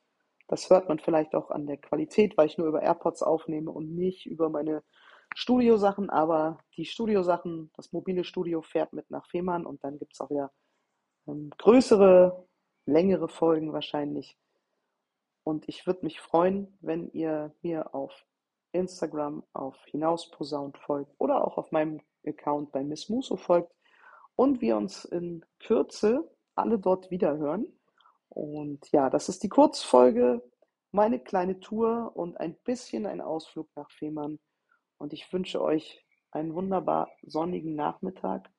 Das 0.47 0.69
hört 0.69 0.87
man 0.87 0.99
vielleicht 0.99 1.33
auch 1.33 1.49
an 1.49 1.65
der 1.65 1.77
Qualität, 1.77 2.37
weil 2.37 2.45
ich 2.45 2.57
nur 2.57 2.67
über 2.67 2.83
AirPods 2.83 3.23
aufnehme 3.23 3.71
und 3.71 3.95
nicht 3.95 4.27
über 4.27 4.49
meine 4.49 4.83
Studiosachen. 5.35 6.11
Aber 6.11 6.59
die 6.77 6.85
Studiosachen, 6.85 7.71
das 7.75 7.91
mobile 7.91 8.23
Studio 8.23 8.61
fährt 8.61 8.93
mit 8.93 9.09
nach 9.09 9.27
Fehmarn 9.27 9.65
und 9.65 9.83
dann 9.83 9.97
gibt 9.97 10.13
es 10.13 10.21
auch 10.21 10.29
wieder 10.29 10.51
ähm, 11.27 11.49
größere, 11.57 12.45
längere 12.85 13.29
Folgen 13.29 13.73
wahrscheinlich. 13.73 14.37
Und 15.43 15.67
ich 15.67 15.87
würde 15.87 16.05
mich 16.05 16.21
freuen, 16.21 16.77
wenn 16.81 17.09
ihr 17.13 17.53
mir 17.63 17.95
auf 17.95 18.25
Instagram 18.73 19.43
auf 19.53 19.77
Hinausposaunt 19.85 20.77
folgt 20.79 21.13
oder 21.19 21.45
auch 21.45 21.57
auf 21.57 21.71
meinem 21.71 22.01
Account 22.25 22.71
bei 22.71 22.83
Miss 22.83 23.09
Muso 23.09 23.37
folgt 23.37 23.71
und 24.35 24.61
wir 24.61 24.77
uns 24.77 25.05
in 25.05 25.45
Kürze 25.59 26.29
alle 26.55 26.79
dort 26.79 27.11
wieder 27.11 27.37
hören. 27.37 27.65
Und 28.29 28.91
ja, 28.91 29.09
das 29.09 29.29
ist 29.29 29.43
die 29.43 29.49
Kurzfolge, 29.49 30.41
meine 30.91 31.19
kleine 31.19 31.59
Tour 31.59 32.11
und 32.15 32.39
ein 32.39 32.55
bisschen 32.63 33.05
ein 33.05 33.21
Ausflug 33.21 33.69
nach 33.75 33.89
Fehmarn. 33.91 34.39
Und 34.97 35.13
ich 35.13 35.31
wünsche 35.31 35.61
euch 35.61 36.03
einen 36.31 36.53
wunderbar 36.55 37.09
sonnigen 37.21 37.75
Nachmittag. 37.75 38.49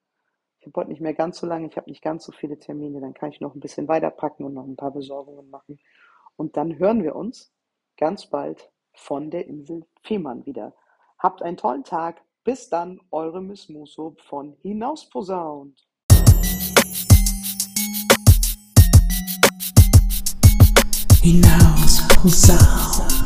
Ich 0.61 0.67
habe 0.67 0.81
heute 0.81 0.91
nicht 0.91 1.01
mehr 1.01 1.15
ganz 1.15 1.39
so 1.39 1.47
lange, 1.47 1.67
ich 1.67 1.77
habe 1.77 1.91
nicht 1.91 2.03
ganz 2.03 2.25
so 2.25 2.33
viele 2.33 2.59
Termine, 2.59 3.01
dann 3.01 3.15
kann 3.15 3.31
ich 3.31 3.41
noch 3.41 3.55
ein 3.55 3.61
bisschen 3.61 3.89
weiterpacken 3.89 4.47
und 4.47 4.55
noch 4.55 4.67
ein 4.67 4.77
paar 4.77 4.93
Besorgungen 4.93 5.51
machen. 5.51 5.79
Und 6.37 6.57
dann 6.57 6.79
hören 6.79 7.03
wir 7.03 7.17
uns 7.17 7.53
ganz 7.97 8.27
bald 8.27 8.73
von 8.95 9.31
der 9.31 9.47
Insel 9.47 9.85
Fehmarn 10.03 10.45
wieder. 10.47 10.75
Habt 11.19 11.43
einen 11.43 11.57
tollen 11.57 11.85
Tag. 11.85 12.23
Bis 12.45 12.69
dann, 12.69 13.01
eure 13.11 13.41
Miss 13.41 13.69
Muso 13.69 14.17
von 14.27 14.57
Hinausposaunt. 14.63 15.87
Hinausposaunt. 21.23 23.24